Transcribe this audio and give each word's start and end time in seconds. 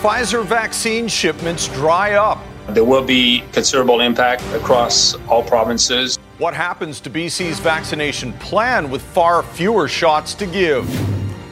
Pfizer 0.00 0.42
vaccine 0.46 1.08
shipments 1.08 1.68
dry 1.68 2.14
up. 2.14 2.38
There 2.70 2.86
will 2.86 3.04
be 3.04 3.44
considerable 3.52 4.00
impact 4.00 4.42
across 4.54 5.14
all 5.28 5.42
provinces. 5.42 6.16
What 6.38 6.54
happens 6.54 7.00
to 7.00 7.10
BC's 7.10 7.60
vaccination 7.60 8.32
plan 8.34 8.88
with 8.88 9.02
far 9.02 9.42
fewer 9.42 9.88
shots 9.88 10.32
to 10.36 10.46
give? 10.46 10.86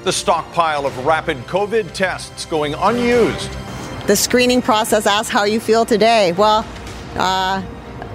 The 0.04 0.12
stockpile 0.14 0.86
of 0.86 1.04
rapid 1.04 1.36
COVID 1.40 1.92
tests 1.92 2.46
going 2.46 2.72
unused. 2.72 3.50
The 4.06 4.16
screening 4.16 4.62
process 4.62 5.06
asks 5.06 5.30
how 5.30 5.44
you 5.44 5.60
feel 5.60 5.84
today. 5.84 6.32
Well, 6.32 6.64
uh, 7.16 7.62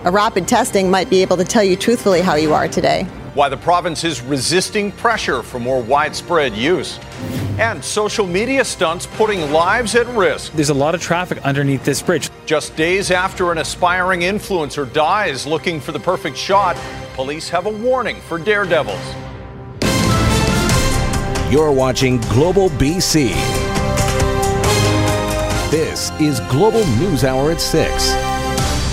a 0.04 0.12
rapid 0.12 0.48
testing 0.48 0.90
might 0.90 1.12
be 1.12 1.22
able 1.22 1.38
to 1.38 1.46
tell 1.46 1.64
you 1.64 1.76
truthfully 1.76 2.22
how 2.22 2.34
you 2.34 2.56
are 2.56 2.68
today. 2.68 3.06
Why 3.34 3.50
the 3.50 3.58
province 3.58 4.04
is 4.04 4.22
resisting 4.22 4.92
pressure 4.92 5.42
for 5.42 5.60
more 5.60 5.82
widespread 5.82 6.54
use. 6.54 7.00
And 7.58 7.84
social 7.84 8.28
media 8.28 8.64
stunts 8.64 9.08
putting 9.08 9.52
lives 9.52 9.96
at 9.96 10.06
risk. 10.10 10.54
There's 10.54 10.70
a 10.70 10.74
lot 10.76 10.94
of 10.94 11.02
traffic 11.02 11.40
underneath 11.40 11.84
this 11.84 12.00
bridge. 12.00 12.30
Just 12.46 12.76
days 12.76 13.10
after 13.10 13.52
an 13.52 13.58
aspiring 13.58 14.20
influencer 14.20 14.92
dies 14.94 15.48
looking 15.48 15.80
for 15.80 15.92
the 15.92 16.00
perfect 16.00 16.38
shot, 16.38 16.78
police 17.16 17.50
have 17.50 17.66
a 17.66 17.72
warning 17.72 18.22
for 18.22 18.38
daredevils. 18.38 19.02
You're 21.52 21.72
watching 21.72 22.20
Global 22.22 22.70
BC. 22.70 23.34
This 25.72 26.12
is 26.20 26.40
Global 26.52 26.86
News 26.98 27.24
Hour 27.24 27.50
at 27.50 27.60
6. 27.60 28.14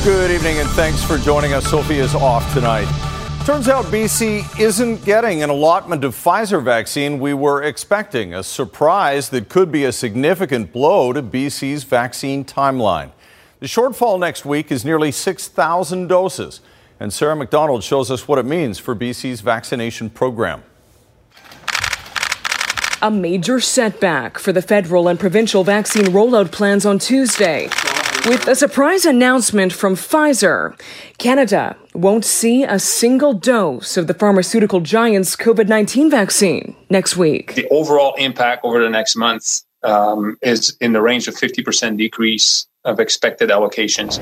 Good 0.02 0.30
evening 0.30 0.56
and 0.60 0.68
thanks 0.70 1.04
for 1.04 1.18
joining 1.18 1.52
us. 1.52 1.66
Sophie 1.68 1.98
is 1.98 2.14
off 2.14 2.54
tonight. 2.54 2.88
Turns 3.50 3.66
out 3.68 3.86
BC 3.86 4.60
isn't 4.60 5.04
getting 5.04 5.42
an 5.42 5.50
allotment 5.50 6.04
of 6.04 6.14
Pfizer 6.14 6.62
vaccine 6.62 7.18
we 7.18 7.34
were 7.34 7.64
expecting, 7.64 8.32
a 8.32 8.44
surprise 8.44 9.28
that 9.30 9.48
could 9.48 9.72
be 9.72 9.84
a 9.84 9.90
significant 9.90 10.72
blow 10.72 11.12
to 11.12 11.20
BC's 11.20 11.82
vaccine 11.82 12.44
timeline. 12.44 13.10
The 13.58 13.66
shortfall 13.66 14.20
next 14.20 14.44
week 14.44 14.70
is 14.70 14.84
nearly 14.84 15.10
6,000 15.10 16.06
doses, 16.06 16.60
and 17.00 17.12
Sarah 17.12 17.34
McDonald 17.34 17.82
shows 17.82 18.08
us 18.08 18.28
what 18.28 18.38
it 18.38 18.44
means 18.44 18.78
for 18.78 18.94
BC's 18.94 19.40
vaccination 19.40 20.10
program. 20.10 20.62
A 23.02 23.10
major 23.10 23.58
setback 23.58 24.38
for 24.38 24.52
the 24.52 24.62
federal 24.62 25.08
and 25.08 25.18
provincial 25.18 25.64
vaccine 25.64 26.06
rollout 26.06 26.52
plans 26.52 26.86
on 26.86 27.00
Tuesday. 27.00 27.64
With 28.26 28.46
a 28.46 28.54
surprise 28.54 29.04
announcement 29.04 29.72
from 29.72 29.96
Pfizer, 29.96 30.80
Canada 31.18 31.76
won't 31.94 32.24
see 32.24 32.64
a 32.64 32.78
single 32.78 33.32
dose 33.32 33.96
of 33.96 34.06
the 34.06 34.14
pharmaceutical 34.14 34.80
giant's 34.80 35.36
COVID 35.36 35.68
19 35.68 36.10
vaccine 36.10 36.76
next 36.88 37.16
week. 37.16 37.54
The 37.54 37.68
overall 37.68 38.14
impact 38.16 38.64
over 38.64 38.82
the 38.82 38.90
next 38.90 39.16
month 39.16 39.62
um, 39.82 40.36
is 40.42 40.76
in 40.80 40.92
the 40.92 41.02
range 41.02 41.28
of 41.28 41.34
50% 41.34 41.96
decrease 41.96 42.66
of 42.86 42.98
expected 42.98 43.50
allocations. 43.50 44.16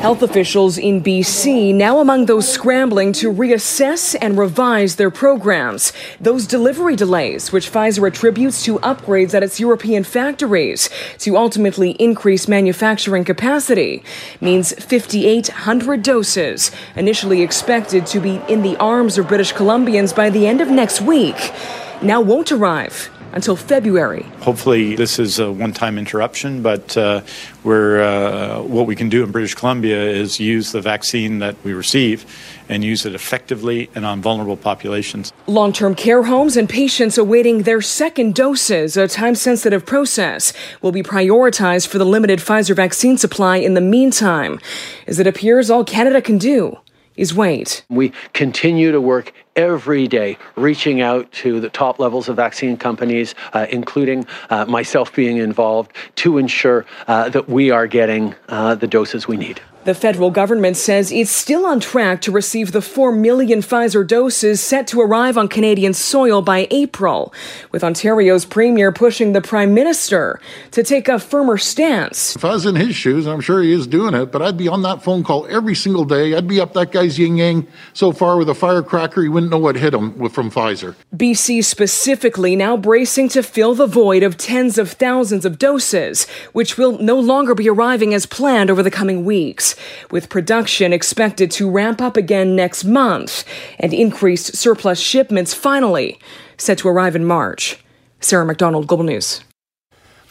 Health 0.00 0.22
officials 0.22 0.76
in 0.76 1.02
BC 1.02 1.74
now 1.74 2.00
among 2.00 2.26
those 2.26 2.46
scrambling 2.46 3.14
to 3.14 3.32
reassess 3.32 4.14
and 4.20 4.36
revise 4.36 4.96
their 4.96 5.10
programs. 5.10 5.94
Those 6.20 6.46
delivery 6.46 6.96
delays, 6.96 7.50
which 7.50 7.72
Pfizer 7.72 8.06
attributes 8.06 8.62
to 8.66 8.78
upgrades 8.80 9.32
at 9.32 9.42
its 9.42 9.58
European 9.58 10.04
factories 10.04 10.90
to 11.20 11.38
ultimately 11.38 11.92
increase 11.92 12.46
manufacturing 12.46 13.24
capacity, 13.24 14.02
means 14.42 14.74
5,800 14.74 16.02
doses, 16.02 16.70
initially 16.94 17.40
expected 17.40 18.04
to 18.06 18.20
be 18.20 18.38
in 18.50 18.60
the 18.60 18.76
arms 18.76 19.16
of 19.16 19.28
British 19.28 19.54
Columbians 19.54 20.14
by 20.14 20.28
the 20.28 20.46
end 20.46 20.60
of 20.60 20.68
next 20.68 21.00
week, 21.00 21.54
now 22.02 22.20
won't 22.20 22.52
arrive 22.52 23.10
until 23.32 23.56
February. 23.56 24.22
Hopefully, 24.40 24.96
this 24.96 25.18
is 25.18 25.38
a 25.38 25.50
one-time 25.50 25.98
interruption, 25.98 26.62
but 26.62 26.96
uh, 26.96 27.22
we're, 27.64 28.00
uh, 28.00 28.62
what 28.62 28.86
we 28.86 28.96
can 28.96 29.08
do 29.08 29.22
in 29.24 29.30
British 29.30 29.54
Columbia 29.54 30.02
is 30.02 30.40
use 30.40 30.72
the 30.72 30.80
vaccine 30.80 31.38
that 31.40 31.56
we 31.64 31.72
receive 31.72 32.24
and 32.68 32.84
use 32.84 33.04
it 33.04 33.14
effectively 33.14 33.90
and 33.94 34.06
on 34.06 34.20
vulnerable 34.22 34.56
populations. 34.56 35.32
Long 35.46 35.72
term 35.72 35.94
care 35.94 36.22
homes 36.22 36.56
and 36.56 36.68
patients 36.68 37.18
awaiting 37.18 37.62
their 37.62 37.80
second 37.80 38.34
doses, 38.34 38.96
a 38.96 39.08
time 39.08 39.34
sensitive 39.34 39.84
process, 39.84 40.52
will 40.82 40.92
be 40.92 41.02
prioritized 41.02 41.88
for 41.88 41.98
the 41.98 42.06
limited 42.06 42.38
Pfizer 42.38 42.74
vaccine 42.74 43.18
supply 43.18 43.56
in 43.56 43.74
the 43.74 43.80
meantime, 43.80 44.60
as 45.06 45.18
it 45.18 45.26
appears 45.26 45.70
all 45.70 45.84
Canada 45.84 46.22
can 46.22 46.38
do 46.38 46.78
is 47.16 47.34
wait. 47.34 47.84
We 47.90 48.12
continue 48.32 48.92
to 48.92 49.00
work 49.00 49.34
every 49.56 50.08
day 50.08 50.38
reaching 50.56 51.00
out 51.00 51.30
to 51.32 51.60
the 51.60 51.68
top 51.70 51.98
levels 51.98 52.28
of 52.28 52.36
vaccine 52.36 52.76
companies, 52.76 53.34
uh, 53.52 53.66
including 53.70 54.26
uh, 54.50 54.64
myself 54.66 55.14
being 55.14 55.38
involved, 55.38 55.92
to 56.16 56.38
ensure 56.38 56.86
uh, 57.08 57.28
that 57.28 57.48
we 57.48 57.70
are 57.70 57.86
getting 57.86 58.34
uh, 58.48 58.74
the 58.74 58.86
doses 58.86 59.26
we 59.26 59.36
need. 59.36 59.60
The 59.90 59.94
federal 59.94 60.30
government 60.30 60.76
says 60.76 61.10
it's 61.10 61.32
still 61.32 61.66
on 61.66 61.80
track 61.80 62.20
to 62.20 62.30
receive 62.30 62.70
the 62.70 62.80
4 62.80 63.10
million 63.10 63.58
Pfizer 63.58 64.06
doses 64.06 64.60
set 64.60 64.86
to 64.86 65.00
arrive 65.00 65.36
on 65.36 65.48
Canadian 65.48 65.94
soil 65.94 66.42
by 66.42 66.68
April, 66.70 67.34
with 67.72 67.82
Ontario's 67.82 68.44
premier 68.44 68.92
pushing 68.92 69.32
the 69.32 69.40
prime 69.40 69.74
minister 69.74 70.40
to 70.70 70.84
take 70.84 71.08
a 71.08 71.18
firmer 71.18 71.58
stance. 71.58 72.36
If 72.36 72.44
I 72.44 72.52
was 72.52 72.66
in 72.66 72.76
his 72.76 72.94
shoes, 72.94 73.26
I'm 73.26 73.40
sure 73.40 73.62
he 73.62 73.72
is 73.72 73.88
doing 73.88 74.14
it, 74.14 74.26
but 74.26 74.42
I'd 74.42 74.56
be 74.56 74.68
on 74.68 74.82
that 74.82 75.02
phone 75.02 75.24
call 75.24 75.44
every 75.48 75.74
single 75.74 76.04
day. 76.04 76.36
I'd 76.36 76.46
be 76.46 76.60
up 76.60 76.72
that 76.74 76.92
guy's 76.92 77.18
yin 77.18 77.36
yang 77.38 77.66
so 77.92 78.12
far 78.12 78.36
with 78.36 78.48
a 78.48 78.54
firecracker 78.54 79.22
he 79.22 79.28
wouldn't 79.28 79.50
know 79.50 79.58
what 79.58 79.74
hit 79.74 79.92
him 79.92 80.28
from 80.28 80.52
Pfizer. 80.52 80.94
BC 81.16 81.64
specifically 81.64 82.54
now 82.54 82.76
bracing 82.76 83.28
to 83.30 83.42
fill 83.42 83.74
the 83.74 83.88
void 83.88 84.22
of 84.22 84.36
tens 84.36 84.78
of 84.78 84.92
thousands 84.92 85.44
of 85.44 85.58
doses, 85.58 86.28
which 86.52 86.78
will 86.78 86.96
no 86.98 87.18
longer 87.18 87.56
be 87.56 87.68
arriving 87.68 88.14
as 88.14 88.24
planned 88.24 88.70
over 88.70 88.84
the 88.84 88.90
coming 88.92 89.24
weeks 89.24 89.74
with 90.10 90.28
production 90.28 90.92
expected 90.92 91.50
to 91.52 91.70
ramp 91.70 92.00
up 92.00 92.16
again 92.16 92.56
next 92.56 92.84
month 92.84 93.44
and 93.78 93.92
increased 93.92 94.56
surplus 94.56 95.00
shipments 95.00 95.54
finally 95.54 96.18
set 96.56 96.78
to 96.78 96.88
arrive 96.88 97.16
in 97.16 97.24
March. 97.24 97.82
Sarah 98.20 98.44
McDonald, 98.44 98.86
Global 98.86 99.04
News. 99.04 99.42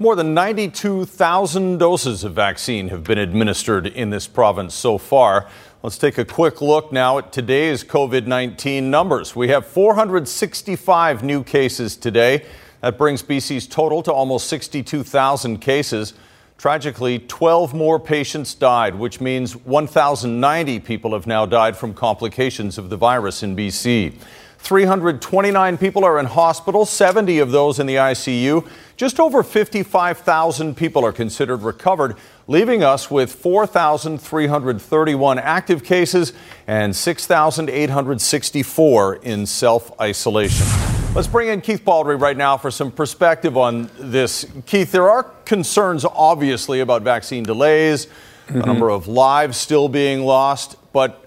More 0.02 0.16
than 0.16 0.34
92,000 0.34 1.78
doses 1.78 2.24
of 2.24 2.34
vaccine 2.34 2.88
have 2.88 3.04
been 3.04 3.18
administered 3.18 3.86
in 3.86 4.12
this 4.12 4.28
province 4.28 4.74
so 4.74 4.98
far. 4.98 5.50
Let's 5.84 5.98
take 5.98 6.18
a 6.18 6.24
quick 6.24 6.62
look 6.62 6.94
now 6.94 7.18
at 7.18 7.34
today's 7.34 7.84
COVID 7.84 8.26
19 8.26 8.90
numbers. 8.90 9.36
We 9.36 9.50
have 9.50 9.66
465 9.66 11.24
new 11.24 11.44
cases 11.44 11.98
today. 11.98 12.46
That 12.80 12.98
brings 12.98 13.22
BC's 13.22 13.68
total 13.68 14.02
to 14.04 14.14
almost 14.14 14.48
62,000 14.48 15.58
cases. 15.58 16.14
Tragically, 16.60 17.18
12 17.20 17.74
more 17.74 18.00
patients 18.02 18.54
died, 18.54 18.96
which 18.96 19.22
means 19.22 19.56
1,090 19.56 20.82
people 20.82 21.14
have 21.14 21.26
now 21.26 21.46
died 21.46 21.78
from 21.78 21.94
complications 21.94 22.78
of 22.78 22.90
the 22.90 22.98
virus 22.98 23.42
in 23.42 23.56
BC. 23.56 24.14
329 24.58 25.78
people 25.78 26.04
are 26.04 26.20
in 26.20 26.26
hospital, 26.26 26.86
70 26.86 27.40
of 27.40 27.52
those 27.52 27.80
in 27.80 27.88
the 27.88 27.96
ICU. 27.96 28.68
Just 28.98 29.22
over 29.22 29.42
55,000 29.42 30.76
people 30.76 31.06
are 31.06 31.14
considered 31.14 31.62
recovered, 31.62 32.18
leaving 32.46 32.84
us 32.84 33.10
with 33.10 33.32
4,331 33.32 35.40
active 35.40 35.86
cases 35.86 36.34
and 36.68 36.94
6,864 36.94 39.16
in 39.16 39.46
self 39.46 39.98
isolation. 40.02 40.99
Let's 41.16 41.28
bring 41.28 41.48
in 41.48 41.62
Keith 41.62 41.84
Baldrey 41.84 42.22
right 42.22 42.38
now 42.38 42.56
for 42.56 42.70
some 42.70 42.92
perspective 42.92 43.58
on 43.58 43.90
this. 43.98 44.46
Keith, 44.68 44.92
there 44.92 45.10
are 45.10 45.24
concerns, 45.44 46.06
obviously, 46.06 46.82
about 46.82 47.02
vaccine 47.02 47.44
delays, 47.44 48.06
mm-hmm. 48.06 48.62
a 48.62 48.66
number 48.66 48.90
of 48.90 49.08
lives 49.08 49.58
still 49.58 49.90
being 49.90 50.22
lost, 50.22 50.78
but 50.94 51.26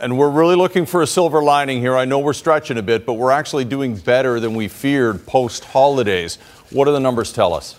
and 0.00 0.18
we're 0.18 0.28
really 0.28 0.56
looking 0.56 0.84
for 0.84 1.02
a 1.02 1.06
silver 1.06 1.40
lining 1.40 1.78
here. 1.78 1.96
I 1.96 2.04
know 2.04 2.18
we're 2.18 2.32
stretching 2.32 2.78
a 2.78 2.82
bit, 2.82 3.06
but 3.06 3.12
we're 3.12 3.30
actually 3.30 3.64
doing 3.64 3.94
better 3.94 4.40
than 4.40 4.54
we 4.54 4.66
feared 4.66 5.24
post 5.24 5.66
holidays. 5.66 6.38
What 6.70 6.86
do 6.86 6.92
the 6.92 6.98
numbers 6.98 7.32
tell 7.32 7.54
us? 7.54 7.78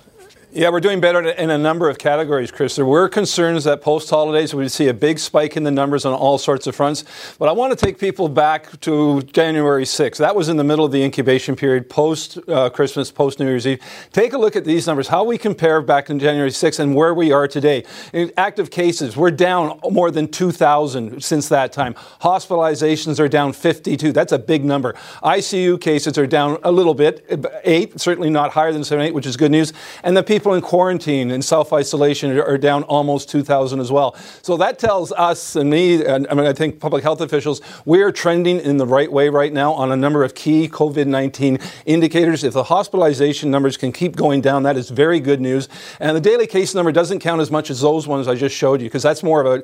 Yeah, 0.56 0.70
we're 0.70 0.82
doing 0.82 1.02
better 1.02 1.28
in 1.30 1.50
a 1.50 1.58
number 1.58 1.90
of 1.90 1.98
categories, 1.98 2.52
Chris. 2.52 2.76
There 2.76 2.86
were 2.86 3.10
concerns 3.10 3.64
that 3.64 3.82
post 3.82 4.08
holidays 4.08 4.54
we'd 4.54 4.70
see 4.70 4.88
a 4.88 4.94
big 4.94 5.18
spike 5.18 5.58
in 5.58 5.64
the 5.64 5.72
numbers 5.72 6.06
on 6.06 6.14
all 6.14 6.38
sorts 6.38 6.68
of 6.68 6.76
fronts. 6.76 7.06
But 7.40 7.50
I 7.50 7.54
want 7.54 7.76
to 7.76 7.86
take 7.86 7.98
people 7.98 8.30
back 8.30 8.80
to 8.82 9.24
January 9.24 9.84
6th. 9.84 10.18
That 10.18 10.36
was 10.36 10.50
in 10.50 10.58
the 10.58 10.64
middle 10.64 10.86
of 10.86 10.92
the 10.92 11.02
incubation 11.04 11.56
period, 11.56 11.90
post 11.90 12.38
uh, 12.48 12.70
Christmas, 12.70 13.10
post 13.10 13.40
New 13.40 13.48
Year's 13.48 13.66
Eve. 13.66 13.82
Take 14.12 14.34
a 14.34 14.38
look 14.38 14.56
at 14.56 14.64
these 14.64 14.86
numbers, 14.86 15.08
how 15.08 15.24
we 15.24 15.40
compare 15.40 15.82
back 15.82 16.12
in 16.12 16.20
January 16.20 16.52
6th 16.52 16.80
and 16.80 16.94
where 16.94 17.16
we 17.16 17.32
are 17.32 17.48
today. 17.48 17.84
In 18.14 18.32
active 18.38 18.70
cases, 18.70 19.18
we're 19.18 19.32
down 19.32 19.80
more 19.90 20.12
than 20.12 20.28
2,000 20.28 21.24
since 21.24 21.50
that 21.50 21.74
time. 21.74 21.96
Hospitalizations 22.22 23.20
are 23.20 23.28
down 23.28 23.54
52. 23.54 24.12
That's 24.12 24.32
a 24.32 24.38
big 24.38 24.64
number. 24.64 24.94
ICU 25.24 25.82
cases 25.82 26.16
are 26.20 26.28
down 26.28 26.60
a 26.62 26.72
little 26.72 26.94
bit, 26.94 27.26
eight, 27.64 28.00
certainly 28.00 28.30
not 28.30 28.52
higher 28.52 28.72
than 28.72 28.84
7, 28.84 29.04
8, 29.04 29.16
which 29.16 29.26
is 29.26 29.36
good 29.36 29.50
news. 29.50 29.74
And 30.04 30.16
the 30.16 30.22
people 30.22 30.43
people 30.44 30.56
in 30.56 30.62
quarantine 30.62 31.32
and 31.32 31.44
self 31.44 31.72
isolation 31.72 32.38
are 32.38 32.58
down 32.58 32.84
almost 32.84 33.30
2,000 33.30 33.80
as 33.80 33.94
well. 33.94 34.14
So 34.42 34.58
that 34.58 34.78
tells 34.78 35.14
us 35.14 35.56
and 35.56 35.70
me, 35.70 36.04
and 36.04 36.28
I 36.30 36.34
mean, 36.34 36.46
I 36.46 36.52
think 36.52 36.82
public 36.82 37.02
health 37.02 37.22
officials, 37.22 37.62
we 37.86 38.02
are 38.02 38.12
trending 38.12 38.60
in 38.60 38.76
the 38.76 38.86
right 38.86 39.10
way 39.10 39.30
right 39.30 39.54
now 39.54 39.72
on 39.72 39.94
a 39.94 39.96
number 39.96 40.22
of 40.22 40.36
key 40.36 40.68
COVID 40.68 41.08
19 41.08 41.60
indicators. 41.86 42.44
If 42.44 42.54
the 42.54 42.66
hospitalization 42.66 43.52
numbers 43.52 43.78
can 43.78 43.94
keep 43.94 44.18
going 44.18 44.42
down, 44.42 44.64
that 44.64 44.76
is 44.76 44.90
very 44.90 45.22
good 45.22 45.40
news. 45.40 45.70
And 46.02 46.14
the 46.14 46.22
daily 46.22 46.46
case 46.46 46.76
number 46.76 46.92
doesn't 46.92 47.20
count 47.20 47.40
as 47.40 47.50
much 47.50 47.70
as 47.70 47.80
those 47.80 48.06
ones 48.06 48.28
I 48.28 48.36
just 48.36 48.54
showed 48.54 48.82
you, 48.82 48.88
because 48.88 49.04
that's 49.04 49.24
more 49.24 49.46
of 49.46 49.48
a, 49.48 49.64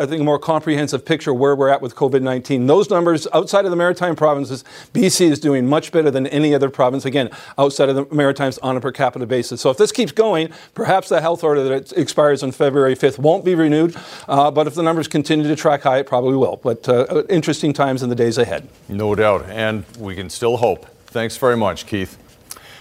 I 0.00 0.06
think, 0.06 0.20
a 0.20 0.24
more 0.24 0.38
comprehensive 0.38 1.04
picture 1.04 1.34
where 1.34 1.56
we're 1.56 1.70
at 1.70 1.82
with 1.82 1.96
COVID 1.96 2.22
19. 2.22 2.68
Those 2.68 2.88
numbers 2.88 3.26
outside 3.34 3.64
of 3.64 3.72
the 3.72 3.76
Maritime 3.76 4.14
provinces, 4.14 4.62
BC 4.92 5.32
is 5.32 5.40
doing 5.40 5.66
much 5.66 5.90
better 5.90 6.12
than 6.12 6.28
any 6.28 6.54
other 6.54 6.70
province, 6.70 7.04
again, 7.04 7.30
outside 7.58 7.88
of 7.88 7.96
the 7.96 8.06
Maritimes 8.14 8.58
on 8.58 8.76
a 8.76 8.80
per 8.80 8.92
capita 8.92 9.26
basis. 9.26 9.60
So 9.60 9.70
if 9.70 9.76
this 9.76 9.90
keeps 9.90 10.03
going, 10.12 10.50
perhaps 10.74 11.08
the 11.08 11.20
health 11.20 11.44
order 11.44 11.62
that 11.64 11.92
expires 11.92 12.42
on 12.42 12.52
February 12.52 12.94
5th 12.94 13.18
won't 13.18 13.44
be 13.44 13.54
renewed. 13.54 13.96
Uh, 14.28 14.50
but 14.50 14.66
if 14.66 14.74
the 14.74 14.82
numbers 14.82 15.08
continue 15.08 15.46
to 15.48 15.56
track 15.56 15.82
high, 15.82 15.98
it 15.98 16.06
probably 16.06 16.36
will. 16.36 16.60
But 16.62 16.88
uh, 16.88 17.24
interesting 17.28 17.72
times 17.72 18.02
in 18.02 18.08
the 18.08 18.14
days 18.14 18.38
ahead. 18.38 18.68
No 18.88 19.14
doubt. 19.14 19.46
And 19.48 19.84
we 19.98 20.14
can 20.14 20.30
still 20.30 20.56
hope. 20.56 20.86
Thanks 21.06 21.36
very 21.36 21.56
much, 21.56 21.86
Keith. 21.86 22.18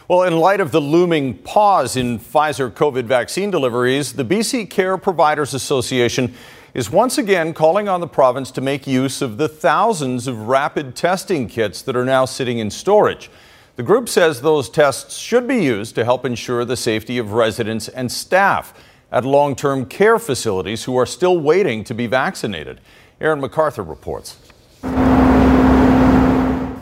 Well, 0.07 0.23
in 0.23 0.35
light 0.37 0.59
of 0.59 0.71
the 0.71 0.81
looming 0.81 1.37
pause 1.37 1.95
in 1.95 2.19
Pfizer 2.19 2.69
COVID 2.69 3.05
vaccine 3.05 3.51
deliveries, 3.51 4.13
the 4.13 4.25
BC 4.25 4.69
Care 4.69 4.97
Providers 4.97 5.53
Association 5.53 6.33
is 6.73 6.89
once 6.89 7.17
again 7.17 7.53
calling 7.53 7.87
on 7.87 8.01
the 8.01 8.07
province 8.07 8.51
to 8.51 8.61
make 8.61 8.85
use 8.87 9.21
of 9.21 9.37
the 9.37 9.47
thousands 9.47 10.27
of 10.27 10.47
rapid 10.47 10.95
testing 10.95 11.47
kits 11.47 11.81
that 11.83 11.95
are 11.95 12.03
now 12.03 12.25
sitting 12.25 12.57
in 12.57 12.69
storage. 12.69 13.29
The 13.75 13.81
group 13.81 14.07
says 14.07 14.41
those 14.41 14.69
tests 14.69 15.17
should 15.17 15.47
be 15.47 15.63
used 15.63 15.95
to 15.95 16.05
help 16.05 16.25
ensure 16.25 16.63
the 16.63 16.77
safety 16.77 17.17
of 17.17 17.33
residents 17.33 17.87
and 17.87 18.11
staff 18.11 18.71
at 19.11 19.25
long 19.25 19.55
term 19.55 19.87
care 19.87 20.19
facilities 20.19 20.83
who 20.83 20.95
are 20.95 21.07
still 21.07 21.39
waiting 21.39 21.83
to 21.85 21.95
be 21.95 22.05
vaccinated. 22.05 22.79
Aaron 23.19 23.41
MacArthur 23.41 23.81
reports. 23.81 24.37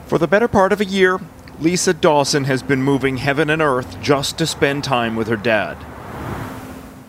For 0.08 0.18
the 0.18 0.28
better 0.28 0.50
part 0.50 0.74
of 0.74 0.82
a 0.82 0.86
year, 0.86 1.18
Lisa 1.62 1.94
Dawson 1.94 2.44
has 2.44 2.62
been 2.62 2.84
moving 2.84 3.18
heaven 3.18 3.50
and 3.50 3.62
earth 3.62 4.02
just 4.02 4.38
to 4.40 4.46
spend 4.46 4.84
time 4.84 5.16
with 5.16 5.30
her 5.30 5.38
dad. 5.38 5.78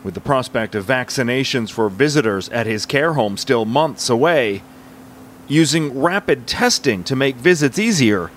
With 0.04 0.14
the 0.14 0.20
prospect 0.20 0.76
of 0.76 0.86
vaccinations 0.86 1.72
for 1.72 1.88
visitors 1.88 2.48
at 2.50 2.66
his 2.66 2.86
care 2.86 3.14
home 3.14 3.36
still 3.36 3.64
months 3.64 4.08
away, 4.08 4.62
using 5.48 6.00
rapid 6.00 6.46
testing 6.46 7.02
to 7.02 7.16
make 7.16 7.34
visits 7.34 7.80
easier 7.80 8.30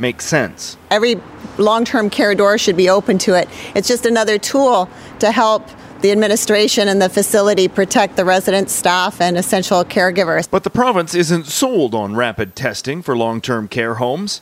makes 0.00 0.24
sense. 0.24 0.76
Every 0.90 1.20
long 1.58 1.84
term 1.84 2.10
care 2.10 2.34
door 2.34 2.58
should 2.58 2.76
be 2.76 2.88
open 2.88 3.18
to 3.18 3.34
it. 3.34 3.48
It's 3.74 3.88
just 3.88 4.06
another 4.06 4.38
tool 4.38 4.88
to 5.18 5.30
help 5.32 5.68
the 6.00 6.12
administration 6.12 6.88
and 6.88 7.00
the 7.00 7.08
facility 7.08 7.68
protect 7.68 8.16
the 8.16 8.24
residents, 8.24 8.72
staff, 8.72 9.20
and 9.20 9.36
essential 9.36 9.84
caregivers. 9.84 10.50
But 10.50 10.64
the 10.64 10.70
province 10.70 11.14
isn't 11.14 11.46
sold 11.46 11.94
on 11.94 12.16
rapid 12.16 12.56
testing 12.56 13.02
for 13.02 13.16
long 13.16 13.40
term 13.40 13.68
care 13.68 13.94
homes. 13.94 14.40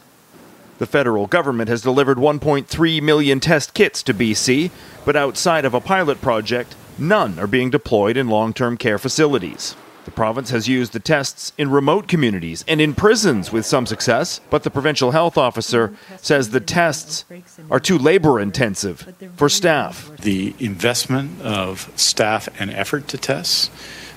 The 0.78 0.86
federal 0.86 1.26
government 1.26 1.68
has 1.68 1.82
delivered 1.82 2.18
1.3 2.18 3.02
million 3.02 3.40
test 3.40 3.74
kits 3.74 4.00
to 4.04 4.14
BC, 4.14 4.70
but 5.04 5.16
outside 5.16 5.64
of 5.64 5.74
a 5.74 5.80
pilot 5.80 6.20
project, 6.20 6.76
none 6.96 7.36
are 7.40 7.48
being 7.48 7.70
deployed 7.70 8.16
in 8.16 8.28
long 8.28 8.52
term 8.52 8.76
care 8.76 8.98
facilities. 8.98 9.74
The 10.08 10.14
province 10.14 10.48
has 10.52 10.66
used 10.66 10.94
the 10.94 11.00
tests 11.00 11.52
in 11.58 11.70
remote 11.70 12.08
communities 12.08 12.64
and 12.66 12.80
in 12.80 12.94
prisons 12.94 13.52
with 13.52 13.66
some 13.66 13.84
success, 13.84 14.40
but 14.48 14.62
the 14.62 14.70
provincial 14.70 15.10
health 15.10 15.36
officer 15.36 15.94
says 16.22 16.48
the 16.48 16.60
tests 16.60 17.26
are 17.70 17.78
too 17.78 17.98
labor 17.98 18.40
intensive 18.40 19.06
for 19.36 19.50
staff. 19.50 20.10
The 20.16 20.54
investment 20.58 21.42
of 21.42 21.92
staff 21.96 22.48
and 22.58 22.70
effort 22.70 23.06
to 23.08 23.18
tests, 23.18 23.68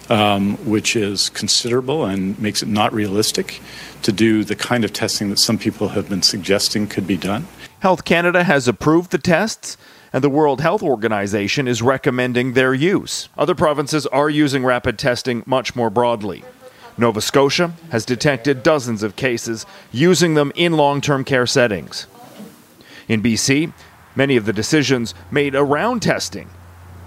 um, 0.10 0.56
which 0.66 0.96
is 0.96 1.28
considerable 1.28 2.06
and 2.06 2.40
makes 2.40 2.64
it 2.64 2.70
not 2.70 2.94
realistic 2.94 3.60
to 4.04 4.14
do 4.14 4.46
the 4.46 4.56
kind 4.56 4.86
of 4.86 4.94
testing 4.94 5.30
that 5.30 5.40
some 5.40 5.58
people 5.58 5.90
have 5.90 6.08
been 6.08 6.22
suggesting 6.22 6.88
could 6.88 7.06
be 7.06 7.18
done. 7.18 7.48
Health 7.80 8.06
Canada 8.06 8.46
has 8.46 8.66
approved 8.66 9.12
the 9.12 9.18
tests 9.18 9.76
and 10.14 10.24
the 10.24 10.30
World 10.30 10.62
Health 10.62 10.84
Organization 10.84 11.68
is 11.68 11.82
recommending 11.82 12.54
their 12.54 12.74
use. 12.74 13.30
Other 13.38 13.56
provinces 13.56 14.06
are 14.08 14.30
using 14.30 14.66
rapid 14.66 15.00
testing 15.00 15.44
much 15.46 15.76
more 15.76 15.90
broadly. 15.90 16.44
Nova 16.98 17.22
Scotia 17.22 17.74
has 17.92 18.06
detected 18.06 18.64
dozens 18.64 19.04
of 19.04 19.16
cases 19.16 19.66
using 19.92 20.34
them 20.34 20.52
in 20.56 20.74
long 20.74 21.00
term 21.00 21.24
care 21.24 21.48
settings. 21.48 22.08
In 23.08 23.24
BC, 23.24 23.74
many 24.16 24.36
of 24.36 24.46
the 24.46 24.54
decisions 24.54 25.14
made 25.32 25.56
around 25.56 26.02
testing 26.02 26.50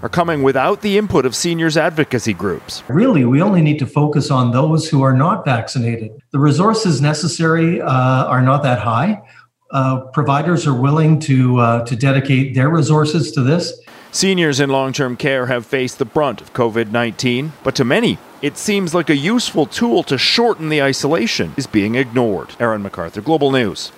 are 0.01 0.09
coming 0.09 0.43
without 0.43 0.81
the 0.81 0.97
input 0.97 1.25
of 1.25 1.35
seniors 1.35 1.77
advocacy 1.77 2.33
groups. 2.33 2.83
Really, 2.87 3.25
we 3.25 3.41
only 3.41 3.61
need 3.61 3.79
to 3.79 3.87
focus 3.87 4.29
on 4.29 4.51
those 4.51 4.89
who 4.89 5.01
are 5.01 5.15
not 5.15 5.45
vaccinated. 5.45 6.11
The 6.31 6.39
resources 6.39 7.01
necessary 7.01 7.81
uh, 7.81 8.25
are 8.25 8.41
not 8.41 8.61
that 8.63 8.79
high 8.79 9.21
uh, 9.71 10.01
providers 10.13 10.67
are 10.67 10.73
willing 10.73 11.19
to 11.19 11.57
uh, 11.59 11.85
to 11.85 11.95
dedicate 11.95 12.53
their 12.53 12.69
resources 12.69 13.31
to 13.33 13.41
this. 13.41 13.79
Seniors 14.11 14.61
in 14.61 14.69
long-term 14.69 15.17
care 15.17 15.47
have 15.47 15.65
faced 15.65 15.99
the 15.99 16.05
brunt 16.05 16.39
of 16.39 16.53
COVID-19, 16.53 17.51
but 17.63 17.75
to 17.75 17.83
many, 17.83 18.17
it 18.41 18.57
seems 18.57 18.93
like 18.93 19.09
a 19.09 19.15
useful 19.15 19.65
tool 19.65 20.03
to 20.03 20.17
shorten 20.17 20.69
the 20.69 20.81
isolation 20.81 21.53
is 21.57 21.67
being 21.67 21.95
ignored. 21.95 22.55
Aaron 22.57 22.81
MacArthur, 22.81 23.19
Global 23.19 23.51
News. 23.51 23.91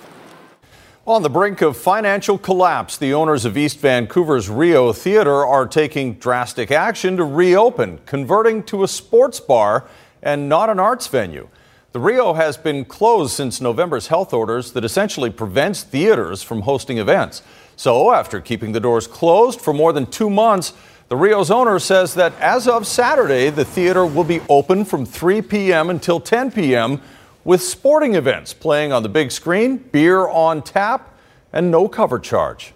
On 1.06 1.22
the 1.22 1.30
brink 1.30 1.62
of 1.62 1.76
financial 1.76 2.36
collapse, 2.36 2.98
the 2.98 3.14
owners 3.14 3.44
of 3.44 3.56
East 3.56 3.78
Vancouver's 3.78 4.50
Rio 4.50 4.92
Theatre 4.92 5.46
are 5.46 5.66
taking 5.66 6.14
drastic 6.14 6.70
action 6.70 7.16
to 7.16 7.24
reopen, 7.24 8.00
converting 8.04 8.62
to 8.64 8.82
a 8.82 8.88
sports 8.88 9.38
bar 9.38 9.86
and 10.20 10.48
not 10.48 10.68
an 10.68 10.80
arts 10.80 11.06
venue. 11.06 11.48
The 11.92 12.00
Rio 12.00 12.34
has 12.34 12.58
been 12.58 12.84
closed 12.84 13.32
since 13.32 13.62
November's 13.62 14.08
health 14.08 14.34
orders 14.34 14.72
that 14.72 14.84
essentially 14.84 15.30
prevents 15.30 15.82
theaters 15.82 16.42
from 16.42 16.60
hosting 16.62 16.98
events. 16.98 17.40
So, 17.76 18.12
after 18.12 18.42
keeping 18.42 18.72
the 18.72 18.80
doors 18.80 19.06
closed 19.06 19.58
for 19.58 19.72
more 19.72 19.94
than 19.94 20.04
two 20.04 20.28
months, 20.28 20.74
the 21.08 21.16
Rio's 21.16 21.50
owner 21.50 21.78
says 21.78 22.12
that 22.14 22.38
as 22.40 22.68
of 22.68 22.86
Saturday, 22.86 23.48
the 23.48 23.64
theater 23.64 24.04
will 24.04 24.24
be 24.24 24.42
open 24.50 24.84
from 24.84 25.06
3 25.06 25.40
p.m. 25.40 25.88
until 25.88 26.20
10 26.20 26.52
p.m. 26.52 27.00
with 27.44 27.62
sporting 27.62 28.16
events 28.16 28.52
playing 28.52 28.92
on 28.92 29.02
the 29.02 29.08
big 29.08 29.32
screen, 29.32 29.78
beer 29.78 30.28
on 30.28 30.60
tap, 30.60 31.14
and 31.54 31.70
no 31.70 31.88
cover 31.88 32.18
charge. 32.18 32.74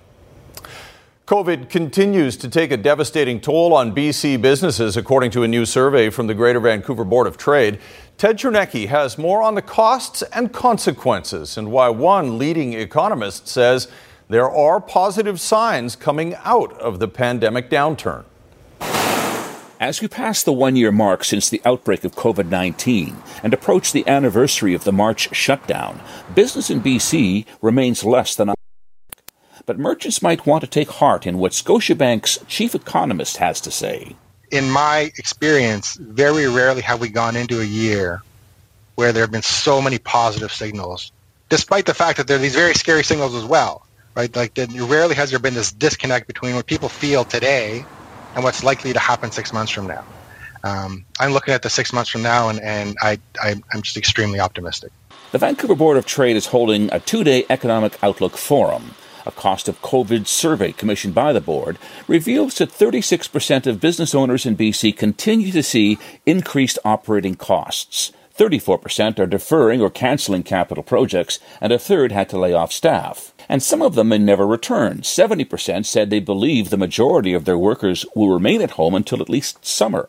COVID 1.32 1.70
continues 1.70 2.36
to 2.36 2.48
take 2.50 2.72
a 2.72 2.76
devastating 2.76 3.40
toll 3.40 3.72
on 3.72 3.94
BC 3.94 4.42
businesses, 4.42 4.98
according 4.98 5.30
to 5.30 5.42
a 5.42 5.48
new 5.48 5.64
survey 5.64 6.10
from 6.10 6.26
the 6.26 6.34
Greater 6.34 6.60
Vancouver 6.60 7.04
Board 7.04 7.26
of 7.26 7.38
Trade. 7.38 7.78
Ted 8.18 8.36
Chernecki 8.36 8.88
has 8.88 9.16
more 9.16 9.40
on 9.40 9.54
the 9.54 9.62
costs 9.62 10.20
and 10.34 10.52
consequences 10.52 11.56
and 11.56 11.72
why 11.72 11.88
one 11.88 12.36
leading 12.36 12.74
economist 12.74 13.48
says 13.48 13.88
there 14.28 14.50
are 14.50 14.78
positive 14.78 15.40
signs 15.40 15.96
coming 15.96 16.34
out 16.44 16.78
of 16.78 16.98
the 16.98 17.08
pandemic 17.08 17.70
downturn. 17.70 18.26
As 19.80 20.02
we 20.02 20.08
pass 20.08 20.42
the 20.42 20.52
one 20.52 20.76
year 20.76 20.92
mark 20.92 21.24
since 21.24 21.48
the 21.48 21.62
outbreak 21.64 22.04
of 22.04 22.14
COVID 22.14 22.50
19 22.50 23.16
and 23.42 23.54
approach 23.54 23.92
the 23.92 24.06
anniversary 24.06 24.74
of 24.74 24.84
the 24.84 24.92
March 24.92 25.34
shutdown, 25.34 25.98
business 26.34 26.68
in 26.68 26.82
BC 26.82 27.46
remains 27.62 28.04
less 28.04 28.34
than. 28.34 28.52
But 29.66 29.78
merchants 29.78 30.22
might 30.22 30.46
want 30.46 30.62
to 30.62 30.70
take 30.70 30.90
heart 30.90 31.26
in 31.26 31.38
what 31.38 31.52
Scotiabank's 31.52 32.38
chief 32.48 32.74
economist 32.74 33.36
has 33.38 33.60
to 33.62 33.70
say 33.70 34.16
in 34.52 34.70
my 34.70 35.10
experience, 35.16 35.96
very 35.96 36.46
rarely 36.46 36.82
have 36.82 37.00
we 37.00 37.08
gone 37.08 37.34
into 37.34 37.60
a 37.60 37.64
year 37.64 38.22
where 38.94 39.10
there 39.10 39.22
have 39.22 39.32
been 39.32 39.42
so 39.42 39.80
many 39.80 39.98
positive 39.98 40.52
signals, 40.52 41.10
despite 41.48 41.86
the 41.86 41.94
fact 41.94 42.18
that 42.18 42.28
there 42.28 42.36
are 42.36 42.40
these 42.40 42.54
very 42.54 42.74
scary 42.74 43.02
signals 43.02 43.34
as 43.34 43.46
well, 43.46 43.86
right? 44.14 44.36
Like, 44.36 44.52
rarely 44.58 45.14
has 45.14 45.30
there 45.30 45.38
been 45.38 45.54
this 45.54 45.72
disconnect 45.72 46.26
between 46.26 46.54
what 46.54 46.66
people 46.66 46.90
feel 46.90 47.24
today 47.24 47.84
and 48.34 48.44
what's 48.44 48.62
likely 48.62 48.92
to 48.92 48.98
happen 48.98 49.32
six 49.32 49.54
months 49.54 49.72
from 49.72 49.86
now. 49.86 50.04
Um, 50.64 51.06
I'm 51.18 51.32
looking 51.32 51.54
at 51.54 51.62
the 51.62 51.70
six 51.70 51.92
months 51.92 52.10
from 52.10 52.22
now, 52.22 52.50
and, 52.50 52.60
and 52.60 52.94
I, 53.00 53.18
I, 53.42 53.54
I'm 53.72 53.80
just 53.80 53.96
extremely 53.96 54.38
optimistic. 54.38 54.92
The 55.32 55.38
Vancouver 55.38 55.74
Board 55.74 55.96
of 55.96 56.04
Trade 56.04 56.36
is 56.36 56.46
holding 56.46 56.92
a 56.92 57.00
two 57.00 57.24
day 57.24 57.46
economic 57.48 57.98
outlook 58.04 58.36
forum 58.36 58.94
a 59.26 59.30
cost 59.30 59.68
of 59.68 59.80
COVID 59.82 60.26
survey 60.26 60.72
commissioned 60.72 61.14
by 61.14 61.32
the 61.32 61.40
board, 61.40 61.78
reveals 62.06 62.56
that 62.56 62.70
36% 62.70 63.66
of 63.66 63.80
business 63.80 64.14
owners 64.14 64.46
in 64.46 64.56
BC 64.56 64.96
continue 64.96 65.52
to 65.52 65.62
see 65.62 65.98
increased 66.26 66.78
operating 66.84 67.34
costs. 67.34 68.12
34% 68.36 69.18
are 69.18 69.26
deferring 69.26 69.80
or 69.80 69.90
canceling 69.90 70.42
capital 70.42 70.82
projects, 70.82 71.38
and 71.60 71.72
a 71.72 71.78
third 71.78 72.12
had 72.12 72.28
to 72.30 72.38
lay 72.38 72.52
off 72.52 72.72
staff. 72.72 73.32
And 73.48 73.62
some 73.62 73.82
of 73.82 73.94
them 73.94 74.08
may 74.08 74.18
never 74.18 74.46
return. 74.46 75.02
70% 75.02 75.84
said 75.84 76.10
they 76.10 76.20
believe 76.20 76.70
the 76.70 76.76
majority 76.76 77.34
of 77.34 77.44
their 77.44 77.58
workers 77.58 78.06
will 78.14 78.30
remain 78.30 78.62
at 78.62 78.72
home 78.72 78.94
until 78.94 79.20
at 79.20 79.28
least 79.28 79.64
summer. 79.64 80.08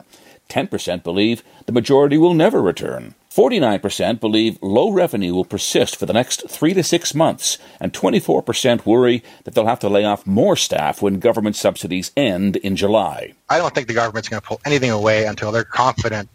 10% 0.50 1.04
believe 1.04 1.44
the 1.66 1.72
majority 1.72 2.18
will 2.18 2.34
never 2.34 2.62
return. 2.62 3.16
49% 3.34 4.20
believe 4.20 4.60
low 4.62 4.92
revenue 4.92 5.34
will 5.34 5.44
persist 5.44 5.96
for 5.96 6.06
the 6.06 6.14
next 6.14 6.48
three 6.48 6.72
to 6.76 6.84
six 6.84 7.16
months, 7.16 7.58
and 7.80 7.92
24% 7.92 8.86
worry 8.86 9.24
that 9.44 9.56
they'll 9.56 9.66
have 9.66 9.80
to 9.80 9.90
lay 9.90 10.06
off 10.06 10.28
more 10.28 10.56
staff 10.56 11.02
when 11.02 11.18
government 11.18 11.56
subsidies 11.56 12.12
end 12.16 12.58
in 12.58 12.76
July. 12.76 13.34
I 13.50 13.58
don't 13.58 13.74
think 13.74 13.88
the 13.88 13.96
government's 13.96 14.30
going 14.30 14.40
to 14.40 14.48
pull 14.48 14.62
anything 14.66 14.92
away 14.92 15.26
until 15.26 15.52
they're 15.52 15.64
confident 15.64 16.30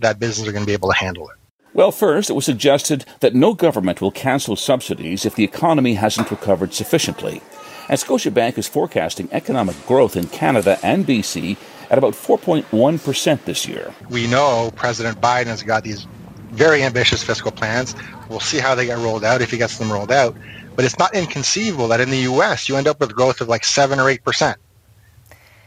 that 0.00 0.18
businesses 0.18 0.48
are 0.48 0.52
going 0.52 0.64
to 0.64 0.66
be 0.66 0.72
able 0.72 0.88
to 0.88 0.96
handle 0.96 1.28
it. 1.28 1.36
Well, 1.72 1.92
first, 1.92 2.30
it 2.30 2.32
was 2.32 2.46
suggested 2.46 3.04
that 3.20 3.32
no 3.32 3.54
government 3.54 4.00
will 4.00 4.10
cancel 4.10 4.56
subsidies 4.56 5.24
if 5.24 5.36
the 5.36 5.44
economy 5.44 5.94
hasn't 5.94 6.32
recovered 6.32 6.74
sufficiently. 6.74 7.42
And 7.88 7.96
Scotiabank 7.96 8.58
is 8.58 8.66
forecasting 8.66 9.28
economic 9.30 9.76
growth 9.86 10.16
in 10.16 10.26
Canada 10.26 10.80
and 10.82 11.06
BC 11.06 11.58
at 11.90 11.98
about 11.98 12.14
4.1% 12.14 13.44
this 13.44 13.68
year. 13.68 13.94
We 14.08 14.26
know 14.26 14.72
President 14.74 15.20
Biden 15.20 15.46
has 15.46 15.62
got 15.62 15.84
these 15.84 16.08
very 16.50 16.82
ambitious 16.82 17.22
fiscal 17.22 17.50
plans. 17.50 17.94
We'll 18.28 18.40
see 18.40 18.58
how 18.58 18.74
they 18.74 18.86
get 18.86 18.98
rolled 18.98 19.24
out 19.24 19.42
if 19.42 19.50
he 19.50 19.58
gets 19.58 19.78
them 19.78 19.90
rolled 19.92 20.12
out. 20.12 20.36
But 20.76 20.84
it's 20.84 20.98
not 20.98 21.14
inconceivable 21.14 21.88
that 21.88 22.00
in 22.00 22.10
the 22.10 22.18
U.S. 22.18 22.68
you 22.68 22.76
end 22.76 22.88
up 22.88 23.00
with 23.00 23.14
growth 23.14 23.40
of 23.40 23.48
like 23.48 23.64
7 23.64 23.98
or 23.98 24.04
8%. 24.04 24.54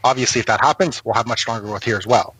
Obviously, 0.02 0.40
if 0.40 0.46
that 0.46 0.60
happens, 0.60 1.04
we'll 1.04 1.14
have 1.14 1.26
much 1.26 1.40
stronger 1.40 1.66
growth 1.66 1.84
here 1.84 1.96
as 1.96 2.06
well. 2.06 2.34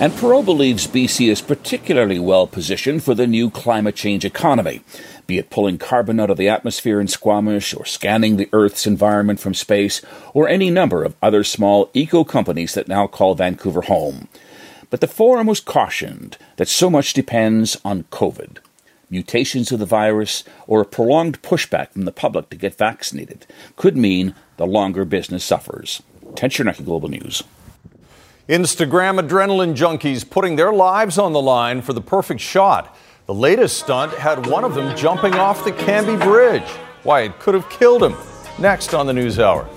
And 0.00 0.14
Perrault 0.14 0.44
believes 0.44 0.86
BC 0.86 1.28
is 1.28 1.40
particularly 1.40 2.20
well 2.20 2.46
positioned 2.46 3.02
for 3.02 3.14
the 3.14 3.26
new 3.26 3.50
climate 3.50 3.96
change 3.96 4.24
economy, 4.24 4.82
be 5.26 5.38
it 5.38 5.50
pulling 5.50 5.76
carbon 5.76 6.20
out 6.20 6.30
of 6.30 6.36
the 6.36 6.48
atmosphere 6.48 7.00
in 7.00 7.08
Squamish, 7.08 7.74
or 7.74 7.84
scanning 7.84 8.36
the 8.36 8.48
Earth's 8.52 8.86
environment 8.86 9.40
from 9.40 9.54
space, 9.54 10.00
or 10.32 10.48
any 10.48 10.70
number 10.70 11.02
of 11.02 11.16
other 11.20 11.42
small 11.42 11.90
eco 11.94 12.22
companies 12.22 12.74
that 12.74 12.86
now 12.86 13.08
call 13.08 13.34
Vancouver 13.34 13.82
home. 13.82 14.28
But 14.90 15.00
the 15.00 15.06
forum 15.06 15.46
was 15.46 15.60
cautioned 15.60 16.38
that 16.56 16.68
so 16.68 16.88
much 16.88 17.12
depends 17.12 17.76
on 17.84 18.04
COVID. 18.04 18.58
Mutations 19.10 19.72
of 19.72 19.78
the 19.78 19.86
virus 19.86 20.44
or 20.66 20.80
a 20.80 20.86
prolonged 20.86 21.42
pushback 21.42 21.90
from 21.90 22.04
the 22.04 22.12
public 22.12 22.50
to 22.50 22.56
get 22.56 22.76
vaccinated 22.76 23.46
could 23.76 23.96
mean 23.96 24.34
the 24.56 24.66
longer 24.66 25.04
business 25.04 25.44
suffers. 25.44 26.02
Chernecki, 26.34 26.84
Global 26.84 27.08
News. 27.08 27.42
Instagram 28.48 29.20
adrenaline 29.20 29.74
junkies 29.74 30.28
putting 30.28 30.56
their 30.56 30.72
lives 30.72 31.18
on 31.18 31.32
the 31.32 31.40
line 31.40 31.82
for 31.82 31.92
the 31.92 32.00
perfect 32.00 32.40
shot. 32.40 32.96
The 33.26 33.34
latest 33.34 33.78
stunt 33.78 34.14
had 34.14 34.46
one 34.46 34.64
of 34.64 34.74
them 34.74 34.96
jumping 34.96 35.34
off 35.34 35.64
the 35.64 35.72
Cambie 35.72 36.16
Bridge. 36.22 36.68
Why, 37.02 37.22
it 37.22 37.38
could 37.38 37.54
have 37.54 37.68
killed 37.68 38.02
him. 38.02 38.14
Next 38.58 38.94
on 38.94 39.06
the 39.06 39.12
News 39.12 39.38
Hour. 39.38 39.68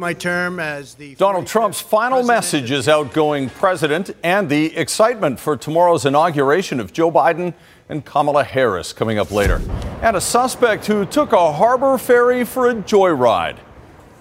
My 0.00 0.14
term 0.14 0.58
as 0.58 0.94
the 0.94 1.14
Donald 1.16 1.46
Trump's 1.46 1.78
final 1.78 2.22
message 2.22 2.70
as 2.70 2.88
outgoing 2.88 3.50
president 3.50 4.10
and 4.22 4.48
the 4.48 4.74
excitement 4.74 5.38
for 5.38 5.58
tomorrow's 5.58 6.06
inauguration 6.06 6.80
of 6.80 6.94
Joe 6.94 7.12
Biden 7.12 7.52
and 7.86 8.02
Kamala 8.02 8.44
Harris 8.44 8.94
coming 8.94 9.18
up 9.18 9.30
later. 9.30 9.60
And 10.00 10.16
a 10.16 10.20
suspect 10.22 10.86
who 10.86 11.04
took 11.04 11.32
a 11.32 11.52
harbor 11.52 11.98
ferry 11.98 12.46
for 12.46 12.70
a 12.70 12.74
joyride. 12.76 13.58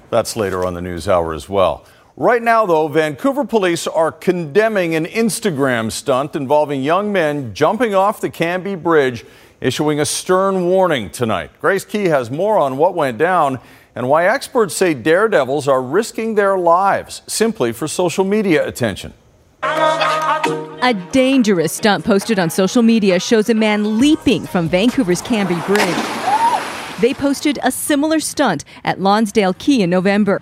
That's 0.10 0.36
later 0.36 0.66
on 0.66 0.74
the 0.74 0.82
news 0.82 1.08
hour 1.08 1.34
as 1.34 1.48
well. 1.48 1.86
Right 2.18 2.44
now, 2.44 2.66
though, 2.66 2.90
Vancouver 2.90 3.46
police 3.46 3.88
are 3.88 4.12
condemning 4.12 4.96
an 4.96 5.06
Instagram 5.06 5.94
stunt 5.94 6.36
involving 6.36 6.84
young 6.84 7.14
men 7.14 7.54
jumping 7.54 7.96
off 7.96 8.20
the 8.20 8.30
Cambie 8.30 8.76
Bridge, 8.76 9.24
issuing 9.62 10.02
a 10.02 10.06
stern 10.06 10.66
warning 10.66 11.10
tonight. 11.10 11.52
Grace 11.62 11.86
Key 11.86 12.06
has 12.06 12.30
more 12.30 12.58
on 12.58 12.76
what 12.76 12.96
went 12.96 13.18
down 13.18 13.62
and 14.00 14.08
why 14.08 14.26
experts 14.26 14.74
say 14.74 14.94
daredevils 14.94 15.68
are 15.68 15.82
risking 15.82 16.36
their 16.36 16.58
lives 16.58 17.22
simply 17.28 17.74
for 17.74 17.86
social 17.86 18.24
media 18.24 18.66
attention. 18.66 19.14
A 19.62 20.94
dangerous 21.12 21.74
stunt 21.74 22.06
posted 22.06 22.40
on 22.40 22.50
social 22.50 22.82
media 22.82 23.20
shows 23.20 23.50
a 23.50 23.54
man 23.54 24.00
leaping 24.00 24.48
from 24.48 24.70
Vancouver's 24.70 25.22
Cambie 25.22 25.62
Bridge. 25.68 27.02
They 27.02 27.14
posted 27.14 27.60
a 27.62 27.74
similar 27.74 28.22
stunt 28.22 28.64
at 28.86 29.02
Lonsdale 29.02 29.54
Quay 29.54 29.82
in 29.82 29.90
November. 29.90 30.42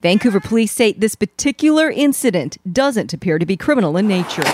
Vancouver 0.00 0.38
police 0.38 0.70
say 0.70 0.92
this 0.92 1.16
particular 1.16 1.90
incident 1.90 2.58
doesn't 2.72 3.12
appear 3.12 3.40
to 3.40 3.44
be 3.44 3.56
criminal 3.56 3.96
in 3.96 4.06
nature. 4.06 4.44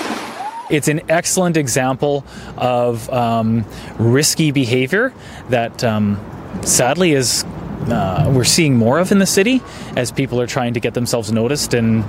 It's 0.71 0.89
an 0.89 1.03
excellent 1.11 1.59
example 1.59 2.25
of 2.57 3.07
um, 3.11 3.67
risky 3.99 4.51
behavior 4.51 5.13
that 5.51 5.85
um, 5.85 6.19
sadly 6.63 7.13
is 7.13 7.45
uh, 7.91 8.31
we're 8.35 8.45
seeing 8.45 8.77
more 8.77 8.99
of 8.99 9.13
in 9.13 9.19
the 9.19 9.27
city 9.27 9.63
as 9.97 10.11
people 10.11 10.41
are 10.41 10.47
trying 10.47 10.75
to 10.75 10.81
get 10.81 10.95
themselves 10.95 11.31
noticed 11.33 11.75
and 11.75 12.05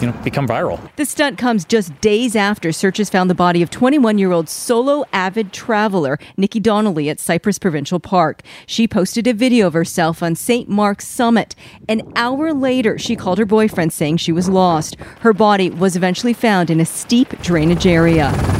you 0.00 0.06
know 0.06 0.12
become 0.24 0.46
viral. 0.46 0.80
The 0.96 1.04
stunt 1.04 1.38
comes 1.38 1.64
just 1.64 1.98
days 2.00 2.34
after 2.34 2.72
searchers 2.72 3.10
found 3.10 3.30
the 3.30 3.34
body 3.34 3.62
of 3.62 3.70
21-year-old 3.70 4.48
solo 4.48 5.04
avid 5.12 5.52
traveler 5.52 6.18
Nikki 6.36 6.60
Donnelly 6.60 7.08
at 7.10 7.20
Cypress 7.20 7.58
Provincial 7.58 8.00
Park. 8.00 8.42
She 8.66 8.88
posted 8.88 9.26
a 9.26 9.34
video 9.34 9.66
of 9.66 9.74
herself 9.74 10.22
on 10.22 10.34
St. 10.34 10.68
Mark's 10.68 11.06
Summit. 11.06 11.54
An 11.88 12.12
hour 12.16 12.52
later, 12.52 12.98
she 12.98 13.16
called 13.16 13.38
her 13.38 13.46
boyfriend 13.46 13.92
saying 13.92 14.18
she 14.18 14.32
was 14.32 14.48
lost. 14.48 14.96
Her 15.20 15.32
body 15.32 15.70
was 15.70 15.96
eventually 15.96 16.32
found 16.32 16.70
in 16.70 16.80
a 16.80 16.86
steep 16.86 17.40
drainage 17.42 17.86
area. 17.86 18.59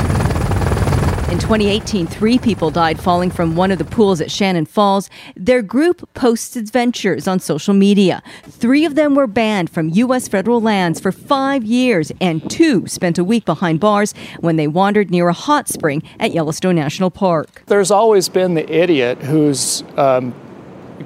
In 1.31 1.39
2018, 1.39 2.09
three 2.09 2.39
people 2.39 2.73
died 2.73 2.99
falling 2.99 3.31
from 3.31 3.55
one 3.55 3.71
of 3.71 3.79
the 3.79 3.85
pools 3.85 4.21
at 4.21 4.33
Shannon 4.33 4.67
Falls. 4.67 5.09
Their 5.37 5.63
group 5.63 6.13
posted 6.13 6.65
adventures 6.65 7.29
on 7.29 7.39
social 7.39 7.73
media. 7.73 8.21
Three 8.43 8.85
of 8.85 8.97
them 8.97 9.15
were 9.15 9.29
banned 9.29 9.71
from 9.71 9.91
U.S. 9.91 10.27
federal 10.27 10.61
lands 10.61 10.99
for 10.99 11.13
five 11.13 11.63
years, 11.63 12.11
and 12.21 12.51
two 12.51 12.85
spent 12.89 13.17
a 13.17 13.23
week 13.23 13.45
behind 13.45 13.79
bars 13.79 14.13
when 14.41 14.57
they 14.57 14.67
wandered 14.67 15.13
near 15.13 15.29
a 15.29 15.33
hot 15.33 15.69
spring 15.69 16.03
at 16.19 16.33
Yellowstone 16.33 16.75
National 16.75 17.13
Park. 17.13 17.63
There's 17.67 17.93
always 17.93 18.29
been 18.29 18.55
the 18.55 18.69
idiot 18.69 19.19
who's 19.19 19.85
um, 19.97 20.35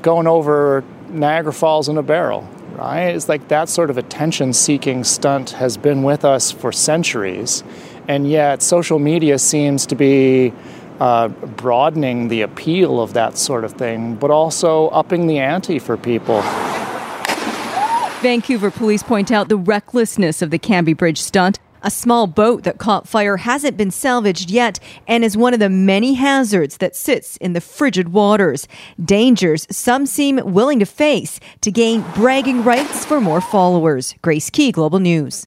going 0.00 0.26
over 0.26 0.82
Niagara 1.10 1.52
Falls 1.52 1.86
in 1.86 1.98
a 1.98 2.02
barrel. 2.02 2.48
Right? 2.72 3.10
It's 3.10 3.28
like 3.28 3.48
that 3.48 3.68
sort 3.68 3.88
of 3.88 3.98
attention 3.98 4.52
seeking 4.52 5.04
stunt 5.04 5.50
has 5.50 5.76
been 5.76 6.02
with 6.02 6.24
us 6.24 6.50
for 6.50 6.72
centuries 6.72 7.62
and 8.08 8.28
yet 8.28 8.62
social 8.62 8.98
media 8.98 9.38
seems 9.38 9.86
to 9.86 9.94
be 9.94 10.52
uh, 11.00 11.28
broadening 11.28 12.28
the 12.28 12.42
appeal 12.42 13.00
of 13.00 13.14
that 13.14 13.36
sort 13.36 13.64
of 13.64 13.72
thing, 13.72 14.14
but 14.16 14.30
also 14.30 14.88
upping 14.88 15.26
the 15.26 15.38
ante 15.38 15.78
for 15.78 15.96
people. 15.96 16.42
Vancouver 18.20 18.70
police 18.70 19.02
point 19.02 19.30
out 19.30 19.48
the 19.48 19.56
recklessness 19.56 20.40
of 20.40 20.50
the 20.50 20.58
Cambie 20.58 20.96
Bridge 20.96 21.20
stunt. 21.20 21.58
A 21.82 21.90
small 21.90 22.26
boat 22.26 22.62
that 22.62 22.78
caught 22.78 23.06
fire 23.06 23.36
hasn't 23.36 23.76
been 23.76 23.90
salvaged 23.90 24.50
yet 24.50 24.80
and 25.06 25.22
is 25.22 25.36
one 25.36 25.52
of 25.52 25.60
the 25.60 25.68
many 25.68 26.14
hazards 26.14 26.78
that 26.78 26.96
sits 26.96 27.36
in 27.36 27.52
the 27.52 27.60
frigid 27.60 28.14
waters. 28.14 28.66
Dangers 29.04 29.66
some 29.70 30.06
seem 30.06 30.40
willing 30.42 30.78
to 30.78 30.86
face 30.86 31.38
to 31.60 31.70
gain 31.70 32.02
bragging 32.14 32.64
rights 32.64 33.04
for 33.04 33.20
more 33.20 33.42
followers. 33.42 34.14
Grace 34.22 34.48
Key, 34.48 34.72
Global 34.72 35.00
News. 35.00 35.44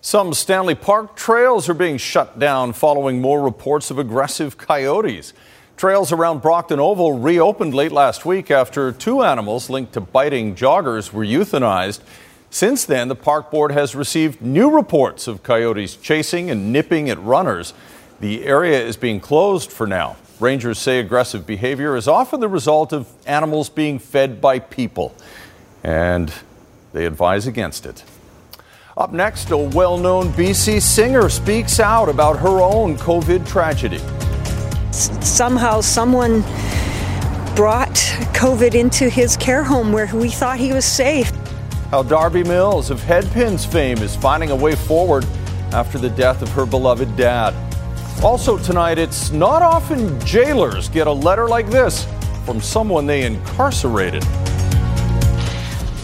Some 0.00 0.32
Stanley 0.32 0.76
Park 0.76 1.16
trails 1.16 1.68
are 1.68 1.74
being 1.74 1.96
shut 1.96 2.38
down 2.38 2.72
following 2.72 3.20
more 3.20 3.42
reports 3.42 3.90
of 3.90 3.98
aggressive 3.98 4.56
coyotes. 4.56 5.32
Trails 5.76 6.12
around 6.12 6.40
Brockton 6.40 6.78
Oval 6.78 7.18
reopened 7.18 7.74
late 7.74 7.90
last 7.90 8.24
week 8.24 8.48
after 8.48 8.92
two 8.92 9.24
animals 9.24 9.68
linked 9.68 9.94
to 9.94 10.00
biting 10.00 10.54
joggers 10.54 11.12
were 11.12 11.24
euthanized. 11.24 12.00
Since 12.48 12.84
then, 12.84 13.08
the 13.08 13.16
park 13.16 13.50
board 13.50 13.72
has 13.72 13.96
received 13.96 14.40
new 14.40 14.70
reports 14.70 15.26
of 15.26 15.42
coyotes 15.42 15.96
chasing 15.96 16.48
and 16.48 16.72
nipping 16.72 17.10
at 17.10 17.20
runners. 17.20 17.74
The 18.20 18.44
area 18.44 18.80
is 18.80 18.96
being 18.96 19.18
closed 19.18 19.72
for 19.72 19.86
now. 19.88 20.16
Rangers 20.38 20.78
say 20.78 21.00
aggressive 21.00 21.44
behavior 21.44 21.96
is 21.96 22.06
often 22.06 22.38
the 22.38 22.48
result 22.48 22.92
of 22.92 23.08
animals 23.26 23.68
being 23.68 23.98
fed 23.98 24.40
by 24.40 24.60
people, 24.60 25.12
and 25.82 26.32
they 26.92 27.04
advise 27.04 27.48
against 27.48 27.84
it. 27.84 28.04
Up 28.98 29.12
next, 29.12 29.52
a 29.52 29.56
well 29.56 29.96
known 29.96 30.30
BC 30.32 30.82
singer 30.82 31.28
speaks 31.28 31.78
out 31.78 32.08
about 32.08 32.36
her 32.40 32.60
own 32.60 32.96
COVID 32.96 33.46
tragedy. 33.46 34.00
Somehow, 34.90 35.80
someone 35.80 36.40
brought 37.54 37.94
COVID 38.34 38.74
into 38.74 39.08
his 39.08 39.36
care 39.36 39.62
home 39.62 39.92
where 39.92 40.10
we 40.12 40.30
thought 40.30 40.58
he 40.58 40.72
was 40.72 40.84
safe. 40.84 41.30
How 41.92 42.02
Darby 42.02 42.42
Mills 42.42 42.90
of 42.90 43.00
Headpins 43.00 43.64
fame 43.64 43.98
is 43.98 44.16
finding 44.16 44.50
a 44.50 44.56
way 44.56 44.74
forward 44.74 45.24
after 45.70 45.96
the 45.96 46.10
death 46.10 46.42
of 46.42 46.48
her 46.48 46.66
beloved 46.66 47.16
dad. 47.16 47.54
Also, 48.24 48.58
tonight, 48.58 48.98
it's 48.98 49.30
not 49.30 49.62
often 49.62 50.18
jailers 50.26 50.88
get 50.88 51.06
a 51.06 51.12
letter 51.12 51.46
like 51.46 51.68
this 51.68 52.04
from 52.44 52.60
someone 52.60 53.06
they 53.06 53.22
incarcerated. 53.24 54.24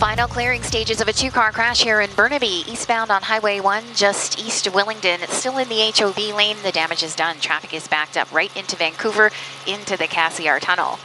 Final 0.04 0.28
clearing 0.28 0.62
stages 0.62 1.00
of 1.00 1.08
a 1.08 1.14
two 1.14 1.30
car 1.30 1.50
crash 1.50 1.82
here 1.82 2.02
in 2.02 2.10
Burnaby, 2.14 2.62
eastbound 2.68 3.10
on 3.10 3.22
Highway 3.22 3.58
1, 3.60 3.82
just 3.94 4.38
east 4.38 4.66
of 4.66 4.74
Willingdon. 4.74 5.22
It's 5.22 5.32
still 5.32 5.56
in 5.56 5.66
the 5.70 5.90
HOV 5.96 6.36
lane. 6.36 6.58
The 6.62 6.72
damage 6.72 7.02
is 7.02 7.16
done. 7.16 7.36
Traffic 7.40 7.72
is 7.72 7.88
backed 7.88 8.18
up 8.18 8.30
right 8.30 8.54
into 8.54 8.76
Vancouver, 8.76 9.30
into 9.66 9.96
the 9.96 10.04
Cassiar 10.04 10.60
Tunnel. 10.60 10.98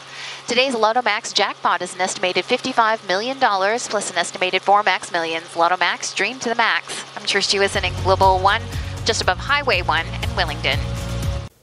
Today's 0.50 0.75
Lotto 0.75 1.01
Max 1.01 1.32
jackpot 1.32 1.82
is 1.82 1.96
an 1.96 2.01
estimated 2.01 2.44
$55 2.44 3.08
million 3.08 3.38
plus 3.38 4.12
an 4.12 4.18
estimated 4.18 4.62
4 4.63 4.84
max 4.84 5.13
millions. 5.13 5.56
Lotto 5.56 5.77
Max, 5.77 6.13
dream 6.13 6.38
to 6.39 6.50
the 6.50 6.56
max. 6.56 7.01
I'm 7.15 7.24
Trish 7.24 7.58
Jewison 7.58 7.86
in 7.86 8.03
Global 8.03 8.39
1, 8.39 8.62
just 9.06 9.22
above 9.22 9.38
Highway 9.38 9.82
1 9.82 10.06
in 10.08 10.29
Willingdon. 10.36 10.99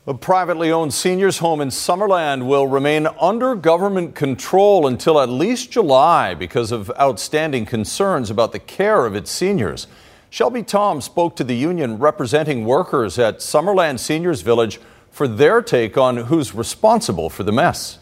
A 0.08 0.14
privately 0.14 0.70
owned 0.70 0.94
seniors 0.94 1.38
home 1.38 1.60
in 1.60 1.70
Summerland 1.70 2.46
will 2.46 2.68
remain 2.68 3.08
under 3.20 3.56
government 3.56 4.14
control 4.14 4.86
until 4.86 5.20
at 5.20 5.28
least 5.28 5.72
July 5.72 6.32
because 6.32 6.70
of 6.70 6.92
outstanding 6.96 7.66
concerns 7.66 8.30
about 8.30 8.52
the 8.52 8.60
care 8.60 9.04
of 9.04 9.16
its 9.16 9.32
seniors. 9.32 9.88
Shelby 10.30 10.62
Tom 10.62 11.00
spoke 11.00 11.34
to 11.34 11.42
the 11.42 11.56
union 11.56 11.98
representing 11.98 12.64
workers 12.64 13.18
at 13.18 13.38
Summerland 13.38 13.98
Seniors 13.98 14.42
Village 14.42 14.78
for 15.10 15.26
their 15.26 15.60
take 15.60 15.98
on 15.98 16.16
who's 16.18 16.54
responsible 16.54 17.28
for 17.28 17.42
the 17.42 17.50
mess. 17.50 17.98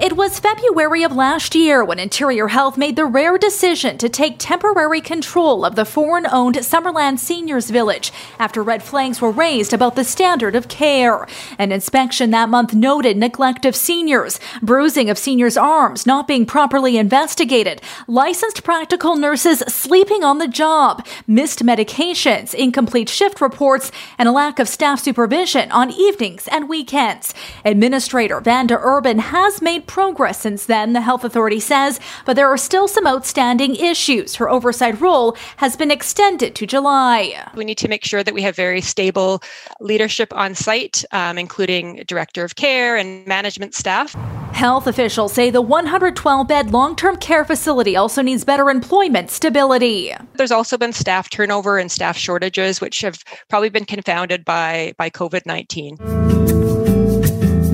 It 0.00 0.16
was 0.16 0.40
February 0.40 1.02
of 1.02 1.12
last 1.12 1.54
year 1.54 1.84
when 1.84 1.98
Interior 1.98 2.48
Health 2.48 2.78
made 2.78 2.96
the 2.96 3.04
rare 3.04 3.36
decision 3.36 3.98
to 3.98 4.08
take 4.08 4.36
temporary 4.38 5.02
control 5.02 5.62
of 5.62 5.76
the 5.76 5.84
foreign 5.84 6.26
owned 6.26 6.54
Summerland 6.54 7.18
Seniors 7.18 7.68
Village 7.68 8.10
after 8.38 8.62
red 8.62 8.82
flags 8.82 9.20
were 9.20 9.30
raised 9.30 9.74
about 9.74 9.96
the 9.96 10.02
standard 10.02 10.56
of 10.56 10.68
care. 10.68 11.26
An 11.58 11.70
inspection 11.70 12.30
that 12.30 12.48
month 12.48 12.72
noted 12.72 13.18
neglect 13.18 13.66
of 13.66 13.76
seniors, 13.76 14.40
bruising 14.62 15.10
of 15.10 15.18
seniors' 15.18 15.58
arms 15.58 16.06
not 16.06 16.26
being 16.26 16.46
properly 16.46 16.96
investigated, 16.96 17.82
licensed 18.06 18.64
practical 18.64 19.16
nurses 19.16 19.58
sleeping 19.68 20.24
on 20.24 20.38
the 20.38 20.48
job, 20.48 21.06
missed 21.26 21.62
medications, 21.62 22.54
incomplete 22.54 23.10
shift 23.10 23.42
reports, 23.42 23.92
and 24.16 24.30
a 24.30 24.32
lack 24.32 24.58
of 24.58 24.66
staff 24.66 24.98
supervision 24.98 25.70
on 25.70 25.90
evenings 25.90 26.48
and 26.48 26.70
weekends. 26.70 27.34
Administrator 27.66 28.40
Vanda 28.40 28.78
Urban 28.80 29.18
has 29.18 29.60
made 29.60 29.86
progress 29.90 30.40
since 30.40 30.66
then, 30.66 30.92
the 30.92 31.00
health 31.00 31.24
authority 31.24 31.58
says, 31.58 31.98
but 32.24 32.36
there 32.36 32.46
are 32.46 32.56
still 32.56 32.86
some 32.86 33.08
outstanding 33.08 33.74
issues. 33.74 34.36
Her 34.36 34.48
oversight 34.48 35.00
role 35.00 35.36
has 35.56 35.76
been 35.76 35.90
extended 35.90 36.54
to 36.54 36.64
July. 36.64 37.50
We 37.56 37.64
need 37.64 37.78
to 37.78 37.88
make 37.88 38.04
sure 38.04 38.22
that 38.22 38.32
we 38.32 38.42
have 38.42 38.54
very 38.54 38.82
stable 38.82 39.42
leadership 39.80 40.32
on 40.32 40.54
site, 40.54 41.04
um, 41.10 41.38
including 41.38 42.04
director 42.06 42.44
of 42.44 42.54
care 42.54 42.96
and 42.96 43.26
management 43.26 43.74
staff. 43.74 44.14
Health 44.52 44.86
officials 44.86 45.32
say 45.32 45.50
the 45.50 45.60
112 45.60 46.46
bed 46.46 46.70
long 46.70 46.94
term 46.94 47.16
care 47.16 47.44
facility 47.44 47.96
also 47.96 48.22
needs 48.22 48.44
better 48.44 48.70
employment 48.70 49.30
stability. 49.30 50.14
There's 50.34 50.52
also 50.52 50.78
been 50.78 50.92
staff 50.92 51.30
turnover 51.30 51.78
and 51.78 51.90
staff 51.90 52.16
shortages, 52.16 52.80
which 52.80 53.00
have 53.00 53.24
probably 53.48 53.70
been 53.70 53.86
confounded 53.86 54.44
by, 54.44 54.92
by 54.96 55.10
COVID 55.10 55.46
19. 55.46 56.79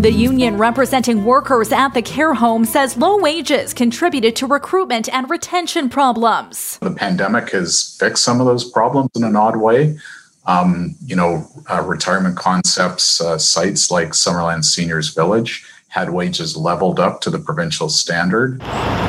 The 0.07 0.13
union 0.13 0.57
representing 0.57 1.25
workers 1.25 1.73
at 1.73 1.89
the 1.89 2.01
care 2.01 2.33
home 2.33 2.65
says 2.65 2.97
low 2.97 3.19
wages 3.19 3.75
contributed 3.75 4.37
to 4.37 4.47
recruitment 4.47 5.13
and 5.13 5.29
retention 5.29 5.89
problems. 5.89 6.79
The 6.79 6.93
pandemic 6.93 7.51
has 7.51 7.97
fixed 7.99 8.23
some 8.23 8.41
of 8.41 8.47
those 8.47 8.63
problems 8.63 9.11
in 9.17 9.25
an 9.25 9.35
odd 9.35 9.57
way. 9.57 9.99
Um, 10.47 10.95
you 11.05 11.17
know, 11.17 11.51
uh, 11.69 11.83
retirement 11.83 12.37
concepts, 12.37 13.21
uh, 13.21 13.37
sites 13.37 13.91
like 13.91 14.11
Summerland 14.11 14.65
Seniors 14.65 15.13
Village 15.13 15.67
had 15.97 16.11
wages 16.11 16.59
leveled 16.59 17.01
up 17.01 17.23
to 17.23 17.31
the 17.31 17.39
provincial 17.39 17.89
standard. 17.89 18.63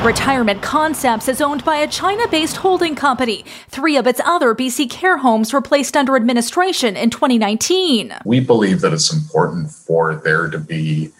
Retirement 0.05 0.61
Concepts 0.61 1.27
is 1.27 1.41
owned 1.41 1.65
by 1.65 1.75
a 1.75 1.87
China 1.87 2.25
based 2.29 2.55
holding 2.55 2.95
company. 2.95 3.43
Three 3.67 3.97
of 3.97 4.07
its 4.07 4.21
other 4.23 4.55
BC 4.55 4.89
care 4.89 5.17
homes 5.17 5.51
were 5.51 5.61
placed 5.61 5.97
under 5.97 6.15
administration 6.15 6.95
in 6.95 7.09
2019. 7.09 8.13
We 8.23 8.39
believe 8.39 8.79
that 8.79 8.93
it's 8.93 9.11
important 9.11 9.69
for 9.69 10.15
there 10.15 10.49
to 10.49 10.57
be 10.57 11.11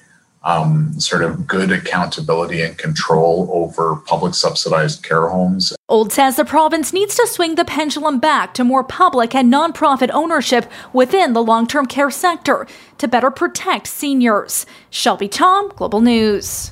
um, 0.43 0.99
sort 0.99 1.23
of 1.23 1.45
good 1.45 1.71
accountability 1.71 2.61
and 2.61 2.77
control 2.77 3.49
over 3.51 3.95
public 3.95 4.33
subsidized 4.33 5.03
care 5.03 5.27
homes. 5.27 5.73
Old 5.89 6.11
says 6.11 6.35
the 6.35 6.45
province 6.45 6.93
needs 6.93 7.15
to 7.15 7.27
swing 7.27 7.55
the 7.55 7.65
pendulum 7.65 8.19
back 8.19 8.53
to 8.55 8.63
more 8.63 8.83
public 8.83 9.35
and 9.35 9.51
nonprofit 9.51 10.09
ownership 10.13 10.69
within 10.93 11.33
the 11.33 11.43
long 11.43 11.67
term 11.67 11.85
care 11.85 12.11
sector 12.11 12.67
to 12.97 13.07
better 13.07 13.31
protect 13.31 13.87
seniors. 13.87 14.65
Shelby 14.89 15.27
Tom, 15.27 15.69
Global 15.75 16.01
News. 16.01 16.71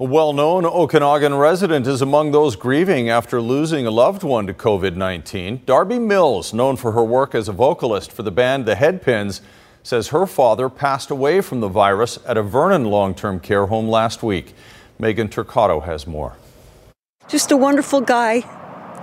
A 0.00 0.04
well 0.04 0.32
known 0.32 0.64
Okanagan 0.64 1.34
resident 1.34 1.88
is 1.88 2.00
among 2.00 2.30
those 2.30 2.54
grieving 2.54 3.10
after 3.10 3.40
losing 3.40 3.84
a 3.84 3.90
loved 3.90 4.22
one 4.22 4.46
to 4.46 4.54
COVID 4.54 4.94
19. 4.94 5.62
Darby 5.66 5.98
Mills, 5.98 6.54
known 6.54 6.76
for 6.76 6.92
her 6.92 7.02
work 7.02 7.34
as 7.34 7.48
a 7.48 7.52
vocalist 7.52 8.12
for 8.12 8.22
the 8.22 8.30
band 8.30 8.64
The 8.64 8.76
Headpins, 8.76 9.40
says 9.88 10.08
her 10.08 10.26
father 10.26 10.68
passed 10.68 11.10
away 11.10 11.40
from 11.40 11.60
the 11.60 11.68
virus 11.68 12.18
at 12.26 12.36
a 12.36 12.42
Vernon 12.42 12.84
long 12.84 13.14
term 13.14 13.40
care 13.40 13.66
home 13.66 13.88
last 13.88 14.22
week. 14.22 14.54
Megan 14.98 15.28
Turcato 15.28 15.82
has 15.82 16.06
more. 16.06 16.36
Just 17.26 17.50
a 17.50 17.56
wonderful 17.56 18.02
guy 18.02 18.40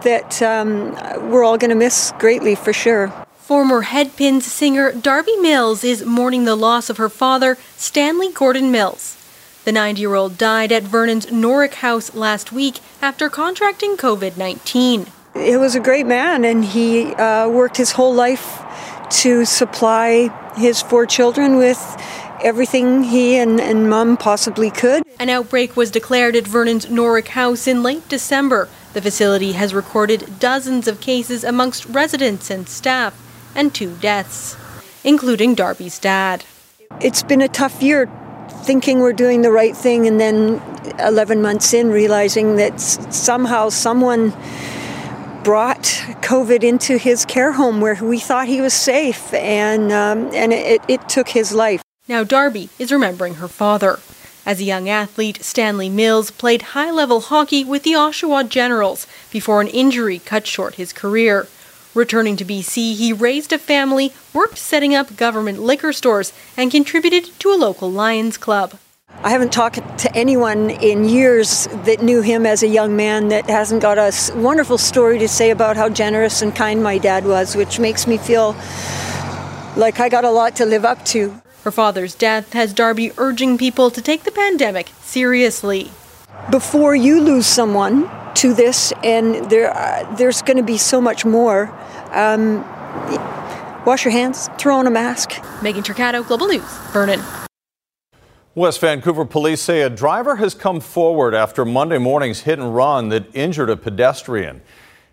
that 0.03 0.41
um, 0.43 0.91
we're 1.31 1.43
all 1.43 1.57
going 1.57 1.69
to 1.69 1.75
miss 1.75 2.13
greatly 2.19 2.53
for 2.53 2.71
sure. 2.71 3.11
Former 3.35 3.83
Headpins 3.83 4.43
singer 4.43 4.91
Darby 4.91 5.35
Mills 5.37 5.83
is 5.83 6.05
mourning 6.05 6.45
the 6.45 6.55
loss 6.55 6.89
of 6.89 6.97
her 6.97 7.09
father, 7.09 7.57
Stanley 7.77 8.31
Gordon 8.31 8.71
Mills. 8.71 9.17
The 9.63 9.71
90 9.71 10.01
year 10.01 10.13
old 10.13 10.37
died 10.37 10.71
at 10.71 10.83
Vernon's 10.83 11.25
Noric 11.27 11.75
House 11.75 12.13
last 12.13 12.51
week 12.51 12.79
after 13.01 13.29
contracting 13.29 13.97
COVID 13.97 14.37
19. 14.37 15.07
He 15.33 15.57
was 15.57 15.75
a 15.75 15.79
great 15.79 16.05
man, 16.05 16.45
and 16.45 16.63
he 16.63 17.13
uh, 17.15 17.49
worked 17.49 17.75
his 17.75 17.91
whole 17.91 18.13
life 18.13 18.61
to 19.11 19.45
supply 19.45 20.29
his 20.55 20.81
four 20.81 21.05
children 21.05 21.57
with 21.57 21.79
everything 22.43 23.03
he 23.03 23.37
and, 23.37 23.59
and 23.59 23.89
mom 23.89 24.17
possibly 24.17 24.69
could. 24.69 25.03
An 25.19 25.29
outbreak 25.29 25.75
was 25.75 25.91
declared 25.91 26.35
at 26.35 26.45
Vernon's 26.45 26.85
Noric 26.85 27.29
House 27.29 27.67
in 27.67 27.81
late 27.83 28.07
December. 28.07 28.69
The 28.93 29.01
facility 29.01 29.53
has 29.53 29.73
recorded 29.73 30.39
dozens 30.39 30.87
of 30.87 31.01
cases 31.01 31.43
amongst 31.43 31.85
residents 31.85 32.49
and 32.49 32.67
staff, 32.69 33.19
and 33.55 33.73
two 33.73 33.95
deaths, 33.97 34.55
including 35.03 35.55
Darby's 35.55 35.99
dad. 35.99 36.45
It's 37.01 37.23
been 37.23 37.41
a 37.41 37.47
tough 37.47 37.81
year 37.81 38.09
thinking 38.63 38.99
we're 38.99 39.13
doing 39.13 39.41
the 39.41 39.51
right 39.51 39.75
thing, 39.75 40.07
and 40.07 40.19
then 40.19 40.61
11 40.99 41.41
months 41.41 41.73
in, 41.73 41.89
realizing 41.89 42.55
that 42.57 42.79
somehow 42.79 43.69
someone 43.69 44.33
brought 45.45 45.83
COVID 46.23 46.63
into 46.63 46.97
his 46.97 47.23
care 47.23 47.51
home 47.51 47.79
where 47.79 48.03
we 48.03 48.19
thought 48.19 48.47
he 48.47 48.61
was 48.61 48.73
safe, 48.73 49.31
and 49.31 49.91
um, 49.91 50.33
and 50.33 50.51
it, 50.51 50.81
it 50.87 51.07
took 51.07 51.29
his 51.29 51.53
life. 51.53 51.83
Now 52.07 52.23
Darby 52.23 52.69
is 52.79 52.91
remembering 52.91 53.35
her 53.35 53.47
father. 53.47 53.99
As 54.43 54.59
a 54.59 54.63
young 54.63 54.89
athlete, 54.89 55.43
Stanley 55.43 55.87
Mills 55.87 56.31
played 56.31 56.73
high 56.73 56.89
level 56.89 57.21
hockey 57.21 57.63
with 57.63 57.83
the 57.83 57.93
Oshawa 57.93 58.49
Generals 58.49 59.05
before 59.31 59.61
an 59.61 59.67
injury 59.67 60.17
cut 60.17 60.47
short 60.47 60.75
his 60.75 60.91
career. 60.91 61.47
Returning 61.93 62.35
to 62.37 62.45
BC, 62.45 62.95
he 62.95 63.13
raised 63.13 63.53
a 63.53 63.59
family, 63.59 64.13
worked 64.33 64.57
setting 64.57 64.95
up 64.95 65.15
government 65.15 65.61
liquor 65.61 65.93
stores, 65.93 66.33
and 66.57 66.71
contributed 66.71 67.29
to 67.39 67.51
a 67.51 67.55
local 67.55 67.91
Lions 67.91 68.37
club. 68.37 68.79
I 69.23 69.29
haven't 69.29 69.51
talked 69.51 69.97
to 69.99 70.15
anyone 70.15 70.69
in 70.69 71.05
years 71.05 71.67
that 71.85 72.03
knew 72.03 72.21
him 72.21 72.45
as 72.45 72.61
a 72.61 72.67
young 72.67 72.95
man 72.95 73.29
that 73.29 73.49
hasn't 73.49 73.81
got 73.81 73.97
a 73.97 74.11
wonderful 74.35 74.77
story 74.77 75.17
to 75.19 75.27
say 75.27 75.49
about 75.49 75.77
how 75.77 75.89
generous 75.89 76.41
and 76.43 76.55
kind 76.55 76.83
my 76.83 76.99
dad 76.99 77.25
was, 77.25 77.55
which 77.55 77.79
makes 77.79 78.05
me 78.05 78.17
feel 78.17 78.55
like 79.75 79.99
I 79.99 80.09
got 80.09 80.25
a 80.25 80.29
lot 80.29 80.55
to 80.57 80.65
live 80.65 80.85
up 80.85 81.03
to. 81.05 81.41
Her 81.63 81.71
father's 81.71 82.13
death 82.13 82.53
has 82.53 82.73
Darby 82.73 83.11
urging 83.17 83.57
people 83.57 83.89
to 83.89 84.01
take 84.01 84.23
the 84.23 84.31
pandemic 84.31 84.91
seriously. 85.01 85.89
Before 86.51 86.95
you 86.95 87.19
lose 87.19 87.47
someone 87.47 88.07
to 88.35 88.53
this, 88.53 88.93
and 89.03 89.49
there, 89.49 89.75
uh, 89.75 90.15
there's 90.15 90.43
going 90.43 90.57
to 90.57 90.63
be 90.63 90.77
so 90.77 91.01
much 91.01 91.25
more, 91.25 91.73
um, 92.11 92.59
wash 93.85 94.05
your 94.05 94.11
hands, 94.11 94.49
throw 94.59 94.77
on 94.77 94.85
a 94.85 94.91
mask. 94.91 95.41
Megan 95.63 95.81
Turcato, 95.81 96.25
Global 96.27 96.47
News, 96.47 96.61
Vernon. 96.91 97.21
West 98.55 98.79
Vancouver 98.79 99.25
police 99.25 99.59
say 99.59 99.81
a 99.81 99.89
driver 99.89 100.37
has 100.37 100.53
come 100.53 100.79
forward 100.79 101.33
after 101.33 101.65
Monday 101.65 101.97
morning's 101.97 102.39
hit 102.39 102.57
and 102.57 102.73
run 102.73 103.09
that 103.09 103.25
injured 103.35 103.69
a 103.69 103.75
pedestrian. 103.75 104.61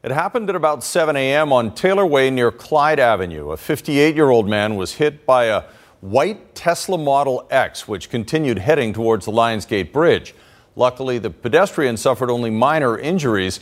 It 0.05 0.13
happened 0.13 0.49
at 0.49 0.55
about 0.55 0.85
7 0.85 1.17
a.m. 1.17 1.53
on 1.53 1.75
Taylor 1.75 2.07
Way 2.07 2.31
near 2.31 2.53
Clyde 2.53 3.01
Avenue. 3.01 3.51
A 3.51 3.57
58 3.57 4.15
year 4.15 4.31
old 4.31 4.49
man 4.49 4.77
was 4.77 4.93
hit 4.93 5.27
by 5.27 5.47
a 5.47 5.65
white 6.03 6.55
Tesla 6.55 6.97
Model 6.97 7.45
X, 7.51 7.89
which 7.89 8.11
continued 8.11 8.59
heading 8.59 8.93
towards 8.93 9.27
the 9.27 9.33
Lionsgate 9.33 9.93
Bridge. 9.93 10.37
Luckily, 10.77 11.19
the 11.19 11.31
pedestrian 11.31 11.97
suffered 11.97 12.31
only 12.31 12.51
minor 12.51 12.97
injuries. 12.97 13.59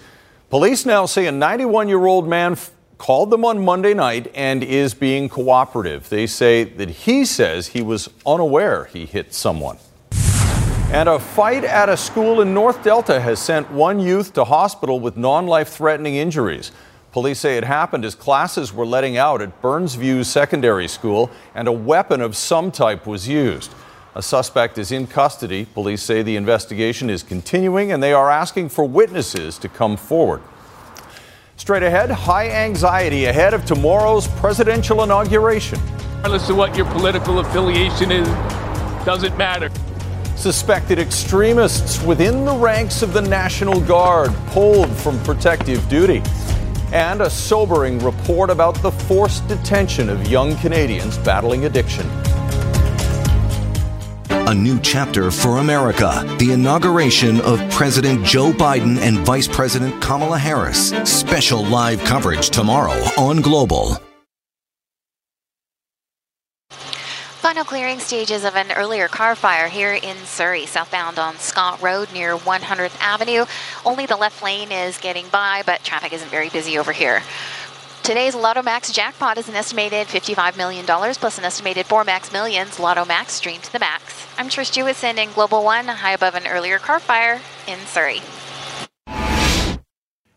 Police 0.51 0.85
now 0.85 1.07
say 1.07 1.27
a 1.27 1.33
91 1.33 1.89
year 1.89 2.05
old 2.05 2.29
man 2.29 2.55
called 3.01 3.31
them 3.31 3.47
on 3.47 3.65
Monday 3.65 3.95
night 3.95 4.31
and 4.35 4.63
is 4.63 4.93
being 4.93 5.27
cooperative. 5.27 6.11
They 6.11 6.27
say 6.27 6.65
that 6.65 6.91
he 6.91 7.25
says 7.25 7.69
he 7.69 7.81
was 7.81 8.11
unaware 8.27 8.85
he 8.85 9.07
hit 9.07 9.33
someone. 9.33 9.79
And 10.93 11.09
a 11.09 11.19
fight 11.19 11.65
at 11.65 11.89
a 11.89 11.97
school 11.97 12.43
in 12.43 12.53
North 12.53 12.85
Delta 12.85 13.19
has 13.19 13.41
sent 13.41 13.71
one 13.71 14.01
youth 14.01 14.35
to 14.35 14.45
hospital 14.45 15.01
with 15.01 15.17
non 15.17 15.47
life 15.47 15.71
threatening 15.71 16.17
injuries. 16.17 16.73
Police 17.11 17.41
say 17.41 17.57
it 17.57 17.65
happened 17.65 18.05
as 18.05 18.15
classes 18.15 18.71
were 18.71 18.85
letting 18.85 19.17
out 19.17 19.41
at 19.41 19.63
Burnsview 19.63 20.23
Secondary 20.27 20.87
School 20.87 21.31
and 21.55 21.69
a 21.69 21.73
weapon 21.73 22.21
of 22.21 22.37
some 22.37 22.71
type 22.71 23.07
was 23.07 23.27
used. 23.27 23.73
A 24.15 24.23
suspect 24.23 24.77
is 24.77 24.93
in 24.93 25.07
custody. 25.07 25.65
Police 25.65 26.03
say 26.03 26.21
the 26.21 26.37
investigation 26.37 27.09
is 27.09 27.23
continuing 27.23 27.93
and 27.93 28.03
they 28.03 28.13
are 28.13 28.31
asking 28.31 28.69
for 28.69 28.85
witnesses 28.85 29.57
to 29.57 29.71
come 29.71 29.97
forward. 29.97 30.43
Straight 31.61 31.83
ahead, 31.83 32.11
high 32.11 32.49
anxiety 32.49 33.27
ahead 33.27 33.53
of 33.53 33.67
tomorrow's 33.67 34.27
presidential 34.27 35.03
inauguration. 35.03 35.79
Regardless 36.17 36.49
of 36.49 36.57
what 36.57 36.75
your 36.75 36.87
political 36.87 37.41
affiliation 37.41 38.11
is, 38.11 38.27
doesn't 39.05 39.37
matter. 39.37 39.69
Suspected 40.37 40.99
extremists 40.99 42.03
within 42.03 42.47
the 42.47 42.57
ranks 42.57 43.03
of 43.03 43.13
the 43.13 43.21
National 43.21 43.79
Guard 43.83 44.33
pulled 44.47 44.89
from 44.89 45.23
protective 45.23 45.87
duty. 45.91 46.23
And 46.95 47.21
a 47.21 47.29
sobering 47.29 47.99
report 47.99 48.49
about 48.49 48.81
the 48.81 48.91
forced 48.91 49.47
detention 49.47 50.09
of 50.09 50.29
young 50.29 50.57
Canadians 50.57 51.19
battling 51.19 51.67
addiction. 51.67 52.07
A 54.51 54.55
new 54.55 54.81
chapter 54.81 55.31
for 55.31 55.59
America. 55.59 56.25
The 56.41 56.51
inauguration 56.51 57.41
of 57.43 57.61
President 57.71 58.27
Joe 58.27 58.51
Biden 58.51 58.99
and 58.99 59.21
Vice 59.21 59.47
President 59.47 60.03
Kamala 60.03 60.39
Harris. 60.39 60.89
Special 61.09 61.65
live 61.65 62.03
coverage 62.03 62.51
tomorrow 62.51 62.99
on 63.17 63.43
Global. 63.43 63.97
Final 66.71 67.63
clearing 67.65 68.01
stages 68.01 68.45
of 68.45 68.57
an 68.57 68.73
earlier 68.73 69.07
car 69.07 69.37
fire 69.37 69.69
here 69.69 69.93
in 69.93 70.17
Surrey, 70.25 70.67
southbound 70.67 71.21
on 71.21 71.37
Scott 71.37 71.81
Road 71.81 72.13
near 72.13 72.37
100th 72.37 72.97
Avenue. 73.01 73.45
Only 73.85 74.07
the 74.07 74.17
left 74.17 74.43
lane 74.43 74.73
is 74.73 74.99
getting 74.99 75.29
by, 75.29 75.63
but 75.65 75.85
traffic 75.85 76.13
isn't 76.13 76.29
very 76.29 76.49
busy 76.49 76.77
over 76.77 76.91
here. 76.91 77.23
Today's 78.03 78.35
Lotto 78.35 78.63
Max 78.63 78.91
jackpot 78.91 79.37
is 79.37 79.49
an 79.51 79.55
estimated 79.55 80.07
$55 80.09 80.57
million 80.57 80.87
plus 80.87 81.37
an 81.39 81.45
estimated 81.45 81.87
4 81.87 82.03
Max 82.03 82.33
Millions. 82.33 82.81
Lotto 82.81 83.05
Max 83.05 83.35
streamed 83.35 83.63
to 83.65 83.73
the 83.73 83.79
max. 83.79 84.27
I'm 84.39 84.49
Trish 84.49 84.73
Jewison 84.73 85.19
in 85.19 85.31
Global 85.33 85.63
One, 85.63 85.87
high 85.87 86.15
above 86.15 86.35
an 86.35 86.47
earlier 86.47 86.79
car 86.79 86.99
fire 86.99 87.41
in 87.69 87.79
Surrey. 87.81 88.23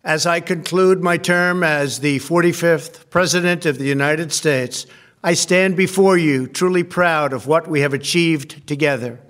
As 0.04 0.26
I 0.26 0.42
conclude 0.42 1.02
my 1.02 1.18
term 1.18 1.64
as 1.64 2.02
the 2.02 2.20
45th 2.20 3.10
President 3.10 3.66
of 3.66 3.78
the 3.78 3.88
United 3.88 4.34
States, 4.34 4.86
I 5.24 5.34
stand 5.34 5.78
before 5.78 6.18
you 6.18 6.48
truly 6.48 6.84
proud 6.84 7.32
of 7.32 7.48
what 7.48 7.70
we 7.70 7.80
have 7.80 7.94
achieved 7.94 8.68
together. 8.68 9.22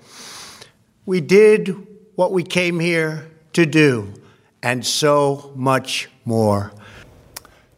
We 1.05 1.21
did 1.21 1.87
what 2.15 2.31
we 2.31 2.43
came 2.43 2.79
here 2.79 3.29
to 3.53 3.67
do, 3.67 4.11
and 4.63 4.83
so 4.83 5.53
much 5.55 6.09
more. 6.25 6.73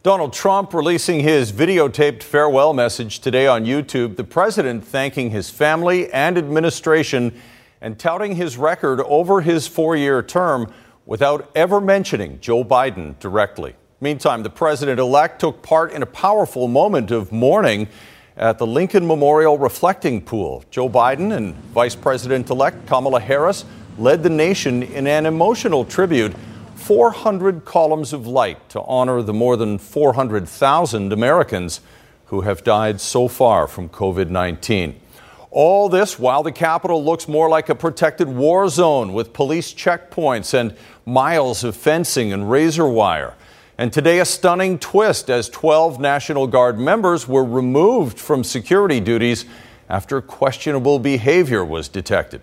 Donald 0.06 0.32
Trump 0.32 0.72
releasing 0.72 1.18
his 1.18 1.50
videotaped 1.50 2.22
farewell 2.22 2.72
message 2.72 3.18
today 3.18 3.48
on 3.48 3.64
YouTube. 3.64 4.14
The 4.14 4.22
president 4.22 4.84
thanking 4.84 5.30
his 5.30 5.50
family 5.50 6.08
and 6.12 6.38
administration 6.38 7.34
and 7.80 7.98
touting 7.98 8.36
his 8.36 8.56
record 8.56 9.00
over 9.00 9.40
his 9.40 9.66
four 9.66 9.96
year 9.96 10.22
term 10.22 10.72
without 11.06 11.50
ever 11.56 11.80
mentioning 11.80 12.38
Joe 12.40 12.62
Biden 12.62 13.18
directly. 13.18 13.74
Meantime, 14.00 14.44
the 14.44 14.48
president 14.48 15.00
elect 15.00 15.40
took 15.40 15.60
part 15.60 15.90
in 15.90 16.04
a 16.04 16.06
powerful 16.06 16.68
moment 16.68 17.10
of 17.10 17.32
mourning 17.32 17.88
at 18.36 18.58
the 18.58 18.66
Lincoln 18.66 19.04
Memorial 19.08 19.58
Reflecting 19.58 20.22
Pool. 20.22 20.62
Joe 20.70 20.88
Biden 20.88 21.36
and 21.36 21.52
Vice 21.74 21.96
President 21.96 22.48
elect 22.48 22.86
Kamala 22.86 23.18
Harris 23.18 23.64
led 23.98 24.22
the 24.22 24.30
nation 24.30 24.84
in 24.84 25.08
an 25.08 25.26
emotional 25.26 25.84
tribute 25.84 26.32
400 26.86 27.64
columns 27.64 28.12
of 28.12 28.28
light 28.28 28.68
to 28.68 28.80
honor 28.82 29.20
the 29.20 29.32
more 29.32 29.56
than 29.56 29.76
400,000 29.76 31.12
Americans 31.12 31.80
who 32.26 32.42
have 32.42 32.62
died 32.62 33.00
so 33.00 33.26
far 33.26 33.66
from 33.66 33.88
COVID 33.88 34.30
19. 34.30 34.94
All 35.50 35.88
this 35.88 36.16
while 36.16 36.44
the 36.44 36.52
Capitol 36.52 37.04
looks 37.04 37.26
more 37.26 37.48
like 37.48 37.68
a 37.68 37.74
protected 37.74 38.28
war 38.28 38.68
zone 38.68 39.14
with 39.14 39.32
police 39.32 39.74
checkpoints 39.74 40.54
and 40.54 40.76
miles 41.04 41.64
of 41.64 41.74
fencing 41.74 42.32
and 42.32 42.48
razor 42.48 42.86
wire. 42.86 43.34
And 43.76 43.92
today, 43.92 44.20
a 44.20 44.24
stunning 44.24 44.78
twist 44.78 45.28
as 45.28 45.48
12 45.48 45.98
National 45.98 46.46
Guard 46.46 46.78
members 46.78 47.26
were 47.26 47.44
removed 47.44 48.20
from 48.20 48.44
security 48.44 49.00
duties 49.00 49.44
after 49.88 50.20
questionable 50.20 51.00
behavior 51.00 51.64
was 51.64 51.88
detected. 51.88 52.42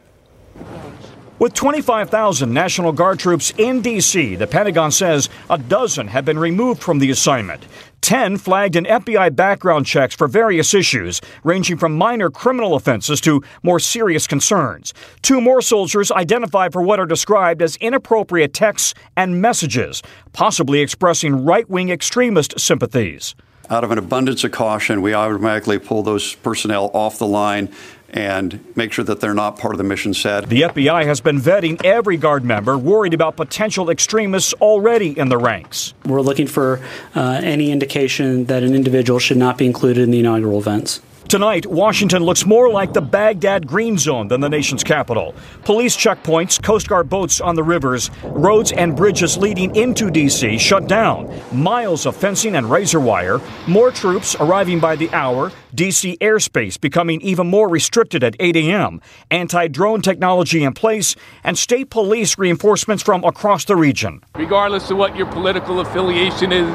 With 1.39 1.55
25,000 1.55 2.53
National 2.53 2.91
Guard 2.91 3.17
troops 3.17 3.53
in 3.57 3.81
D.C., 3.81 4.35
the 4.35 4.45
Pentagon 4.45 4.91
says 4.91 5.29
a 5.49 5.57
dozen 5.57 6.07
have 6.07 6.25
been 6.25 6.37
removed 6.37 6.81
from 6.81 6.99
the 6.99 7.09
assignment. 7.09 7.65
10 8.01 8.37
flagged 8.37 8.75
in 8.75 8.83
FBI 8.83 9.35
background 9.35 9.87
checks 9.87 10.13
for 10.13 10.27
various 10.27 10.75
issues, 10.75 11.21
ranging 11.43 11.77
from 11.77 11.97
minor 11.97 12.29
criminal 12.29 12.75
offenses 12.75 13.19
to 13.21 13.41
more 13.63 13.79
serious 13.79 14.27
concerns. 14.27 14.93
Two 15.23 15.41
more 15.41 15.61
soldiers 15.61 16.11
identified 16.11 16.71
for 16.71 16.83
what 16.83 16.99
are 16.99 17.05
described 17.05 17.63
as 17.63 17.77
inappropriate 17.77 18.53
texts 18.53 18.93
and 19.17 19.41
messages, 19.41 20.03
possibly 20.33 20.81
expressing 20.81 21.45
right 21.45 21.67
wing 21.67 21.89
extremist 21.89 22.59
sympathies. 22.59 23.33
Out 23.69 23.83
of 23.83 23.91
an 23.91 23.97
abundance 23.97 24.43
of 24.43 24.51
caution, 24.51 25.01
we 25.01 25.13
automatically 25.13 25.79
pull 25.79 26.03
those 26.03 26.35
personnel 26.35 26.91
off 26.93 27.17
the 27.17 27.25
line 27.25 27.73
and 28.13 28.63
make 28.75 28.93
sure 28.93 29.03
that 29.03 29.19
they're 29.19 29.33
not 29.33 29.57
part 29.57 29.73
of 29.73 29.79
the 29.79 29.83
mission 29.83 30.13
set. 30.13 30.47
The 30.47 30.61
FBI 30.61 31.05
has 31.05 31.19
been 31.19 31.39
vetting 31.39 31.83
every 31.83 32.15
Guard 32.15 32.43
member 32.45 32.77
worried 32.77 33.13
about 33.13 33.35
potential 33.35 33.89
extremists 33.89 34.53
already 34.55 35.17
in 35.17 35.29
the 35.29 35.37
ranks. 35.37 35.93
We're 36.05 36.21
looking 36.21 36.47
for 36.47 36.79
uh, 37.15 37.41
any 37.43 37.71
indication 37.71 38.45
that 38.45 38.63
an 38.63 38.75
individual 38.75 39.19
should 39.19 39.37
not 39.37 39.57
be 39.57 39.65
included 39.65 40.03
in 40.03 40.11
the 40.11 40.19
inaugural 40.19 40.59
events. 40.59 41.01
Tonight, 41.27 41.65
Washington 41.65 42.23
looks 42.23 42.45
more 42.45 42.69
like 42.69 42.93
the 42.93 43.01
Baghdad 43.01 43.65
Green 43.65 43.97
Zone 43.97 44.27
than 44.27 44.41
the 44.41 44.49
nation's 44.49 44.83
capital. 44.83 45.33
Police 45.63 45.97
checkpoints, 45.97 46.61
Coast 46.61 46.87
Guard 46.87 47.09
boats 47.09 47.41
on 47.41 47.55
the 47.55 47.63
rivers, 47.63 48.11
roads 48.23 48.71
and 48.71 48.95
bridges 48.95 49.35
leading 49.37 49.75
into 49.75 50.11
D.C. 50.11 50.59
shut 50.59 50.87
down, 50.87 51.33
miles 51.51 52.05
of 52.05 52.15
fencing 52.15 52.55
and 52.55 52.69
razor 52.69 52.99
wire, 52.99 53.39
more 53.67 53.89
troops 53.89 54.35
arriving 54.39 54.79
by 54.79 54.95
the 54.95 55.09
hour, 55.11 55.51
D.C. 55.73 56.17
airspace 56.21 56.79
becoming 56.79 57.19
even 57.21 57.47
more 57.47 57.67
restricted 57.67 58.23
at 58.23 58.35
8 58.39 58.55
a.m., 58.57 59.01
anti 59.31 59.67
drone 59.67 60.03
technology 60.03 60.63
in 60.63 60.73
place, 60.73 61.15
and 61.43 61.57
state 61.57 61.89
police 61.89 62.37
reinforcements 62.37 63.01
from 63.01 63.23
across 63.23 63.65
the 63.65 63.75
region. 63.75 64.21
Regardless 64.35 64.91
of 64.91 64.97
what 64.97 65.15
your 65.15 65.25
political 65.31 65.79
affiliation 65.79 66.51
is, 66.51 66.69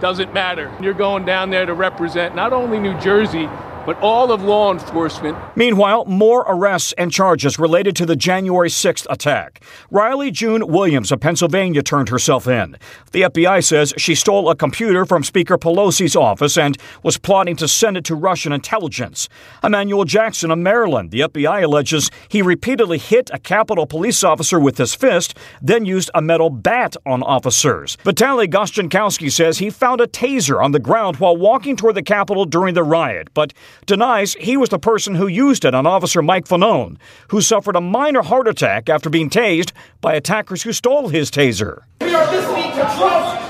doesn't 0.00 0.32
matter. 0.32 0.72
You're 0.80 0.94
going 0.94 1.24
down 1.24 1.50
there 1.50 1.66
to 1.66 1.74
represent 1.74 2.34
not 2.34 2.52
only 2.52 2.78
New 2.78 2.98
Jersey, 3.00 3.48
but 3.88 3.98
all 4.02 4.30
of 4.30 4.42
law 4.42 4.70
enforcement. 4.70 5.34
Meanwhile, 5.56 6.04
more 6.04 6.44
arrests 6.46 6.92
and 6.98 7.10
charges 7.10 7.58
related 7.58 7.96
to 7.96 8.04
the 8.04 8.16
January 8.16 8.68
6th 8.68 9.06
attack. 9.08 9.64
Riley 9.90 10.30
June 10.30 10.66
Williams 10.66 11.10
of 11.10 11.20
Pennsylvania 11.20 11.82
turned 11.82 12.10
herself 12.10 12.46
in. 12.46 12.76
The 13.12 13.22
FBI 13.22 13.64
says 13.64 13.94
she 13.96 14.14
stole 14.14 14.50
a 14.50 14.54
computer 14.54 15.06
from 15.06 15.24
Speaker 15.24 15.56
Pelosi's 15.56 16.14
office 16.14 16.58
and 16.58 16.76
was 17.02 17.16
plotting 17.16 17.56
to 17.56 17.66
send 17.66 17.96
it 17.96 18.04
to 18.04 18.14
Russian 18.14 18.52
intelligence. 18.52 19.26
Emmanuel 19.64 20.04
Jackson 20.04 20.50
of 20.50 20.58
Maryland, 20.58 21.10
the 21.10 21.20
FBI 21.20 21.62
alleges 21.64 22.10
he 22.28 22.42
repeatedly 22.42 22.98
hit 22.98 23.30
a 23.32 23.38
Capitol 23.38 23.86
police 23.86 24.22
officer 24.22 24.60
with 24.60 24.76
his 24.76 24.94
fist, 24.94 25.34
then 25.62 25.86
used 25.86 26.10
a 26.14 26.20
metal 26.20 26.50
bat 26.50 26.94
on 27.06 27.22
officers. 27.22 27.96
Vitaly 28.04 28.48
GossJankowski 28.48 29.32
says 29.32 29.56
he 29.56 29.70
found 29.70 30.02
a 30.02 30.06
taser 30.06 30.62
on 30.62 30.72
the 30.72 30.78
ground 30.78 31.16
while 31.16 31.38
walking 31.38 31.74
toward 31.74 31.94
the 31.94 32.02
Capitol 32.02 32.44
during 32.44 32.74
the 32.74 32.82
riot, 32.82 33.30
but 33.32 33.54
denies 33.86 34.34
he 34.34 34.56
was 34.56 34.68
the 34.68 34.78
person 34.78 35.14
who 35.14 35.26
used 35.26 35.64
it 35.64 35.74
on 35.74 35.86
Officer 35.86 36.22
Mike 36.22 36.46
Fanone, 36.46 36.96
who 37.28 37.40
suffered 37.40 37.76
a 37.76 37.80
minor 37.80 38.22
heart 38.22 38.48
attack 38.48 38.88
after 38.88 39.10
being 39.10 39.30
tased 39.30 39.72
by 40.00 40.14
attackers 40.14 40.62
who 40.62 40.72
stole 40.72 41.08
his 41.08 41.30
taser. 41.30 41.82
We 42.00 42.14
are 42.14 42.30
listening 42.30 42.70
to 42.72 42.94
Trump. 42.96 43.48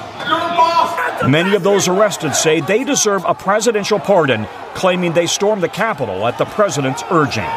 Many 1.26 1.56
of 1.56 1.64
those 1.64 1.88
arrested 1.88 2.34
say 2.34 2.60
they 2.60 2.84
deserve 2.84 3.24
a 3.26 3.34
presidential 3.34 3.98
pardon, 3.98 4.46
claiming 4.74 5.12
they 5.12 5.26
stormed 5.26 5.62
the 5.62 5.68
Capitol 5.68 6.26
at 6.26 6.38
the 6.38 6.44
president's 6.44 7.02
urging. 7.10 7.48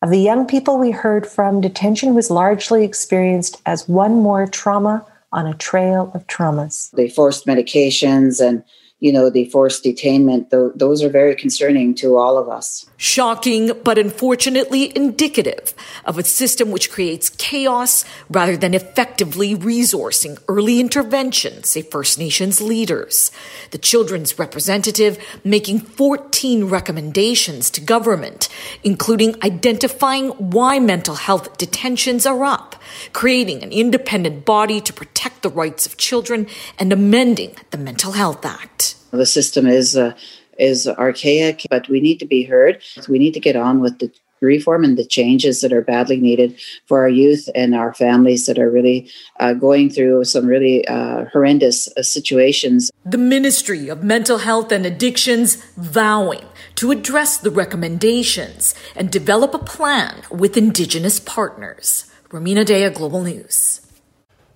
Of 0.00 0.10
the 0.10 0.18
young 0.20 0.46
people 0.46 0.78
we 0.78 0.92
heard 0.92 1.26
from, 1.26 1.60
detention 1.60 2.14
was 2.14 2.30
largely 2.30 2.84
experienced 2.84 3.60
as 3.66 3.88
one 3.88 4.22
more 4.22 4.46
trauma 4.46 5.04
on 5.32 5.46
a 5.46 5.54
trail 5.54 6.12
of 6.14 6.26
traumas. 6.28 6.90
They 6.92 7.08
forced 7.08 7.46
medications 7.46 8.40
and 8.40 8.62
you 9.00 9.12
know, 9.12 9.30
the 9.30 9.44
forced 9.50 9.84
detainment, 9.84 10.50
those 10.50 11.04
are 11.04 11.08
very 11.08 11.36
concerning 11.36 11.94
to 11.94 12.16
all 12.16 12.36
of 12.36 12.48
us. 12.48 12.84
Shocking, 12.96 13.70
but 13.84 13.96
unfortunately 13.96 14.92
indicative 14.96 15.72
of 16.04 16.18
a 16.18 16.24
system 16.24 16.72
which 16.72 16.90
creates 16.90 17.30
chaos 17.30 18.04
rather 18.28 18.56
than 18.56 18.74
effectively 18.74 19.54
resourcing 19.54 20.36
early 20.48 20.80
intervention, 20.80 21.62
say 21.62 21.82
First 21.82 22.18
Nations 22.18 22.60
leaders. 22.60 23.30
The 23.70 23.78
children's 23.78 24.36
representative 24.36 25.16
making 25.44 25.78
14 25.78 26.64
recommendations 26.64 27.70
to 27.70 27.80
government, 27.80 28.48
including 28.82 29.36
identifying 29.44 30.30
why 30.30 30.80
mental 30.80 31.14
health 31.14 31.56
detentions 31.56 32.26
are 32.26 32.44
up, 32.44 32.74
creating 33.12 33.62
an 33.62 33.70
independent 33.70 34.44
body 34.44 34.80
to 34.80 34.92
protect 34.92 35.42
the 35.42 35.50
rights 35.50 35.86
of 35.86 35.96
children, 35.96 36.48
and 36.80 36.92
amending 36.92 37.54
the 37.70 37.78
Mental 37.78 38.12
Health 38.12 38.44
Act. 38.44 38.87
The 39.10 39.26
system 39.26 39.66
is 39.66 39.96
uh, 39.96 40.14
is 40.58 40.88
archaic, 40.88 41.66
but 41.70 41.88
we 41.88 42.00
need 42.00 42.18
to 42.18 42.26
be 42.26 42.42
heard. 42.42 42.82
We 43.08 43.18
need 43.18 43.34
to 43.34 43.40
get 43.40 43.56
on 43.56 43.80
with 43.80 43.98
the 44.00 44.10
reform 44.40 44.84
and 44.84 44.96
the 44.96 45.04
changes 45.04 45.60
that 45.60 45.72
are 45.72 45.82
badly 45.82 46.16
needed 46.16 46.58
for 46.86 47.00
our 47.00 47.08
youth 47.08 47.48
and 47.54 47.74
our 47.74 47.94
families 47.94 48.46
that 48.46 48.58
are 48.58 48.70
really 48.70 49.10
uh, 49.40 49.52
going 49.54 49.90
through 49.90 50.24
some 50.24 50.46
really 50.46 50.86
uh, 50.86 51.24
horrendous 51.32 51.88
uh, 51.96 52.02
situations. 52.02 52.90
The 53.04 53.18
Ministry 53.18 53.88
of 53.88 54.04
Mental 54.04 54.38
Health 54.38 54.70
and 54.72 54.86
Addictions 54.86 55.56
vowing 55.76 56.44
to 56.76 56.90
address 56.90 57.38
the 57.38 57.50
recommendations 57.50 58.74
and 58.94 59.10
develop 59.10 59.54
a 59.54 59.58
plan 59.58 60.22
with 60.30 60.56
Indigenous 60.56 61.18
partners. 61.18 62.04
Rumina 62.28 62.64
Daya, 62.64 62.94
Global 62.94 63.22
News. 63.22 63.80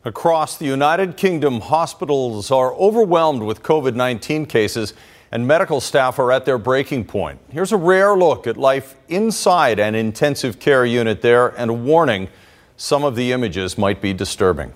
Across 0.05 0.57
the 0.57 0.65
United 0.65 1.17
Kingdom, 1.17 1.61
hospitals 1.61 2.51
are 2.51 2.75
overwhelmed 2.75 3.41
with 3.41 3.63
COVID 3.63 3.95
19 3.95 4.47
cases, 4.47 4.95
and 5.31 5.47
medical 5.47 5.81
staff 5.81 6.19
are 6.19 6.33
at 6.33 6.45
their 6.45 6.59
breaking 6.59 7.05
point. 7.05 7.39
Here's 7.51 7.71
a 7.71 7.77
rare 7.77 8.17
look 8.17 8.49
at 8.49 8.57
life 8.57 8.97
inside 9.09 9.79
an 9.79 9.95
intensive 9.95 10.59
care 10.59 10.85
unit 10.85 11.23
there, 11.23 11.49
and 11.51 11.71
a 11.71 11.75
warning 11.75 12.29
some 12.77 13.05
of 13.05 13.15
the 13.15 13.31
images 13.31 13.79
might 13.79 14.01
be 14.01 14.13
disturbing 14.13 14.73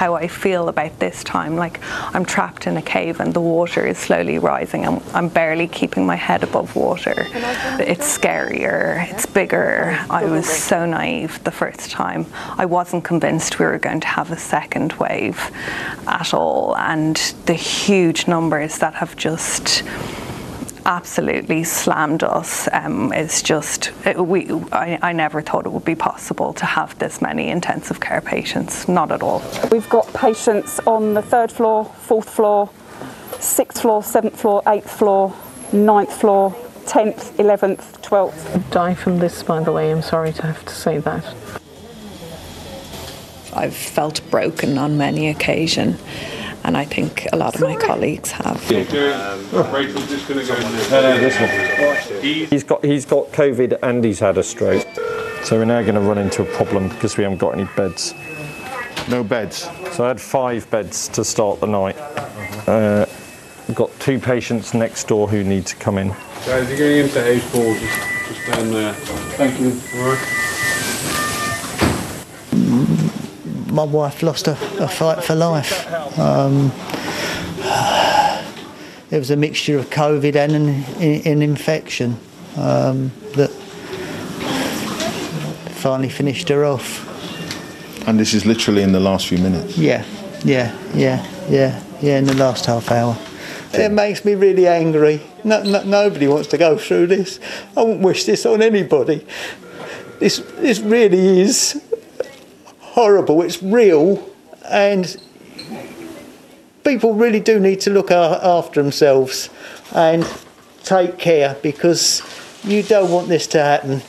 how 0.00 0.14
I 0.14 0.28
feel 0.28 0.70
about 0.70 0.98
this 0.98 1.22
time. 1.24 1.56
Like 1.56 1.78
I'm 2.14 2.24
trapped 2.24 2.66
in 2.66 2.78
a 2.78 2.80
cave 2.80 3.20
and 3.20 3.34
the 3.34 3.40
water 3.42 3.86
is 3.86 3.98
slowly 3.98 4.38
rising. 4.38 4.86
I'm, 4.86 5.02
I'm 5.12 5.28
barely 5.28 5.68
keeping 5.68 6.06
my 6.06 6.16
head 6.16 6.42
above 6.42 6.74
water. 6.74 7.26
It's 7.92 8.18
scarier, 8.18 9.06
it's 9.10 9.26
bigger. 9.26 9.98
I 10.08 10.24
was 10.24 10.46
so 10.46 10.86
naive 10.86 11.44
the 11.44 11.50
first 11.50 11.90
time. 11.90 12.24
I 12.56 12.64
wasn't 12.64 13.04
convinced 13.04 13.58
we 13.58 13.66
were 13.66 13.78
going 13.78 14.00
to 14.00 14.06
have 14.06 14.32
a 14.32 14.38
second 14.38 14.94
wave 14.94 15.38
at 16.06 16.32
all. 16.32 16.74
And 16.78 17.16
the 17.44 17.52
huge 17.52 18.26
numbers 18.26 18.78
that 18.78 18.94
have 18.94 19.18
just 19.18 19.82
absolutely 20.86 21.64
slammed 21.64 22.22
us. 22.22 22.68
Um, 22.72 23.12
it's 23.12 23.42
just 23.42 23.92
it, 24.04 24.18
we. 24.18 24.50
I, 24.72 24.98
I, 25.02 25.12
never 25.12 25.42
thought 25.42 25.66
it 25.66 25.72
would 25.72 25.84
be 25.84 25.94
possible 25.94 26.52
to 26.54 26.66
have 26.66 26.98
this 26.98 27.20
many 27.20 27.48
intensive 27.48 28.00
care 28.00 28.20
patients. 28.20 28.88
Not 28.88 29.12
at 29.12 29.22
all. 29.22 29.42
We've 29.70 29.88
got 29.88 30.12
patients 30.14 30.80
on 30.80 31.14
the 31.14 31.22
third 31.22 31.50
floor, 31.52 31.84
fourth 31.84 32.30
floor, 32.30 32.70
sixth 33.38 33.82
floor, 33.82 34.02
seventh 34.02 34.40
floor, 34.40 34.62
eighth 34.66 34.90
floor, 34.90 35.34
ninth 35.72 36.12
floor, 36.20 36.54
tenth, 36.86 37.38
eleventh, 37.38 38.02
twelfth. 38.02 38.70
Die 38.70 38.94
from 38.94 39.18
this, 39.18 39.42
by 39.42 39.62
the 39.62 39.72
way. 39.72 39.90
I'm 39.90 40.02
sorry 40.02 40.32
to 40.32 40.42
have 40.42 40.64
to 40.64 40.74
say 40.74 40.98
that. 40.98 41.34
I've 43.52 43.74
felt 43.74 44.20
broken 44.30 44.78
on 44.78 44.96
many 44.96 45.28
occasions 45.28 46.00
and 46.64 46.76
I 46.76 46.84
think 46.84 47.26
a 47.32 47.36
lot 47.36 47.54
of 47.54 47.60
my 47.60 47.76
colleagues 47.76 48.30
have. 48.32 48.60
He's 52.22 52.64
got 52.64 52.84
he's 52.84 53.04
got 53.04 53.32
COVID 53.32 53.78
and 53.82 54.04
he's 54.04 54.18
had 54.18 54.38
a 54.38 54.42
stroke, 54.42 54.86
so 55.42 55.58
we're 55.58 55.64
now 55.64 55.82
going 55.82 55.94
to 55.94 56.00
run 56.00 56.18
into 56.18 56.42
a 56.42 56.56
problem 56.56 56.88
because 56.88 57.16
we 57.16 57.24
haven't 57.24 57.38
got 57.38 57.54
any 57.54 57.64
beds. 57.76 58.14
No 59.08 59.24
beds. 59.24 59.68
So 59.92 60.04
I 60.04 60.08
had 60.08 60.20
five 60.20 60.70
beds 60.70 61.08
to 61.08 61.24
start 61.24 61.60
the 61.60 61.66
night. 61.66 61.96
Uh, 62.68 63.06
got 63.74 63.90
two 64.00 64.18
patients 64.18 64.74
next 64.74 65.08
door 65.08 65.28
who 65.28 65.42
need 65.42 65.66
to 65.66 65.76
come 65.76 65.98
in. 65.98 66.08
Guys, 66.46 66.68
you're 66.68 66.78
going 66.78 66.98
into 66.98 67.22
house 67.22 67.50
four, 67.50 67.74
just, 67.74 68.28
just 68.28 68.46
down 68.46 68.70
there. 68.70 68.92
Thank 69.36 69.60
you. 69.60 69.68
All 70.00 70.08
right. 70.10 70.79
My 73.70 73.84
wife 73.84 74.22
lost 74.22 74.48
a, 74.48 74.52
a 74.82 74.88
fight 74.88 75.22
for 75.22 75.34
life. 75.34 75.86
Um, 76.18 76.72
it 79.10 79.18
was 79.18 79.30
a 79.30 79.36
mixture 79.36 79.78
of 79.78 79.90
COVID 79.90 80.36
and 80.36 80.52
an, 80.52 80.68
an 81.26 81.42
infection 81.42 82.16
um, 82.56 83.12
that 83.36 83.50
finally 85.80 86.08
finished 86.08 86.48
her 86.48 86.64
off. 86.64 87.06
And 88.06 88.18
this 88.18 88.34
is 88.34 88.44
literally 88.44 88.82
in 88.82 88.92
the 88.92 89.00
last 89.00 89.28
few 89.28 89.38
minutes? 89.38 89.76
Yeah, 89.78 90.04
yeah, 90.44 90.76
yeah, 90.94 91.26
yeah, 91.48 91.82
yeah, 92.00 92.18
in 92.18 92.24
the 92.24 92.34
last 92.34 92.66
half 92.66 92.90
hour. 92.90 93.16
It 93.72 93.92
makes 93.92 94.24
me 94.24 94.34
really 94.34 94.66
angry. 94.66 95.20
No, 95.44 95.62
no, 95.62 95.84
nobody 95.84 96.26
wants 96.26 96.48
to 96.48 96.58
go 96.58 96.76
through 96.76 97.06
this. 97.06 97.38
I 97.76 97.82
wouldn't 97.82 98.00
wish 98.00 98.24
this 98.24 98.44
on 98.44 98.62
anybody. 98.62 99.24
This, 100.18 100.38
this 100.58 100.80
really 100.80 101.40
is 101.40 101.80
horrible, 103.00 103.40
it's 103.40 103.62
real, 103.62 104.22
and 104.66 105.16
people 106.84 107.14
really 107.14 107.40
do 107.40 107.58
need 107.58 107.80
to 107.80 107.88
look 107.88 108.10
after 108.10 108.82
themselves 108.82 109.48
and 109.94 110.22
take 110.82 111.16
care 111.16 111.56
because 111.62 112.20
you 112.62 112.82
don't 112.82 113.10
want 113.10 113.26
this 113.26 113.46
to 113.46 113.58
happen. 113.58 114.02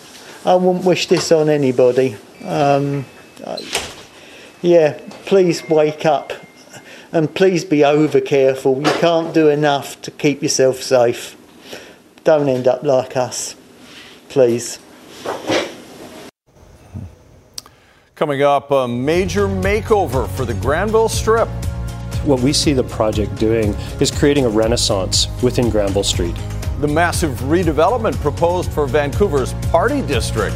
I 0.45 0.55
wouldn't 0.55 0.83
wish 0.83 1.07
this 1.07 1.31
on 1.31 1.47
anybody. 1.47 2.17
Um, 2.43 3.05
yeah, 4.61 4.99
please 5.25 5.63
wake 5.69 6.05
up 6.05 6.33
and 7.13 7.33
please 7.33 7.63
be 7.63 7.85
over 7.85 8.19
careful. 8.19 8.75
You 8.77 8.93
can't 8.99 9.33
do 9.33 9.47
enough 9.47 10.01
to 10.01 10.11
keep 10.11 10.43
yourself 10.43 10.81
safe. 10.81 11.37
Don't 12.25 12.49
end 12.49 12.67
up 12.67 12.83
like 12.83 13.15
us, 13.15 13.55
please. 14.27 14.79
Coming 18.21 18.43
up, 18.43 18.69
a 18.69 18.87
major 18.87 19.47
makeover 19.47 20.29
for 20.29 20.45
the 20.45 20.53
Granville 20.53 21.09
Strip. 21.09 21.47
What 22.23 22.39
we 22.41 22.53
see 22.53 22.71
the 22.71 22.83
project 22.83 23.33
doing 23.37 23.73
is 23.99 24.11
creating 24.11 24.45
a 24.45 24.49
renaissance 24.49 25.27
within 25.41 25.71
Granville 25.71 26.03
Street. 26.03 26.35
The 26.81 26.87
massive 26.87 27.31
redevelopment 27.39 28.15
proposed 28.17 28.71
for 28.71 28.85
Vancouver's 28.85 29.55
Party 29.71 30.03
District. 30.03 30.55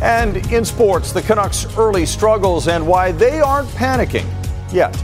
And 0.00 0.36
in 0.52 0.64
sports, 0.64 1.10
the 1.10 1.22
Canucks' 1.22 1.66
early 1.76 2.06
struggles 2.06 2.68
and 2.68 2.86
why 2.86 3.10
they 3.10 3.40
aren't 3.40 3.68
panicking 3.70 4.30
yet. 4.72 4.96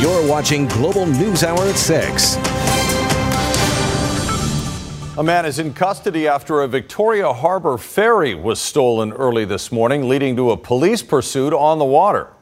You're 0.00 0.28
watching 0.28 0.66
Global 0.66 1.06
News 1.06 1.44
Hour 1.44 1.60
at 1.60 1.76
6. 1.76 2.75
A 5.18 5.22
man 5.22 5.46
is 5.46 5.58
in 5.58 5.72
custody 5.72 6.28
after 6.28 6.60
a 6.60 6.68
Victoria 6.68 7.32
Harbor 7.32 7.78
ferry 7.78 8.34
was 8.34 8.60
stolen 8.60 9.14
early 9.14 9.46
this 9.46 9.72
morning, 9.72 10.10
leading 10.10 10.36
to 10.36 10.50
a 10.50 10.58
police 10.58 11.02
pursuit 11.02 11.54
on 11.54 11.78
the 11.78 11.86
water. 11.86 12.34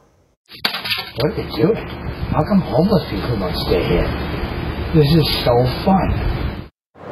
What 1.15 1.31
are 1.31 1.35
they 1.37 1.49
doing? 1.55 1.77
How 1.77 2.43
come 2.43 2.59
homeless 2.59 3.09
people 3.09 3.39
don't 3.39 3.55
stay 3.55 3.81
here? 3.87 4.91
This 4.93 5.09
is 5.15 5.43
so 5.45 5.65
fun. 5.85 6.69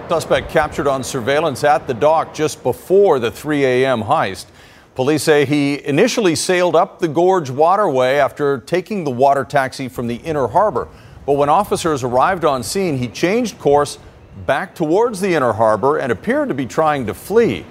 Suspect 0.09 0.49
captured 0.49 0.85
on 0.85 1.01
surveillance 1.01 1.63
at 1.63 1.87
the 1.87 1.93
dock 1.93 2.33
just 2.33 2.61
before 2.61 3.19
the 3.19 3.31
3 3.31 3.63
a.m. 3.63 4.03
heist. 4.03 4.47
Police 4.95 5.23
say 5.23 5.45
he 5.45 5.81
initially 5.85 6.35
sailed 6.35 6.75
up 6.75 6.99
the 6.99 7.07
Gorge 7.07 7.49
waterway 7.49 8.17
after 8.17 8.57
taking 8.57 9.05
the 9.05 9.11
water 9.11 9.45
taxi 9.45 9.87
from 9.87 10.07
the 10.07 10.17
inner 10.17 10.49
harbor. 10.49 10.89
But 11.25 11.37
when 11.37 11.47
officers 11.47 12.03
arrived 12.03 12.43
on 12.43 12.63
scene, 12.63 12.97
he 12.97 13.07
changed 13.07 13.59
course 13.59 13.97
back 14.45 14.75
towards 14.75 15.21
the 15.21 15.33
inner 15.33 15.53
harbor 15.53 15.97
and 15.97 16.11
appeared 16.11 16.49
to 16.49 16.53
be 16.53 16.65
trying 16.65 17.05
to 17.07 17.13
flee. 17.13 17.65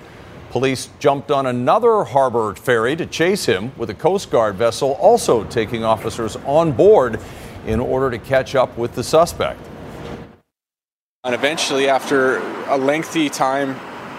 Police 0.51 0.91
jumped 0.99 1.31
on 1.31 1.47
another 1.47 2.05
harbor 2.05 2.55
ferry 2.55 2.95
to 2.97 3.07
chase 3.07 3.47
him, 3.47 3.73
with 3.79 3.89
a 3.91 3.95
Coast 3.95 4.31
Guard 4.31 4.55
vessel 4.57 4.93
also 5.01 5.45
taking 5.45 5.83
officers 5.83 6.37
on 6.45 6.73
board 6.73 7.19
in 7.67 7.81
order 7.81 8.11
to 8.11 8.19
catch 8.19 8.55
up 8.55 8.77
with 8.77 8.95
the 8.95 9.03
suspect. 9.03 9.61
And 11.25 11.35
eventually, 11.35 11.89
after 11.89 12.39
a 12.69 12.77
lengthy 12.77 13.31
time, 13.31 13.77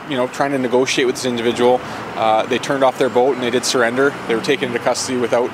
you 0.10 0.18
know, 0.18 0.28
trying 0.28 0.52
to 0.52 0.58
negotiate 0.58 1.06
with 1.06 1.16
this 1.16 1.26
individual, 1.26 1.80
uh, 2.16 2.46
they 2.46 2.58
turned 2.58 2.84
off 2.84 2.98
their 2.98 3.10
boat 3.10 3.36
and 3.36 3.44
they 3.44 3.50
did 3.50 3.66
surrender. 3.66 4.12
They 4.28 4.36
were 4.36 4.42
taken 4.42 4.70
into 4.70 4.80
custody 4.80 5.20
without 5.20 5.54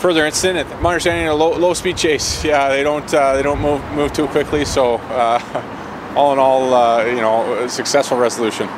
further 0.00 0.26
incident. 0.26 0.68
My 0.80 0.90
understanding, 0.90 1.28
a 1.28 1.34
low, 1.34 1.56
low 1.56 1.74
speed 1.74 1.96
chase. 1.96 2.44
Yeah, 2.44 2.68
they 2.68 2.82
don't 2.82 3.12
uh, 3.12 3.34
they 3.34 3.42
don't 3.42 3.60
move 3.60 3.82
move 3.92 4.12
too 4.12 4.26
quickly. 4.28 4.64
So, 4.64 4.96
uh, 4.96 5.38
all 6.16 6.32
in 6.32 6.38
all, 6.38 6.74
uh, 6.74 7.04
you 7.04 7.20
know, 7.20 7.66
successful 7.66 8.18
resolution. 8.18 8.68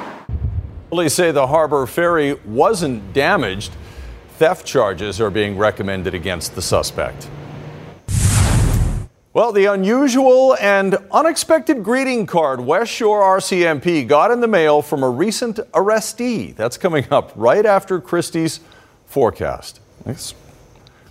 Police 0.89 1.15
say 1.15 1.31
the 1.31 1.47
harbor 1.47 1.87
ferry 1.87 2.35
wasn't 2.45 3.13
damaged. 3.13 3.73
Theft 4.37 4.67
charges 4.67 5.21
are 5.21 5.31
being 5.31 5.57
recommended 5.57 6.15
against 6.15 6.55
the 6.55 6.63
suspect. 6.63 7.29
Well, 9.35 9.53
the 9.53 9.65
unusual 9.65 10.55
and 10.61 10.99
unexpected 11.11 11.83
greeting 11.83 12.27
card 12.27 12.61
West 12.61 12.93
Shore 12.93 13.23
RCMP 13.23 14.07
got 14.07 14.31
in 14.31 14.41
the 14.41 14.49
mail 14.49 14.83
from 14.83 15.03
a 15.03 15.09
recent 15.09 15.57
arrestee. 15.73 16.55
That's 16.55 16.77
coming 16.77 17.07
up 17.11 17.33
right 17.35 17.65
after 17.65 17.99
Christie's 17.99 18.61
forecast. 19.07 19.81
Thanks. 20.05 20.35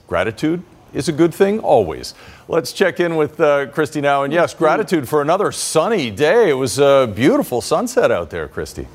Gratitude 0.07 0.61
is 0.93 1.07
a 1.07 1.11
good 1.11 1.33
thing 1.33 1.59
always. 1.59 2.13
Let's 2.47 2.73
check 2.73 2.99
in 2.99 3.15
with 3.15 3.39
uh, 3.39 3.67
Kristi 3.67 4.01
now. 4.01 4.23
And 4.23 4.33
yes, 4.33 4.53
gratitude 4.53 5.07
for 5.07 5.21
another 5.21 5.51
sunny 5.51 6.11
day. 6.11 6.49
It 6.49 6.53
was 6.53 6.79
a 6.79 7.11
beautiful 7.13 7.61
sunset 7.61 8.11
out 8.11 8.29
there, 8.29 8.47
Kristi. 8.47 8.87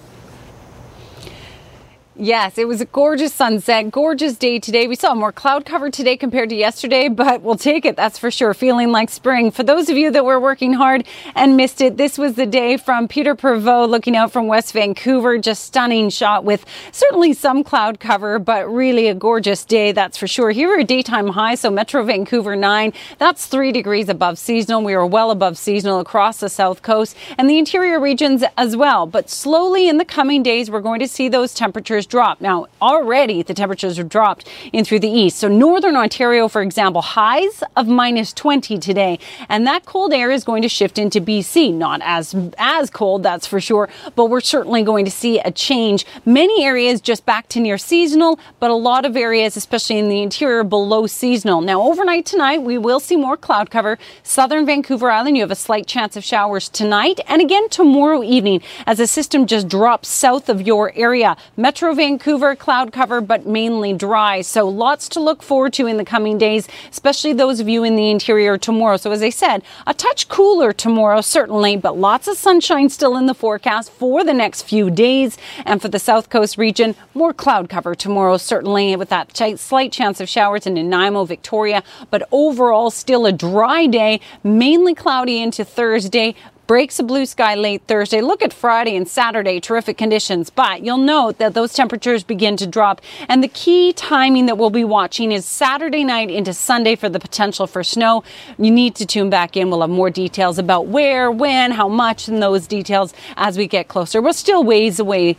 Yes, 2.18 2.57
it 2.57 2.66
was 2.66 2.81
a 2.81 2.87
gorgeous 2.87 3.35
sunset, 3.35 3.90
gorgeous 3.90 4.38
day 4.38 4.59
today. 4.59 4.87
We 4.87 4.96
saw 4.96 5.14
more 5.14 5.33
cloud 5.33 5.66
cover 5.66 5.90
today 5.90 6.16
compared 6.16 6.48
to 6.48 6.55
yesterday, 6.55 7.11
but 7.11 7.42
we'll 7.42 7.57
take 7.57 7.85
it, 7.85 7.94
that's 7.94 8.18
for 8.18 8.31
sure. 8.31 8.55
Feeling 8.55 8.90
like 8.90 9.11
spring. 9.11 9.50
For 9.50 9.62
those 9.62 9.90
of 9.90 9.98
you 9.98 10.11
that 10.11 10.24
were 10.24 10.40
working 10.40 10.72
hard 10.72 11.05
and 11.35 11.59
missed 11.59 11.83
it, 11.83 11.98
this 11.98 12.16
was 12.16 12.33
the 12.33 12.46
day 12.46 12.79
from 12.79 13.07
Peter 13.07 13.37
Prevost 13.37 13.90
looking 13.90 14.16
out 14.16 14.33
from 14.33 14.46
West 14.46 14.72
Vancouver. 14.72 15.37
Just 15.37 15.64
stunning 15.64 16.09
shot 16.09 16.42
with 16.42 16.64
certainly 16.90 17.35
some 17.35 17.62
cloud 17.62 18.00
cover, 18.00 18.38
but 18.38 18.66
really 18.66 19.09
a 19.09 19.14
gorgeous 19.14 19.66
day, 19.66 19.92
that's 19.92 20.16
for 20.16 20.26
sure. 20.26 20.52
Here 20.52 20.70
are 20.70 20.83
daytime 20.83 21.29
highs, 21.29 21.61
so 21.61 21.70
Metro 21.70 22.02
Vancouver 22.02 22.57
9, 22.57 22.94
that's 23.18 23.44
3 23.44 23.72
degrees 23.72 24.09
above 24.09 24.38
seasonal. 24.38 24.83
We 24.83 24.94
are 24.94 25.05
well 25.05 25.31
above 25.31 25.59
seasonal 25.59 26.00
across 26.00 26.40
the 26.40 26.48
south 26.48 26.81
coast 26.81 27.14
and 27.37 27.50
the 27.50 27.59
interior 27.59 28.00
regions 28.00 28.42
as 28.57 28.74
well. 28.74 29.07
But 29.07 29.29
slowly 29.29 29.87
in 29.87 29.98
the 29.98 30.07
coming 30.07 30.42
days, 30.42 30.70
we're 30.70 30.81
going 30.81 31.00
to 31.00 31.09
see 31.09 31.29
those 31.29 31.52
temperatures 31.52 32.06
drop. 32.07 32.40
Now, 32.40 32.66
already 32.81 33.42
the 33.42 33.55
temperatures 33.55 33.97
have 33.97 34.09
dropped 34.09 34.49
in 34.73 34.85
through 34.85 35.01
the 35.01 35.09
east. 35.09 35.38
So, 35.38 35.49
northern 35.49 35.97
Ontario, 35.97 36.49
for 36.49 36.62
example, 36.62 37.03
highs 37.03 37.62
of 37.77 37.88
minus 37.88 38.33
20 38.33 38.79
today. 38.79 39.19
And 39.49 39.66
that 39.66 39.85
cold 39.85 40.12
air 40.12 40.31
is 40.31 40.45
going 40.45 40.62
to 40.62 40.69
shift 40.69 40.99
into 40.99 41.21
BC. 41.21 41.75
Not 41.75 42.01
as, 42.03 42.35
as 42.59 42.90
cold, 42.90 43.23
that's 43.23 43.47
for 43.47 43.61
sure, 43.61 43.88
but 44.14 44.27
we're 44.27 44.40
certainly 44.40 44.83
going 44.83 45.05
to 45.05 45.11
see 45.11 45.38
a 45.40 45.51
change. 45.51 46.07
Many 46.25 46.64
areas 46.64 47.01
just 47.01 47.27
back 47.27 47.49
to 47.49 47.61
near 47.61 47.79
seasonal, 47.79 48.38
but 48.61 48.71
a 48.71 48.75
lot 48.75 49.05
of 49.05 49.16
areas, 49.16 49.57
especially 49.57 49.99
in 49.99 50.09
the 50.09 50.23
interior, 50.23 50.64
below 50.64 51.07
seasonal. 51.07 51.61
Now, 51.61 51.83
overnight 51.83 52.27
tonight, 52.27 52.62
we 52.62 52.79
will 52.79 53.01
see 53.01 53.16
more 53.16 53.37
cloud 53.37 53.71
cover. 53.71 53.99
Southern 54.23 54.66
Vancouver 54.66 55.11
Island, 55.11 55.37
you 55.37 55.42
have 55.42 55.51
a 55.51 55.55
slight 55.57 55.87
chance 55.87 56.16
of 56.16 56.25
showers 56.25 56.69
tonight 56.69 57.21
and 57.29 57.40
again 57.42 57.69
tomorrow 57.69 58.23
evening 58.23 58.62
as 58.87 58.99
the 58.99 59.07
system 59.07 59.47
just 59.47 59.69
drops 59.69 60.09
south 60.09 60.49
of 60.49 60.62
your 60.62 60.92
area. 60.95 61.37
Metro 61.57 61.95
Vancouver, 61.97 62.55
cloud 62.55 62.93
cover, 62.93 63.21
but 63.21 63.47
mainly 63.47 63.93
dry. 63.93 64.43
So 64.43 64.69
lots 64.69 65.09
to 65.09 65.21
look 65.21 65.43
forward 65.43 65.73
to 65.73 65.87
in 65.87 65.97
the 65.97 66.05
coming 66.05 66.39
days, 66.39 66.69
especially 66.91 67.33
those 67.33 67.59
of 67.59 67.69
you 67.69 67.83
in 67.83 67.97
the 67.97 68.11
interior 68.11 68.59
tomorrow. 68.59 68.99
So 68.99 69.11
as 69.11 69.23
I 69.23 69.31
said, 69.31 69.63
a 69.87 69.95
touch 69.95 70.29
cooler 70.29 70.73
tomorrow, 70.73 71.23
certainly, 71.23 71.77
but 71.77 71.97
lots 71.97 72.29
of 72.29 72.37
sunshine 72.37 72.91
still 72.91 73.17
in 73.17 73.27
the 73.27 73.35
forecast 73.35 73.91
for 73.91 74.23
the 74.23 74.35
next 74.35 74.63
few 74.63 74.91
days. 74.91 75.39
And 75.65 75.81
for 75.81 75.89
the 75.89 75.99
South 75.99 76.29
Coast 76.29 76.59
region, 76.59 76.95
more 77.15 77.33
cloud 77.33 77.69
cover 77.69 77.95
tomorrow, 77.95 78.37
certainly 78.37 78.95
with 78.97 79.09
that 79.09 79.37
slight 79.59 79.91
chance 79.91 80.21
of 80.21 80.29
showers 80.29 80.67
in 80.67 80.75
Nanaimo, 80.75 81.25
Victoria. 81.25 81.83
But 82.11 82.29
overall, 82.31 82.91
still 82.91 83.25
a 83.27 83.33
dry 83.33 83.87
day, 83.87 84.21
mainly 84.45 84.95
cloudy 84.95 85.41
into 85.41 85.65
Thursday, 85.65 86.35
breaks 86.66 86.98
a 86.98 87.02
blue 87.02 87.26
sky 87.26 87.55
late 87.55 87.83
Thursday. 87.87 88.20
Look 88.20 88.42
at 88.42 88.52
Friday 88.52 88.96
and 88.96 89.09
Saturday, 89.09 89.61
terrific 89.61 89.96
conditions, 89.96 90.50
but 90.50 90.85
you'll 90.85 90.96
note 90.96 91.38
that 91.38 91.55
those 91.55 91.72
temperatures 91.72 92.24
begin 92.24 92.57
to 92.57 92.66
drop. 92.66 93.00
And 93.29 93.42
the 93.42 93.48
key 93.48 93.92
timing 93.92 94.46
that 94.46 94.59
we'll 94.59 94.70
be 94.70 94.85
watching 94.85 95.33
is 95.33 95.44
Saturday 95.44 96.05
night 96.05 96.31
into 96.31 96.52
Sunday 96.52 96.96
for 96.96 97.09
the 97.09 97.20
potential 97.20 97.66
for 97.66 97.85
snow. 97.85 98.24
You 98.59 98.70
need 98.70 98.94
to 98.96 99.07
tune 99.07 99.31
back 99.31 99.57
in. 99.57 99.70
We'll 99.70 99.83
have 99.83 99.90
more 99.90 100.11
details 100.11 100.59
about 100.59 100.87
where, 100.87 101.31
when, 101.31 101.70
how 101.70 101.88
much, 101.88 102.29
and 102.29 102.42
those 102.42 102.66
details 102.66 103.14
as 103.37 103.57
we 103.57 103.66
get 103.66 103.88
closer. 103.88 104.20
We're 104.20 104.33
still 104.33 104.64
ways 104.64 104.98
away 104.98 105.37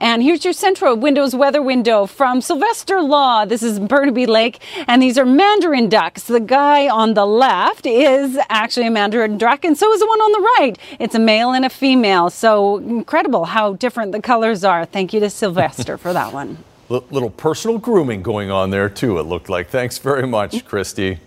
and 0.00 0.22
here's 0.22 0.44
your 0.44 0.54
Centra 0.54 0.98
Windows 0.98 1.34
weather 1.34 1.60
window 1.60 2.06
from 2.06 2.40
Sylvester 2.40 3.00
Law. 3.00 3.44
This 3.44 3.62
is 3.62 3.78
Burnaby 3.78 4.26
Lake, 4.26 4.60
and 4.86 5.02
these 5.02 5.18
are 5.18 5.24
mandarin 5.24 5.88
ducks. 5.88 6.24
The 6.24 6.40
guy 6.40 6.88
on 6.88 7.14
the 7.14 7.26
left 7.26 7.86
is 7.86 8.38
actually 8.48 8.86
a 8.86 8.90
mandarin 8.90 9.38
duck, 9.38 9.64
and 9.64 9.76
so 9.76 9.92
is 9.92 10.00
the 10.00 10.06
one 10.06 10.20
on 10.20 10.32
the 10.32 10.40
right. 10.58 10.78
It's 10.98 11.14
a 11.14 11.18
male 11.18 11.52
and 11.52 11.64
a 11.64 11.70
female. 11.70 12.30
So 12.30 12.78
incredible 12.78 13.46
how 13.46 13.74
different 13.74 14.12
the 14.12 14.22
colors 14.22 14.64
are. 14.64 14.84
Thank 14.84 15.12
you 15.12 15.20
to 15.20 15.30
Sylvester 15.30 15.98
for 15.98 16.12
that 16.12 16.32
one. 16.32 16.58
L- 16.90 17.04
little 17.10 17.30
personal 17.30 17.78
grooming 17.78 18.22
going 18.22 18.50
on 18.50 18.70
there, 18.70 18.88
too, 18.88 19.18
it 19.18 19.24
looked 19.24 19.48
like. 19.48 19.68
Thanks 19.68 19.98
very 19.98 20.26
much, 20.26 20.64
Kristi. 20.64 21.18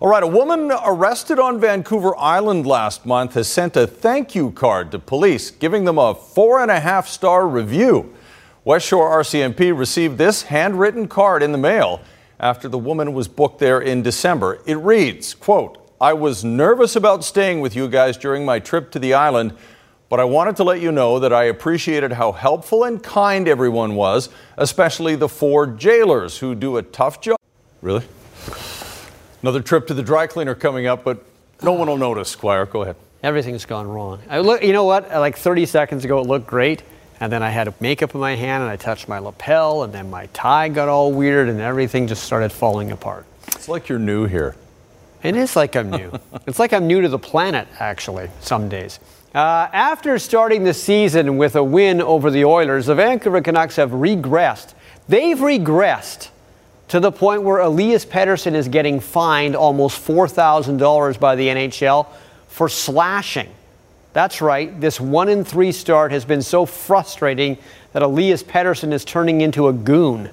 All 0.00 0.08
right, 0.08 0.22
a 0.22 0.28
woman 0.28 0.70
arrested 0.70 1.40
on 1.40 1.58
Vancouver 1.58 2.16
Island 2.16 2.68
last 2.68 3.04
month 3.04 3.34
has 3.34 3.48
sent 3.48 3.76
a 3.76 3.84
thank 3.84 4.32
you 4.32 4.52
card 4.52 4.92
to 4.92 5.00
police, 5.00 5.50
giving 5.50 5.86
them 5.86 5.98
a 5.98 6.14
four 6.14 6.60
and 6.60 6.70
a 6.70 6.78
half 6.78 7.08
star 7.08 7.48
review. 7.48 8.14
West 8.64 8.86
Shore 8.86 9.10
RCMP 9.20 9.76
received 9.76 10.16
this 10.16 10.42
handwritten 10.42 11.08
card 11.08 11.42
in 11.42 11.50
the 11.50 11.58
mail 11.58 12.00
after 12.38 12.68
the 12.68 12.78
woman 12.78 13.12
was 13.12 13.26
booked 13.26 13.58
there 13.58 13.80
in 13.80 14.02
December. 14.02 14.60
It 14.66 14.76
reads, 14.76 15.34
quote, 15.34 15.90
I 16.00 16.12
was 16.12 16.44
nervous 16.44 16.94
about 16.94 17.24
staying 17.24 17.60
with 17.60 17.74
you 17.74 17.88
guys 17.88 18.16
during 18.16 18.44
my 18.44 18.60
trip 18.60 18.92
to 18.92 19.00
the 19.00 19.14
island, 19.14 19.52
but 20.08 20.20
I 20.20 20.24
wanted 20.24 20.54
to 20.58 20.62
let 20.62 20.80
you 20.80 20.92
know 20.92 21.18
that 21.18 21.32
I 21.32 21.42
appreciated 21.46 22.12
how 22.12 22.30
helpful 22.30 22.84
and 22.84 23.02
kind 23.02 23.48
everyone 23.48 23.96
was, 23.96 24.28
especially 24.56 25.16
the 25.16 25.28
four 25.28 25.66
jailers 25.66 26.38
who 26.38 26.54
do 26.54 26.76
a 26.76 26.84
tough 26.84 27.20
job. 27.20 27.36
Really? 27.82 28.04
Another 29.42 29.62
trip 29.62 29.86
to 29.86 29.94
the 29.94 30.02
dry 30.02 30.26
cleaner 30.26 30.54
coming 30.54 30.86
up, 30.86 31.04
but 31.04 31.24
no 31.62 31.72
one 31.72 31.88
will 31.88 31.96
notice. 31.96 32.28
Squire, 32.28 32.66
go 32.66 32.82
ahead. 32.82 32.96
Everything's 33.22 33.64
gone 33.64 33.86
wrong. 33.86 34.20
I 34.28 34.40
look, 34.40 34.62
you 34.62 34.72
know 34.72 34.84
what? 34.84 35.10
Like 35.10 35.36
30 35.36 35.66
seconds 35.66 36.04
ago, 36.04 36.18
it 36.20 36.26
looked 36.26 36.46
great, 36.46 36.82
and 37.20 37.32
then 37.32 37.42
I 37.42 37.50
had 37.50 37.80
makeup 37.80 38.14
in 38.14 38.20
my 38.20 38.34
hand, 38.34 38.62
and 38.62 38.70
I 38.70 38.76
touched 38.76 39.08
my 39.08 39.18
lapel, 39.18 39.82
and 39.84 39.92
then 39.92 40.10
my 40.10 40.26
tie 40.32 40.68
got 40.68 40.88
all 40.88 41.12
weird, 41.12 41.48
and 41.48 41.60
everything 41.60 42.06
just 42.06 42.24
started 42.24 42.52
falling 42.52 42.90
apart. 42.90 43.26
It's 43.48 43.68
like 43.68 43.88
you're 43.88 43.98
new 43.98 44.26
here. 44.26 44.56
It 45.22 45.34
is 45.34 45.56
like 45.56 45.74
I'm 45.74 45.90
new. 45.90 46.12
it's 46.46 46.58
like 46.58 46.72
I'm 46.72 46.86
new 46.86 47.00
to 47.00 47.08
the 47.08 47.18
planet, 47.18 47.66
actually, 47.80 48.30
some 48.40 48.68
days. 48.68 49.00
Uh, 49.34 49.68
after 49.72 50.18
starting 50.18 50.64
the 50.64 50.74
season 50.74 51.36
with 51.36 51.54
a 51.56 51.62
win 51.62 52.00
over 52.00 52.30
the 52.30 52.44
Oilers, 52.44 52.86
the 52.86 52.94
Vancouver 52.94 53.40
Canucks 53.40 53.76
have 53.76 53.90
regressed. 53.90 54.74
They've 55.08 55.38
regressed 55.38 56.28
to 56.88 57.00
the 57.00 57.12
point 57.12 57.42
where 57.42 57.58
Elias 57.58 58.04
Pettersson 58.04 58.54
is 58.54 58.68
getting 58.68 59.00
fined 59.00 59.54
almost 59.54 60.04
$4,000 60.06 61.20
by 61.20 61.36
the 61.36 61.48
NHL 61.48 62.06
for 62.48 62.68
slashing. 62.68 63.48
That's 64.14 64.40
right, 64.40 64.80
this 64.80 64.98
one 64.98 65.28
in 65.28 65.44
three 65.44 65.70
start 65.70 66.12
has 66.12 66.24
been 66.24 66.42
so 66.42 66.64
frustrating 66.66 67.58
that 67.92 68.02
Elias 68.02 68.42
Pettersson 68.42 68.92
is 68.92 69.04
turning 69.04 69.42
into 69.42 69.68
a 69.68 69.72
goon. 69.72 70.30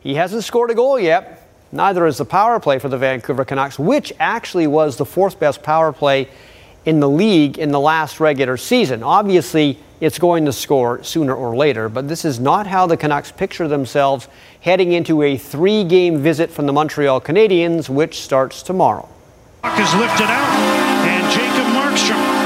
He 0.00 0.14
hasn't 0.14 0.44
scored 0.44 0.70
a 0.70 0.74
goal 0.74 0.98
yet, 0.98 1.46
neither 1.70 2.06
is 2.06 2.18
the 2.18 2.24
power 2.24 2.58
play 2.58 2.78
for 2.78 2.88
the 2.88 2.98
Vancouver 2.98 3.44
Canucks, 3.44 3.78
which 3.78 4.12
actually 4.18 4.66
was 4.66 4.96
the 4.96 5.04
fourth 5.04 5.38
best 5.38 5.62
power 5.62 5.92
play 5.92 6.28
in 6.86 7.00
the 7.00 7.08
league 7.08 7.58
in 7.58 7.70
the 7.70 7.80
last 7.80 8.18
regular 8.18 8.56
season. 8.56 9.02
Obviously, 9.02 9.78
it's 10.00 10.18
going 10.18 10.44
to 10.44 10.52
score 10.52 11.02
sooner 11.02 11.34
or 11.34 11.56
later, 11.56 11.88
but 11.88 12.08
this 12.08 12.24
is 12.24 12.38
not 12.38 12.66
how 12.66 12.86
the 12.86 12.96
Canucks 12.96 13.32
picture 13.32 13.66
themselves 13.66 14.28
heading 14.60 14.92
into 14.92 15.22
a 15.22 15.36
three 15.36 15.84
game 15.84 16.18
visit 16.18 16.50
from 16.50 16.66
the 16.66 16.72
Montreal 16.72 17.20
Canadiens, 17.20 17.88
which 17.88 18.20
starts 18.20 18.62
tomorrow. 18.62 19.08
Puck 19.62 19.78
is 19.80 19.92
lifted 19.94 20.28
out, 20.28 20.58
and 21.04 21.32
Jacob 21.32 21.66
Markstrom 21.74 22.38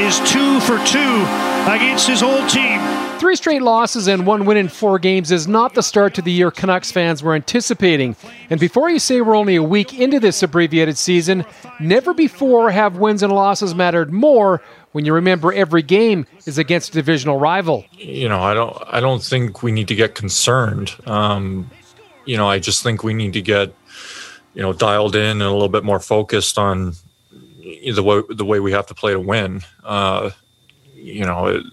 is 0.00 0.18
two 0.30 0.60
for 0.60 0.84
two 0.84 1.24
against 1.70 2.08
his 2.08 2.22
old 2.22 2.48
team. 2.48 2.80
Three 3.18 3.36
straight 3.36 3.62
losses 3.62 4.08
and 4.08 4.26
one 4.26 4.44
win 4.44 4.58
in 4.58 4.68
four 4.68 4.98
games 4.98 5.32
is 5.32 5.48
not 5.48 5.74
the 5.74 5.82
start 5.82 6.12
to 6.14 6.22
the 6.22 6.30
year 6.30 6.50
Canucks 6.50 6.92
fans 6.92 7.22
were 7.22 7.34
anticipating. 7.34 8.14
And 8.50 8.60
before 8.60 8.90
you 8.90 8.98
say 8.98 9.20
we're 9.22 9.36
only 9.36 9.56
a 9.56 9.62
week 9.62 9.98
into 9.98 10.20
this 10.20 10.42
abbreviated 10.42 10.98
season, 10.98 11.46
never 11.80 12.12
before 12.12 12.70
have 12.70 12.98
wins 12.98 13.22
and 13.22 13.32
losses 13.32 13.74
mattered 13.74 14.12
more 14.12 14.60
when 14.96 15.04
you 15.04 15.12
remember 15.12 15.52
every 15.52 15.82
game 15.82 16.26
is 16.46 16.56
against 16.56 16.88
a 16.88 16.92
divisional 16.92 17.38
rival. 17.38 17.84
You 17.92 18.30
know, 18.30 18.40
I 18.40 18.54
don't 18.54 18.82
I 18.86 18.98
don't 18.98 19.22
think 19.22 19.62
we 19.62 19.70
need 19.70 19.88
to 19.88 19.94
get 19.94 20.14
concerned. 20.14 20.90
Um, 21.04 21.70
you 22.24 22.38
know, 22.38 22.48
I 22.48 22.58
just 22.60 22.82
think 22.82 23.04
we 23.04 23.12
need 23.12 23.34
to 23.34 23.42
get 23.42 23.74
you 24.54 24.62
know 24.62 24.72
dialed 24.72 25.14
in 25.14 25.22
and 25.22 25.42
a 25.42 25.52
little 25.52 25.68
bit 25.68 25.84
more 25.84 26.00
focused 26.00 26.56
on 26.56 26.94
the 27.30 28.02
way 28.02 28.22
the 28.30 28.46
way 28.46 28.58
we 28.58 28.72
have 28.72 28.86
to 28.86 28.94
play 28.94 29.12
to 29.12 29.20
win. 29.20 29.60
Uh, 29.84 30.30
you 30.94 31.26
know, 31.26 31.44
it, 31.44 31.64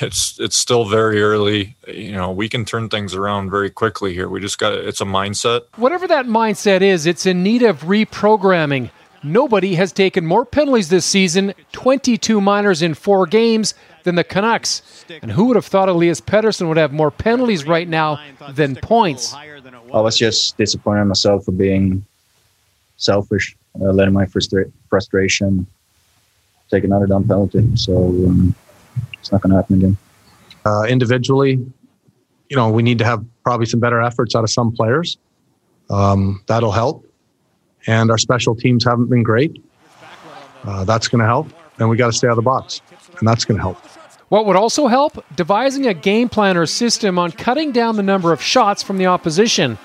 it's 0.00 0.38
it's 0.38 0.56
still 0.56 0.84
very 0.84 1.20
early. 1.24 1.76
You 1.88 2.12
know, 2.12 2.30
we 2.30 2.48
can 2.48 2.64
turn 2.64 2.88
things 2.88 3.16
around 3.16 3.50
very 3.50 3.68
quickly 3.68 4.14
here. 4.14 4.28
We 4.28 4.38
just 4.38 4.58
got 4.58 4.74
it's 4.74 5.00
a 5.00 5.04
mindset. 5.04 5.62
Whatever 5.74 6.06
that 6.06 6.26
mindset 6.26 6.82
is, 6.82 7.04
it's 7.04 7.26
in 7.26 7.42
need 7.42 7.64
of 7.64 7.80
reprogramming. 7.80 8.90
Nobody 9.24 9.74
has 9.74 9.90
taken 9.92 10.26
more 10.26 10.44
penalties 10.44 10.90
this 10.90 11.06
season, 11.06 11.54
22 11.72 12.40
minors 12.40 12.82
in 12.82 12.94
four 12.94 13.26
games, 13.26 13.74
than 14.02 14.16
the 14.16 14.24
Canucks. 14.24 15.04
And 15.22 15.32
who 15.32 15.46
would 15.46 15.56
have 15.56 15.64
thought 15.64 15.88
Elias 15.88 16.20
Pettersson 16.20 16.68
would 16.68 16.76
have 16.76 16.92
more 16.92 17.10
penalties 17.10 17.66
right 17.66 17.88
now 17.88 18.22
than 18.50 18.76
points? 18.76 19.34
I 19.34 20.00
was 20.00 20.18
just 20.18 20.56
disappointed 20.58 21.02
in 21.02 21.08
myself 21.08 21.44
for 21.46 21.52
being 21.52 22.04
selfish, 22.96 23.56
uh, 23.80 23.84
letting 23.84 24.12
my 24.12 24.26
frustra- 24.26 24.70
frustration 24.90 25.66
take 26.70 26.84
another 26.84 27.06
dumb 27.06 27.26
penalty. 27.26 27.76
So 27.76 28.08
um, 28.08 28.54
it's 29.14 29.32
not 29.32 29.40
going 29.40 29.50
to 29.50 29.56
happen 29.56 29.76
again. 29.78 29.96
Uh, 30.66 30.82
individually, 30.82 31.52
you 32.50 32.56
know, 32.56 32.70
we 32.70 32.82
need 32.82 32.98
to 32.98 33.04
have 33.04 33.24
probably 33.42 33.66
some 33.66 33.80
better 33.80 34.00
efforts 34.00 34.34
out 34.34 34.44
of 34.44 34.50
some 34.50 34.72
players. 34.72 35.16
Um, 35.90 36.42
that'll 36.46 36.72
help. 36.72 37.06
And 37.86 38.10
our 38.10 38.18
special 38.18 38.54
teams 38.54 38.84
haven't 38.84 39.10
been 39.10 39.22
great. 39.22 39.62
Uh, 40.64 40.84
that's 40.84 41.08
going 41.08 41.20
to 41.20 41.26
help. 41.26 41.48
And 41.78 41.88
we 41.88 41.96
got 41.96 42.06
to 42.06 42.12
stay 42.12 42.28
out 42.28 42.32
of 42.32 42.36
the 42.36 42.42
box, 42.42 42.80
and 43.18 43.28
that's 43.28 43.44
going 43.44 43.56
to 43.56 43.62
help. 43.62 43.76
What 44.28 44.46
would 44.46 44.56
also 44.56 44.86
help? 44.86 45.24
Devising 45.36 45.86
a 45.86 45.94
game 45.94 46.28
plan 46.28 46.56
or 46.56 46.66
system 46.66 47.18
on 47.18 47.32
cutting 47.32 47.72
down 47.72 47.96
the 47.96 48.02
number 48.02 48.32
of 48.32 48.40
shots 48.40 48.82
from 48.82 48.98
the 48.98 49.06
opposition. 49.06 49.78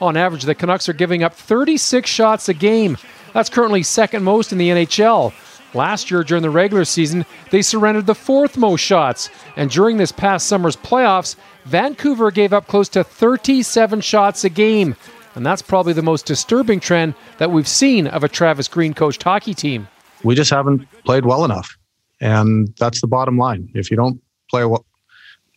On 0.00 0.16
average, 0.16 0.42
the 0.42 0.54
Canucks 0.54 0.88
are 0.88 0.94
giving 0.94 1.22
up 1.22 1.34
36 1.34 2.08
shots 2.08 2.48
a 2.48 2.54
game. 2.54 2.96
That's 3.34 3.48
currently 3.48 3.82
second 3.82 4.24
most 4.24 4.50
in 4.50 4.58
the 4.58 4.70
NHL. 4.70 5.32
Last 5.74 6.10
year, 6.10 6.22
during 6.22 6.42
the 6.42 6.50
regular 6.50 6.84
season, 6.84 7.24
they 7.50 7.62
surrendered 7.62 8.06
the 8.06 8.14
fourth 8.14 8.56
most 8.56 8.80
shots. 8.80 9.30
And 9.56 9.70
during 9.70 9.96
this 9.96 10.12
past 10.12 10.46
summer's 10.46 10.76
playoffs, 10.76 11.36
Vancouver 11.64 12.30
gave 12.30 12.52
up 12.52 12.66
close 12.66 12.88
to 12.90 13.04
37 13.04 14.00
shots 14.00 14.44
a 14.44 14.50
game. 14.50 14.96
And 15.34 15.46
that's 15.46 15.62
probably 15.62 15.92
the 15.92 16.02
most 16.02 16.26
disturbing 16.26 16.80
trend 16.80 17.14
that 17.38 17.50
we've 17.50 17.68
seen 17.68 18.06
of 18.06 18.22
a 18.22 18.28
Travis 18.28 18.68
Green 18.68 18.94
coached 18.94 19.22
hockey 19.22 19.54
team. 19.54 19.88
We 20.22 20.34
just 20.34 20.50
haven't 20.50 20.86
played 21.04 21.24
well 21.24 21.44
enough. 21.44 21.76
And 22.20 22.74
that's 22.78 23.00
the 23.00 23.06
bottom 23.06 23.38
line. 23.38 23.68
If 23.74 23.90
you 23.90 23.96
don't 23.96 24.20
play 24.50 24.64
well, 24.64 24.84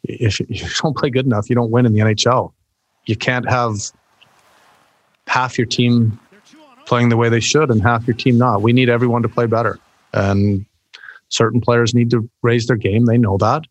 if 0.03 0.39
you 0.39 0.45
don't 0.81 0.97
play 0.97 1.09
good 1.09 1.25
enough, 1.25 1.49
you 1.49 1.55
don't 1.55 1.71
win 1.71 1.85
in 1.85 1.93
the 1.93 1.99
NHL. 1.99 2.53
You 3.05 3.15
can't 3.15 3.47
have 3.49 3.75
half 5.27 5.57
your 5.57 5.67
team 5.67 6.19
playing 6.85 7.09
the 7.09 7.17
way 7.17 7.29
they 7.29 7.39
should 7.39 7.69
and 7.69 7.81
half 7.81 8.07
your 8.07 8.15
team 8.15 8.37
not. 8.37 8.61
We 8.61 8.73
need 8.73 8.89
everyone 8.89 9.21
to 9.23 9.29
play 9.29 9.45
better. 9.47 9.79
And 10.13 10.65
certain 11.29 11.61
players 11.61 11.93
need 11.93 12.11
to 12.11 12.29
raise 12.41 12.67
their 12.67 12.77
game. 12.77 13.05
They 13.05 13.17
know 13.17 13.37
that. 13.37 13.63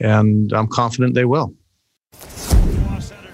And 0.00 0.52
I'm 0.52 0.66
confident 0.66 1.14
they 1.14 1.24
will. 1.24 1.54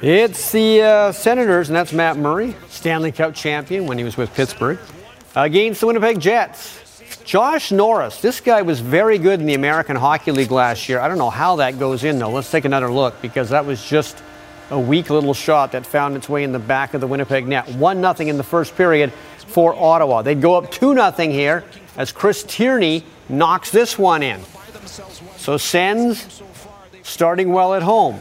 It's 0.03 0.51
the 0.51 0.83
uh, 0.83 1.13
Senators, 1.13 1.69
and 1.69 1.77
that's 1.77 1.93
Matt 1.93 2.17
Murray, 2.17 2.57
Stanley 2.69 3.13
Cup 3.13 3.37
champion 3.37 3.87
when 3.87 3.99
he 3.99 4.03
was 4.03 4.17
with 4.17 4.35
Pittsburgh, 4.35 4.81
against 5.37 5.81
the 5.81 5.87
Winnipeg 5.87 6.19
Jets. 6.19 6.81
Josh 7.23 7.71
Norris, 7.71 8.21
this 8.21 8.41
guy 8.41 8.63
was 8.63 8.81
very 8.81 9.17
good 9.17 9.39
in 9.39 9.47
the 9.47 9.55
American 9.55 9.95
Hockey 9.95 10.33
League 10.33 10.51
last 10.51 10.89
year. 10.89 10.99
I 10.99 11.07
don't 11.07 11.19
know 11.19 11.31
how 11.31 11.55
that 11.57 11.79
goes 11.79 12.03
in, 12.03 12.19
though. 12.19 12.31
Let's 12.31 12.51
take 12.51 12.65
another 12.65 12.91
look 12.91 13.23
because 13.23 13.51
that 13.51 13.65
was 13.65 13.85
just 13.85 14.21
a 14.71 14.81
weak 14.81 15.09
little 15.09 15.35
shot 15.35 15.71
that 15.71 15.87
found 15.87 16.17
its 16.17 16.29
way 16.29 16.43
in 16.43 16.51
the 16.51 16.59
back 16.59 16.95
of 16.95 17.01
the 17.01 17.07
Winnipeg 17.07 17.47
net. 17.47 17.69
1 17.69 18.17
0 18.17 18.29
in 18.29 18.37
the 18.37 18.43
first 18.43 18.75
period 18.77 19.13
for 19.47 19.73
Ottawa. 19.73 20.23
They'd 20.23 20.43
go 20.43 20.57
up 20.57 20.73
2 20.73 20.95
0 20.95 21.13
here 21.31 21.63
as 21.97 22.11
Chris 22.11 22.43
Tierney 22.43 23.05
knocks 23.29 23.71
this 23.71 23.97
one 23.97 24.25
in. 24.25 24.41
So 25.37 25.57
Sens 25.57 26.43
starting 27.05 27.53
well 27.53 27.75
at 27.75 27.85
home. 27.85 28.19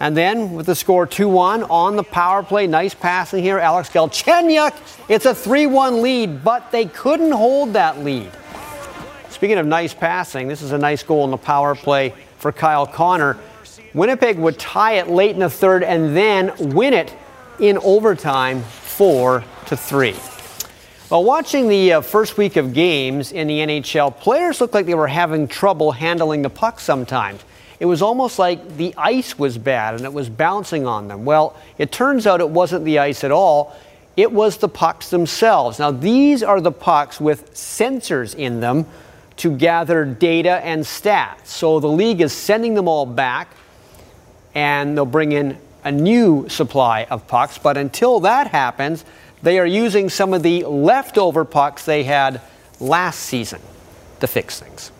And 0.00 0.16
then 0.16 0.54
with 0.54 0.64
the 0.64 0.74
score 0.74 1.06
2 1.06 1.28
1 1.28 1.64
on 1.64 1.94
the 1.94 2.02
power 2.02 2.42
play, 2.42 2.66
nice 2.66 2.94
passing 2.94 3.42
here. 3.44 3.58
Alex 3.58 3.90
Galchenyuk, 3.90 4.74
it's 5.10 5.26
a 5.26 5.34
3 5.34 5.66
1 5.66 6.00
lead, 6.00 6.42
but 6.42 6.72
they 6.72 6.86
couldn't 6.86 7.32
hold 7.32 7.74
that 7.74 8.02
lead. 8.02 8.30
Speaking 9.28 9.58
of 9.58 9.66
nice 9.66 9.92
passing, 9.92 10.48
this 10.48 10.62
is 10.62 10.72
a 10.72 10.78
nice 10.78 11.02
goal 11.02 11.24
in 11.24 11.30
the 11.30 11.36
power 11.36 11.74
play 11.74 12.14
for 12.38 12.50
Kyle 12.50 12.86
Connor. 12.86 13.38
Winnipeg 13.92 14.38
would 14.38 14.58
tie 14.58 14.94
it 14.94 15.08
late 15.08 15.32
in 15.32 15.40
the 15.40 15.50
third 15.50 15.82
and 15.82 16.16
then 16.16 16.52
win 16.74 16.94
it 16.94 17.14
in 17.58 17.76
overtime 17.78 18.62
4 18.62 19.44
to 19.66 19.76
3. 19.76 20.12
While 21.10 21.24
watching 21.24 21.68
the 21.68 21.94
uh, 21.94 22.00
first 22.00 22.38
week 22.38 22.56
of 22.56 22.72
games 22.72 23.32
in 23.32 23.48
the 23.48 23.58
NHL, 23.58 24.16
players 24.16 24.60
looked 24.60 24.74
like 24.74 24.86
they 24.86 24.94
were 24.94 25.08
having 25.08 25.48
trouble 25.48 25.92
handling 25.92 26.42
the 26.42 26.50
puck 26.50 26.80
sometimes. 26.80 27.44
It 27.80 27.86
was 27.86 28.02
almost 28.02 28.38
like 28.38 28.76
the 28.76 28.94
ice 28.96 29.38
was 29.38 29.56
bad 29.56 29.94
and 29.94 30.04
it 30.04 30.12
was 30.12 30.28
bouncing 30.28 30.86
on 30.86 31.08
them. 31.08 31.24
Well, 31.24 31.56
it 31.78 31.90
turns 31.90 32.26
out 32.26 32.40
it 32.40 32.50
wasn't 32.50 32.84
the 32.84 32.98
ice 32.98 33.24
at 33.24 33.32
all. 33.32 33.74
It 34.18 34.30
was 34.30 34.58
the 34.58 34.68
pucks 34.68 35.08
themselves. 35.08 35.78
Now, 35.78 35.90
these 35.90 36.42
are 36.42 36.60
the 36.60 36.72
pucks 36.72 37.18
with 37.18 37.54
sensors 37.54 38.34
in 38.34 38.60
them 38.60 38.86
to 39.38 39.56
gather 39.56 40.04
data 40.04 40.62
and 40.62 40.82
stats. 40.82 41.46
So 41.46 41.80
the 41.80 41.88
league 41.88 42.20
is 42.20 42.34
sending 42.34 42.74
them 42.74 42.86
all 42.86 43.06
back 43.06 43.48
and 44.54 44.94
they'll 44.94 45.06
bring 45.06 45.32
in 45.32 45.56
a 45.82 45.90
new 45.90 46.50
supply 46.50 47.04
of 47.04 47.26
pucks. 47.26 47.56
But 47.56 47.78
until 47.78 48.20
that 48.20 48.48
happens, 48.48 49.06
they 49.42 49.58
are 49.58 49.66
using 49.66 50.10
some 50.10 50.34
of 50.34 50.42
the 50.42 50.64
leftover 50.64 51.46
pucks 51.46 51.86
they 51.86 52.02
had 52.02 52.42
last 52.78 53.20
season 53.20 53.62
to 54.20 54.26
fix 54.26 54.60
things. 54.60 54.92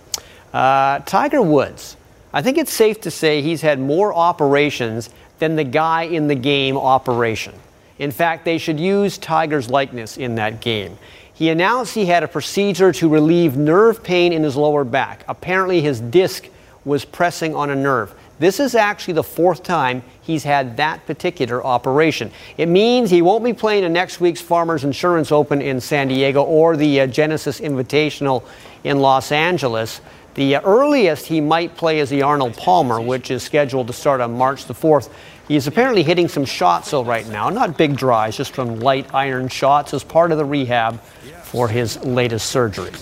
Uh, 0.54 1.00
Tiger 1.00 1.42
Woods, 1.42 1.96
I 2.32 2.42
think 2.42 2.58
it's 2.58 2.72
safe 2.72 3.00
to 3.02 3.10
say 3.10 3.42
he's 3.42 3.62
had 3.62 3.80
more 3.80 4.14
operations 4.14 5.10
than 5.38 5.56
the 5.56 5.64
guy 5.64 6.02
in 6.02 6.28
the 6.28 6.34
game 6.34 6.76
operation. 6.76 7.54
In 7.98 8.10
fact, 8.12 8.44
they 8.44 8.58
should 8.58 8.78
use 8.78 9.18
Tiger's 9.18 9.68
likeness 9.68 10.16
in 10.16 10.36
that 10.36 10.60
game. 10.60 10.96
He 11.34 11.48
announced 11.48 11.94
he 11.94 12.06
had 12.06 12.22
a 12.22 12.28
procedure 12.28 12.92
to 12.92 13.08
relieve 13.08 13.56
nerve 13.56 14.02
pain 14.02 14.32
in 14.32 14.42
his 14.42 14.56
lower 14.56 14.84
back. 14.84 15.24
Apparently, 15.26 15.80
his 15.80 16.00
disc 16.00 16.46
was 16.84 17.04
pressing 17.04 17.54
on 17.54 17.70
a 17.70 17.74
nerve. 17.74 18.14
This 18.38 18.58
is 18.58 18.74
actually 18.74 19.14
the 19.14 19.22
fourth 19.22 19.62
time 19.62 20.02
he's 20.22 20.44
had 20.44 20.78
that 20.78 21.04
particular 21.06 21.64
operation. 21.64 22.30
It 22.56 22.68
means 22.68 23.10
he 23.10 23.20
won't 23.20 23.44
be 23.44 23.52
playing 23.52 23.84
in 23.84 23.92
next 23.92 24.18
week's 24.18 24.40
Farmers 24.40 24.82
Insurance 24.82 25.30
Open 25.30 25.60
in 25.60 25.80
San 25.80 26.08
Diego 26.08 26.42
or 26.42 26.76
the 26.76 27.02
uh, 27.02 27.06
Genesis 27.06 27.60
Invitational 27.60 28.44
in 28.82 29.00
Los 29.00 29.30
Angeles. 29.30 30.00
The 30.34 30.56
earliest 30.56 31.26
he 31.26 31.40
might 31.40 31.76
play 31.76 31.98
is 31.98 32.08
the 32.08 32.22
Arnold 32.22 32.56
Palmer, 32.56 33.00
which 33.00 33.30
is 33.30 33.42
scheduled 33.42 33.88
to 33.88 33.92
start 33.92 34.20
on 34.20 34.36
March 34.36 34.66
the 34.66 34.74
4th. 34.74 35.10
He's 35.48 35.66
apparently 35.66 36.04
hitting 36.04 36.28
some 36.28 36.44
shots 36.44 36.92
though 36.92 37.02
right 37.02 37.26
now, 37.28 37.50
not 37.50 37.76
big 37.76 37.96
drives, 37.96 38.36
just 38.36 38.52
from 38.52 38.78
light 38.78 39.12
iron 39.12 39.48
shots 39.48 39.92
as 39.92 40.04
part 40.04 40.30
of 40.30 40.38
the 40.38 40.44
rehab 40.44 41.00
for 41.42 41.66
his 41.66 42.02
latest 42.04 42.50
surgery. 42.50 42.92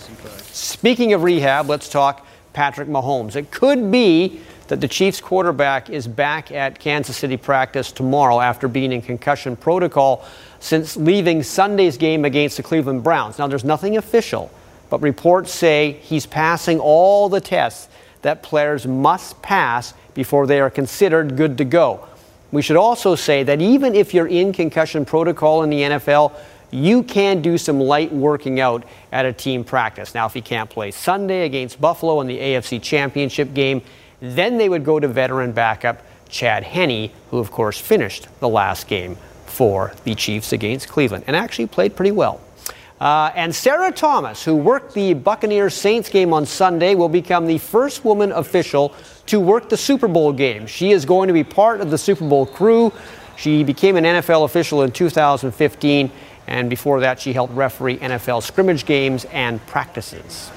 Speaking 0.52 1.12
of 1.12 1.22
rehab, 1.22 1.68
let's 1.68 1.88
talk 1.88 2.26
Patrick 2.54 2.88
Mahomes. 2.88 3.36
It 3.36 3.50
could 3.50 3.90
be 3.90 4.40
that 4.68 4.80
the 4.80 4.88
Chiefs 4.88 5.20
quarterback 5.20 5.90
is 5.90 6.08
back 6.08 6.50
at 6.50 6.78
Kansas 6.78 7.16
City 7.16 7.36
practice 7.36 7.92
tomorrow 7.92 8.40
after 8.40 8.68
being 8.68 8.92
in 8.92 9.02
concussion 9.02 9.56
protocol 9.56 10.24
since 10.60 10.96
leaving 10.96 11.42
Sunday's 11.42 11.96
game 11.96 12.24
against 12.24 12.56
the 12.56 12.62
Cleveland 12.62 13.02
Browns. 13.02 13.38
Now, 13.38 13.46
there's 13.46 13.64
nothing 13.64 13.96
official, 13.96 14.50
but 14.90 15.00
reports 15.02 15.52
say 15.52 15.92
he's 16.02 16.26
passing 16.26 16.80
all 16.80 17.28
the 17.28 17.40
tests 17.40 17.88
that 18.22 18.42
players 18.42 18.86
must 18.86 19.40
pass 19.42 19.94
before 20.14 20.46
they 20.46 20.60
are 20.60 20.70
considered 20.70 21.36
good 21.36 21.58
to 21.58 21.64
go. 21.64 22.06
We 22.50 22.62
should 22.62 22.76
also 22.76 23.14
say 23.14 23.42
that 23.44 23.60
even 23.60 23.94
if 23.94 24.14
you're 24.14 24.26
in 24.26 24.52
concussion 24.52 25.04
protocol 25.04 25.62
in 25.62 25.70
the 25.70 25.80
NFL, 25.82 26.34
you 26.70 27.02
can 27.02 27.40
do 27.40 27.56
some 27.58 27.80
light 27.80 28.12
working 28.12 28.60
out 28.60 28.84
at 29.12 29.24
a 29.24 29.32
team 29.32 29.64
practice. 29.64 30.14
Now, 30.14 30.26
if 30.26 30.34
he 30.34 30.40
can't 30.40 30.68
play 30.68 30.90
Sunday 30.90 31.44
against 31.44 31.80
Buffalo 31.80 32.20
in 32.20 32.26
the 32.26 32.38
AFC 32.38 32.82
Championship 32.82 33.54
game, 33.54 33.82
then 34.20 34.58
they 34.58 34.68
would 34.68 34.84
go 34.84 34.98
to 34.98 35.08
veteran 35.08 35.52
backup 35.52 36.02
Chad 36.28 36.62
Henne, 36.62 37.10
who, 37.30 37.38
of 37.38 37.50
course, 37.50 37.78
finished 37.78 38.28
the 38.40 38.48
last 38.48 38.86
game 38.86 39.16
for 39.46 39.92
the 40.04 40.14
Chiefs 40.14 40.52
against 40.52 40.88
Cleveland 40.88 41.24
and 41.26 41.34
actually 41.34 41.66
played 41.66 41.96
pretty 41.96 42.12
well. 42.12 42.40
Uh, 43.00 43.30
and 43.34 43.54
Sarah 43.54 43.92
Thomas, 43.92 44.44
who 44.44 44.56
worked 44.56 44.94
the 44.94 45.14
Buccaneers 45.14 45.74
Saints 45.74 46.08
game 46.08 46.32
on 46.32 46.44
Sunday, 46.44 46.94
will 46.94 47.08
become 47.08 47.46
the 47.46 47.58
first 47.58 48.04
woman 48.04 48.32
official 48.32 48.92
to 49.26 49.38
work 49.38 49.68
the 49.68 49.76
Super 49.76 50.08
Bowl 50.08 50.32
game. 50.32 50.66
She 50.66 50.90
is 50.90 51.04
going 51.04 51.28
to 51.28 51.32
be 51.32 51.44
part 51.44 51.80
of 51.80 51.90
the 51.90 51.98
Super 51.98 52.26
Bowl 52.26 52.44
crew. 52.44 52.92
She 53.36 53.62
became 53.62 53.96
an 53.96 54.04
NFL 54.04 54.44
official 54.44 54.82
in 54.82 54.90
2015, 54.90 56.10
and 56.48 56.68
before 56.68 57.00
that, 57.00 57.20
she 57.20 57.32
helped 57.32 57.54
referee 57.54 57.98
NFL 57.98 58.42
scrimmage 58.42 58.84
games 58.84 59.26
and 59.26 59.64
practices. 59.66 60.50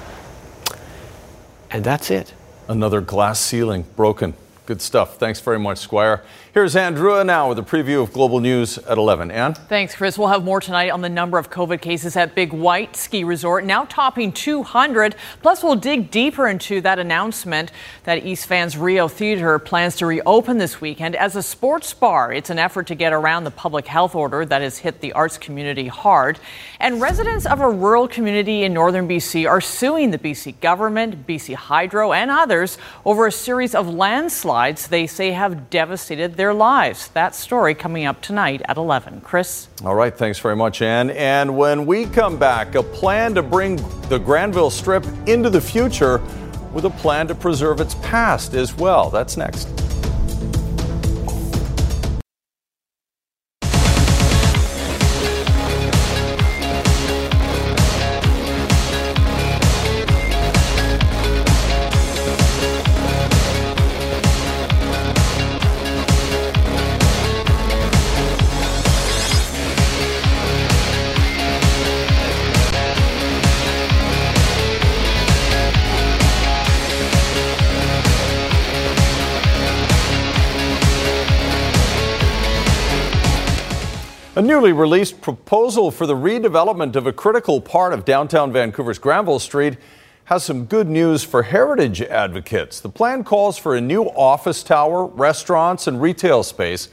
And 1.70 1.84
that's 1.84 2.10
it. 2.10 2.34
Another 2.68 3.02
glass 3.02 3.40
ceiling 3.40 3.86
broken. 3.96 4.34
Good 4.66 4.82
stuff. 4.82 5.18
Thanks 5.18 5.40
very 5.40 5.60
much, 5.60 5.78
Squire. 5.78 6.24
Here's 6.54 6.76
Anne 6.76 6.98
Drewa 6.98 7.26
now 7.26 7.48
with 7.48 7.60
a 7.60 7.62
preview 7.62 8.04
of 8.04 8.12
global 8.12 8.42
news 8.42 8.78
at 8.78 8.98
11. 8.98 9.32
Ann? 9.32 9.54
Thanks, 9.54 9.96
Chris. 9.96 10.18
We'll 10.18 10.28
have 10.28 10.44
more 10.44 10.60
tonight 10.60 10.90
on 10.90 11.00
the 11.00 11.08
number 11.08 11.38
of 11.38 11.50
COVID 11.50 11.80
cases 11.80 12.18
at 12.18 12.36
Big 12.36 12.52
White 12.52 12.98
Ski 12.98 13.24
Resort, 13.24 13.64
now 13.64 13.86
topping 13.86 14.34
200. 14.34 15.16
Plus, 15.42 15.64
we'll 15.64 15.78
dig 15.78 16.12
deeper 16.12 16.50
into 16.50 16.82
that 16.82 17.00
announcement 17.00 17.72
that 18.04 18.26
East 18.26 18.48
Van's 18.48 18.78
Rio 18.78 19.08
Theater 19.08 19.60
plans 19.60 19.96
to 19.96 20.06
reopen 20.06 20.58
this 20.58 20.82
weekend 20.82 21.16
as 21.16 21.38
a 21.38 21.42
sports 21.42 21.94
bar. 21.94 22.34
It's 22.34 22.50
an 22.50 22.60
effort 22.60 22.88
to 22.88 22.96
get 22.96 23.14
around 23.14 23.46
the 23.46 23.52
public 23.52 23.88
health 23.88 24.14
order 24.14 24.44
that 24.44 24.62
has 24.62 24.80
hit 24.80 25.00
the 25.00 25.14
arts 25.14 25.38
community 25.38 25.88
hard. 25.88 26.38
And 26.82 27.00
residents 27.00 27.46
of 27.46 27.62
a 27.62 27.70
rural 27.70 28.10
community 28.10 28.64
in 28.64 28.74
northern 28.74 29.08
BC 29.08 29.48
are 29.50 29.62
suing 29.62 30.12
the 30.12 30.20
BC 30.20 30.60
government, 30.60 31.26
BC 31.26 31.56
Hydro, 31.56 32.12
and 32.12 32.30
others 32.30 32.78
over 33.06 33.26
a 33.26 33.32
series 33.32 33.74
of 33.74 33.88
landslides 33.88 34.90
they 34.90 35.08
say 35.08 35.32
have 35.32 35.70
devastated 35.70 36.41
their 36.42 36.54
lives. 36.56 37.10
That 37.10 37.36
story 37.36 37.76
coming 37.76 38.06
up 38.06 38.20
tonight 38.20 38.64
at 38.66 38.76
11. 38.76 39.22
Chris? 39.22 39.68
All 39.86 39.94
right, 39.94 40.12
thanks 40.18 40.40
very 40.40 40.56
much, 40.56 40.82
Ann. 40.82 41.12
And 41.12 41.56
when 41.56 41.86
we 41.86 42.08
come 42.08 42.40
back, 42.40 42.74
a 42.74 42.82
plan 42.82 43.36
to 43.36 43.44
bring 43.44 43.76
the 44.10 44.18
Granville 44.18 44.72
Strip 44.72 45.06
into 45.28 45.52
the 45.52 45.62
future 45.62 46.20
with 46.74 46.86
a 46.86 46.90
plan 46.90 47.28
to 47.28 47.36
preserve 47.36 47.80
its 47.80 47.94
past 48.02 48.56
as 48.56 48.74
well. 48.76 49.12
That's 49.12 49.38
next. 49.38 49.81
Newly 84.52 84.74
released 84.74 85.22
proposal 85.22 85.92
for 85.92 86.06
the 86.06 86.14
redevelopment 86.14 86.98
of 86.98 87.08
a 87.08 87.14
critical 87.14 87.62
part 87.62 87.94
of 87.94 88.04
downtown 88.04 88.52
Vancouver's 88.52 89.00
Granville 89.00 89.40
Street 89.40 89.78
has 90.26 90.44
some 90.44 90.66
good 90.66 90.90
news 90.90 91.24
for 91.24 91.44
heritage 91.44 92.02
advocates. 92.02 92.82
The 92.82 92.90
plan 92.90 93.24
calls 93.24 93.58
for 93.58 93.78
a 93.78 93.80
new 93.80 94.04
office 94.04 94.62
tower, 94.62 95.06
restaurants, 95.06 95.88
and 95.88 96.02
retail 96.02 96.44
space, 96.44 96.90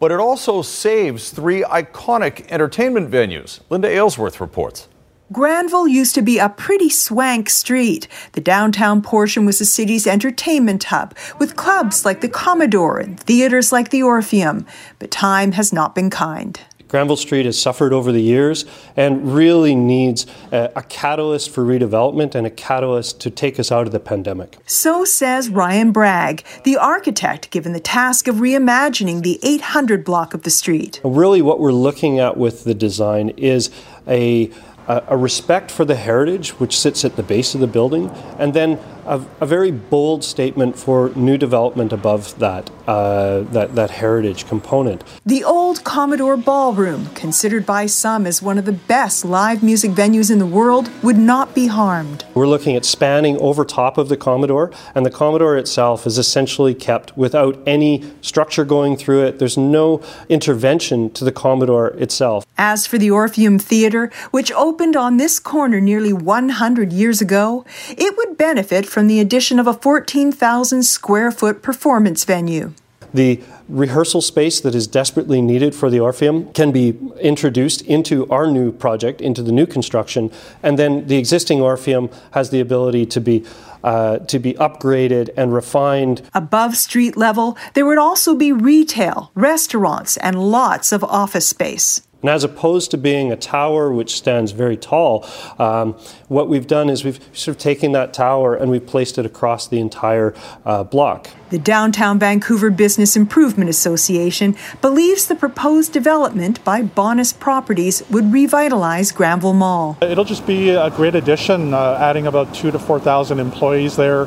but 0.00 0.10
it 0.10 0.18
also 0.18 0.62
saves 0.62 1.30
three 1.30 1.62
iconic 1.62 2.50
entertainment 2.50 3.08
venues. 3.08 3.60
Linda 3.70 3.88
Aylesworth 3.88 4.40
reports. 4.40 4.88
Granville 5.30 5.86
used 5.86 6.16
to 6.16 6.22
be 6.22 6.40
a 6.40 6.48
pretty 6.48 6.90
swank 6.90 7.48
street. 7.48 8.08
The 8.32 8.40
downtown 8.40 9.00
portion 9.00 9.46
was 9.46 9.60
the 9.60 9.64
city's 9.64 10.08
entertainment 10.08 10.82
hub, 10.82 11.16
with 11.38 11.54
clubs 11.54 12.04
like 12.04 12.20
the 12.20 12.28
Commodore 12.28 12.98
and 12.98 13.18
theaters 13.20 13.70
like 13.70 13.90
the 13.90 14.02
Orpheum. 14.02 14.66
But 14.98 15.12
time 15.12 15.52
has 15.52 15.72
not 15.72 15.94
been 15.94 16.10
kind. 16.10 16.58
Granville 16.88 17.16
Street 17.16 17.46
has 17.46 17.60
suffered 17.60 17.92
over 17.92 18.12
the 18.12 18.20
years 18.20 18.64
and 18.96 19.34
really 19.34 19.74
needs 19.74 20.26
a, 20.52 20.70
a, 20.76 20.82
catalyst 20.82 21.50
for 21.50 21.64
redevelopment 21.64 22.34
and 22.34 22.46
a 22.46 22.50
catalyst 22.50 23.20
to 23.20 23.30
take 23.30 23.58
us 23.58 23.72
out 23.72 23.86
of 23.86 23.92
the 23.92 24.00
pandemic. 24.00 24.56
So 24.66 25.04
says 25.04 25.48
Ryan 25.48 25.90
Bragg, 25.92 26.44
the 26.64 26.76
architect 26.76 27.50
given 27.50 27.72
the 27.72 27.80
task 27.80 28.28
of 28.28 28.36
reimagining 28.36 29.22
the 29.22 29.40
800 29.42 30.04
block 30.04 30.32
of 30.32 30.42
the 30.42 30.50
street. 30.50 31.00
Really, 31.02 31.42
what 31.42 31.58
we're 31.58 31.72
looking 31.72 32.18
at 32.20 32.36
with 32.36 32.64
the 32.64 32.74
design 32.74 33.30
is 33.30 33.70
a 34.06 34.50
a, 34.88 35.16
respect 35.16 35.70
for 35.70 35.84
the 35.84 35.96
heritage, 35.96 36.50
which 36.60 36.78
sits 36.78 37.04
at 37.04 37.16
the 37.16 37.22
base 37.22 37.54
of 37.54 37.60
the 37.60 37.66
building, 37.66 38.08
and 38.38 38.54
then 38.54 38.78
a, 39.06 39.24
a 39.40 39.46
very 39.46 39.70
bold 39.70 40.24
statement 40.24 40.76
for 40.78 41.10
new 41.14 41.38
development 41.38 41.92
above 41.92 42.38
that, 42.38 42.70
uh, 42.86 43.40
that, 43.52 43.74
that 43.74 43.90
heritage 43.90 44.46
component. 44.46 45.04
The 45.24 45.44
old 45.44 45.84
Commodore 45.84 46.36
Ballroom, 46.36 47.06
considered 47.14 47.64
by 47.64 47.86
some 47.86 48.26
as 48.26 48.42
one 48.42 48.58
of 48.58 48.64
the 48.64 48.72
best 48.72 49.24
live 49.24 49.62
music 49.62 49.92
venues 49.92 50.30
in 50.30 50.38
the 50.38 50.46
world, 50.46 50.90
would 51.02 51.18
not 51.18 51.54
be 51.54 51.68
harmed. 51.68 52.24
We're 52.34 52.48
looking 52.48 52.76
at 52.76 52.84
spanning 52.84 53.38
over 53.38 53.64
top 53.64 53.98
of 53.98 54.08
the 54.08 54.16
Commodore, 54.16 54.72
and 54.94 55.06
the 55.06 55.10
Commodore 55.10 55.56
itself 55.56 56.06
is 56.06 56.18
essentially 56.18 56.74
kept 56.74 57.16
without 57.16 57.58
any 57.66 58.04
structure 58.20 58.64
going 58.64 58.96
through 58.96 59.24
it. 59.24 59.38
There's 59.38 59.56
no 59.56 60.02
intervention 60.28 61.10
to 61.10 61.24
the 61.24 61.32
Commodore 61.32 61.88
itself. 61.98 62.44
As 62.58 62.86
for 62.86 62.98
the 62.98 63.10
Orpheum 63.10 63.58
Theatre, 63.58 64.10
which 64.30 64.50
opened 64.52 64.96
on 64.96 65.18
this 65.18 65.38
corner 65.38 65.80
nearly 65.80 66.12
100 66.12 66.92
years 66.92 67.20
ago, 67.20 67.64
it 67.90 68.16
would 68.16 68.38
benefit 68.38 68.86
from 68.96 69.08
the 69.08 69.20
addition 69.20 69.58
of 69.58 69.66
a 69.66 69.74
14,000 69.74 70.82
square 70.82 71.30
foot 71.30 71.60
performance 71.60 72.24
venue. 72.24 72.72
The 73.12 73.42
rehearsal 73.68 74.22
space 74.22 74.58
that 74.60 74.74
is 74.74 74.86
desperately 74.86 75.42
needed 75.42 75.74
for 75.74 75.90
the 75.90 76.00
Orpheum 76.00 76.50
can 76.54 76.72
be 76.72 76.98
introduced 77.20 77.82
into 77.82 78.26
our 78.30 78.46
new 78.46 78.72
project, 78.72 79.20
into 79.20 79.42
the 79.42 79.52
new 79.52 79.66
construction, 79.66 80.32
and 80.62 80.78
then 80.78 81.08
the 81.08 81.18
existing 81.18 81.60
Orpheum 81.60 82.08
has 82.30 82.48
the 82.48 82.60
ability 82.60 83.04
to 83.04 83.20
be 83.20 83.44
uh, 83.84 84.18
to 84.20 84.38
be 84.38 84.54
upgraded 84.54 85.28
and 85.36 85.52
refined. 85.52 86.22
Above 86.34 86.74
street 86.74 87.18
level, 87.18 87.56
there 87.74 87.84
would 87.84 87.98
also 87.98 88.34
be 88.34 88.50
retail, 88.50 89.30
restaurants, 89.34 90.16
and 90.16 90.50
lots 90.50 90.90
of 90.90 91.04
office 91.04 91.46
space. 91.46 92.00
And 92.22 92.30
as 92.30 92.44
opposed 92.44 92.90
to 92.92 92.98
being 92.98 93.30
a 93.30 93.36
tower 93.36 93.92
which 93.92 94.16
stands 94.16 94.52
very 94.52 94.76
tall, 94.76 95.28
um, 95.58 95.92
what 96.28 96.48
we've 96.48 96.66
done 96.66 96.88
is 96.88 97.04
we've 97.04 97.20
sort 97.32 97.56
of 97.56 97.58
taken 97.58 97.92
that 97.92 98.14
tower 98.14 98.54
and 98.54 98.70
we've 98.70 98.86
placed 98.86 99.18
it 99.18 99.26
across 99.26 99.68
the 99.68 99.78
entire 99.78 100.34
uh, 100.64 100.82
block. 100.82 101.28
The 101.50 101.58
Downtown 101.58 102.18
Vancouver 102.18 102.70
Business 102.70 103.16
Improvement 103.16 103.70
Association 103.70 104.56
believes 104.80 105.26
the 105.26 105.36
proposed 105.36 105.92
development 105.92 106.64
by 106.64 106.82
Bonnis 106.82 107.38
Properties 107.38 108.02
would 108.10 108.32
revitalize 108.32 109.12
Granville 109.12 109.54
Mall. 109.54 109.96
It'll 110.02 110.24
just 110.24 110.46
be 110.46 110.70
a 110.70 110.90
great 110.90 111.14
addition. 111.14 111.74
Uh, 111.74 111.98
adding 112.00 112.26
about 112.26 112.52
two 112.54 112.70
to 112.72 112.78
four 112.78 112.98
thousand 112.98 113.38
employees 113.38 113.94
there 113.94 114.26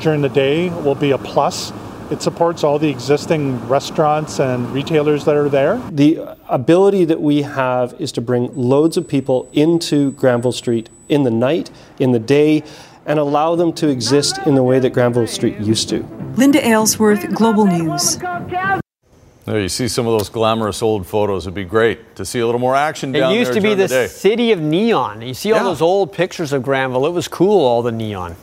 during 0.00 0.22
the 0.22 0.28
day 0.28 0.70
will 0.70 0.94
be 0.96 1.12
a 1.12 1.18
plus. 1.18 1.72
It 2.08 2.22
supports 2.22 2.62
all 2.62 2.78
the 2.78 2.88
existing 2.88 3.66
restaurants 3.68 4.38
and 4.38 4.70
retailers 4.70 5.24
that 5.24 5.34
are 5.34 5.48
there. 5.48 5.78
The 5.90 6.36
ability 6.48 7.04
that 7.06 7.20
we 7.20 7.42
have 7.42 7.94
is 7.98 8.12
to 8.12 8.20
bring 8.20 8.54
loads 8.54 8.96
of 8.96 9.08
people 9.08 9.48
into 9.52 10.12
Granville 10.12 10.52
Street 10.52 10.88
in 11.08 11.24
the 11.24 11.32
night, 11.32 11.70
in 11.98 12.12
the 12.12 12.20
day, 12.20 12.62
and 13.06 13.18
allow 13.18 13.56
them 13.56 13.72
to 13.74 13.88
exist 13.88 14.38
in 14.46 14.54
the 14.54 14.62
way 14.62 14.78
that 14.78 14.90
Granville 14.90 15.26
Street 15.26 15.58
used 15.58 15.88
to. 15.88 16.04
Linda 16.36 16.64
Aylesworth, 16.64 17.34
Global 17.34 17.66
News. 17.66 18.18
There 18.18 19.60
you 19.60 19.68
see 19.68 19.88
some 19.88 20.06
of 20.06 20.18
those 20.18 20.28
glamorous 20.28 20.82
old 20.82 21.06
photos. 21.08 21.44
It'd 21.46 21.54
be 21.54 21.64
great 21.64 22.16
to 22.16 22.24
see 22.24 22.38
a 22.38 22.46
little 22.46 22.60
more 22.60 22.76
action 22.76 23.10
down 23.10 23.32
there. 23.32 23.36
It 23.36 23.38
used 23.40 23.52
to 23.52 23.60
be 23.60 23.74
the, 23.74 23.86
the 23.86 24.08
city 24.08 24.52
of 24.52 24.60
neon. 24.60 25.22
You 25.22 25.34
see 25.34 25.52
all 25.52 25.58
yeah. 25.58 25.64
those 25.64 25.82
old 25.82 26.12
pictures 26.12 26.52
of 26.52 26.62
Granville. 26.62 27.06
It 27.06 27.12
was 27.12 27.26
cool, 27.26 27.64
all 27.64 27.82
the 27.82 27.92
neon. 27.92 28.36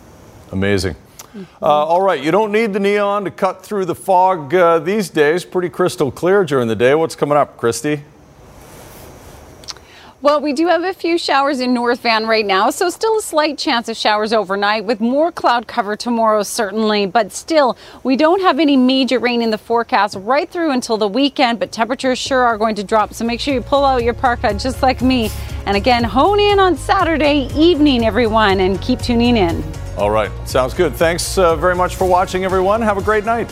Amazing. 0.51 0.95
Uh, 1.35 1.45
all 1.65 2.01
right, 2.01 2.23
you 2.23 2.31
don't 2.31 2.51
need 2.51 2.73
the 2.73 2.79
neon 2.79 3.23
to 3.25 3.31
cut 3.31 3.63
through 3.63 3.85
the 3.85 3.95
fog 3.95 4.53
uh, 4.53 4.79
these 4.79 5.09
days. 5.09 5.43
Pretty 5.43 5.69
crystal 5.69 6.11
clear 6.11 6.43
during 6.43 6.67
the 6.67 6.75
day. 6.75 6.93
What's 6.95 7.15
coming 7.15 7.37
up, 7.37 7.57
Kristi? 7.57 8.01
Well, 10.23 10.39
we 10.39 10.53
do 10.53 10.67
have 10.67 10.85
a 10.85 10.93
few 10.93 11.17
showers 11.17 11.59
in 11.59 11.73
North 11.73 11.99
Van 11.99 12.25
right 12.25 12.45
now, 12.45 12.69
so 12.69 12.89
still 12.89 13.17
a 13.17 13.21
slight 13.21 13.57
chance 13.57 13.89
of 13.89 13.97
showers 13.97 14.31
overnight 14.31 14.85
with 14.85 15.01
more 15.01 15.33
cloud 15.33 15.67
cover 15.67 15.97
tomorrow, 15.97 16.43
certainly. 16.43 17.05
But 17.05 17.33
still, 17.33 17.75
we 18.05 18.15
don't 18.15 18.39
have 18.39 18.57
any 18.57 18.77
major 18.77 19.19
rain 19.19 19.41
in 19.41 19.51
the 19.51 19.57
forecast 19.57 20.15
right 20.21 20.49
through 20.49 20.71
until 20.71 20.95
the 20.95 21.09
weekend, 21.09 21.59
but 21.59 21.73
temperatures 21.73 22.19
sure 22.19 22.41
are 22.41 22.57
going 22.57 22.75
to 22.75 22.85
drop. 22.85 23.13
So 23.13 23.25
make 23.25 23.41
sure 23.41 23.53
you 23.53 23.59
pull 23.59 23.83
out 23.83 24.01
your 24.01 24.13
parka 24.13 24.53
just 24.53 24.81
like 24.81 25.01
me. 25.01 25.29
And 25.65 25.75
again, 25.75 26.05
hone 26.05 26.39
in 26.39 26.57
on 26.57 26.77
Saturday 26.77 27.49
evening, 27.53 28.05
everyone, 28.05 28.61
and 28.61 28.81
keep 28.81 28.99
tuning 28.99 29.35
in. 29.35 29.61
All 29.97 30.09
right. 30.09 30.31
Sounds 30.47 30.73
good. 30.73 30.93
Thanks 30.95 31.37
uh, 31.37 31.57
very 31.57 31.75
much 31.75 31.97
for 31.97 32.05
watching, 32.05 32.45
everyone. 32.45 32.81
Have 32.81 32.97
a 32.97 33.03
great 33.03 33.25
night. 33.25 33.51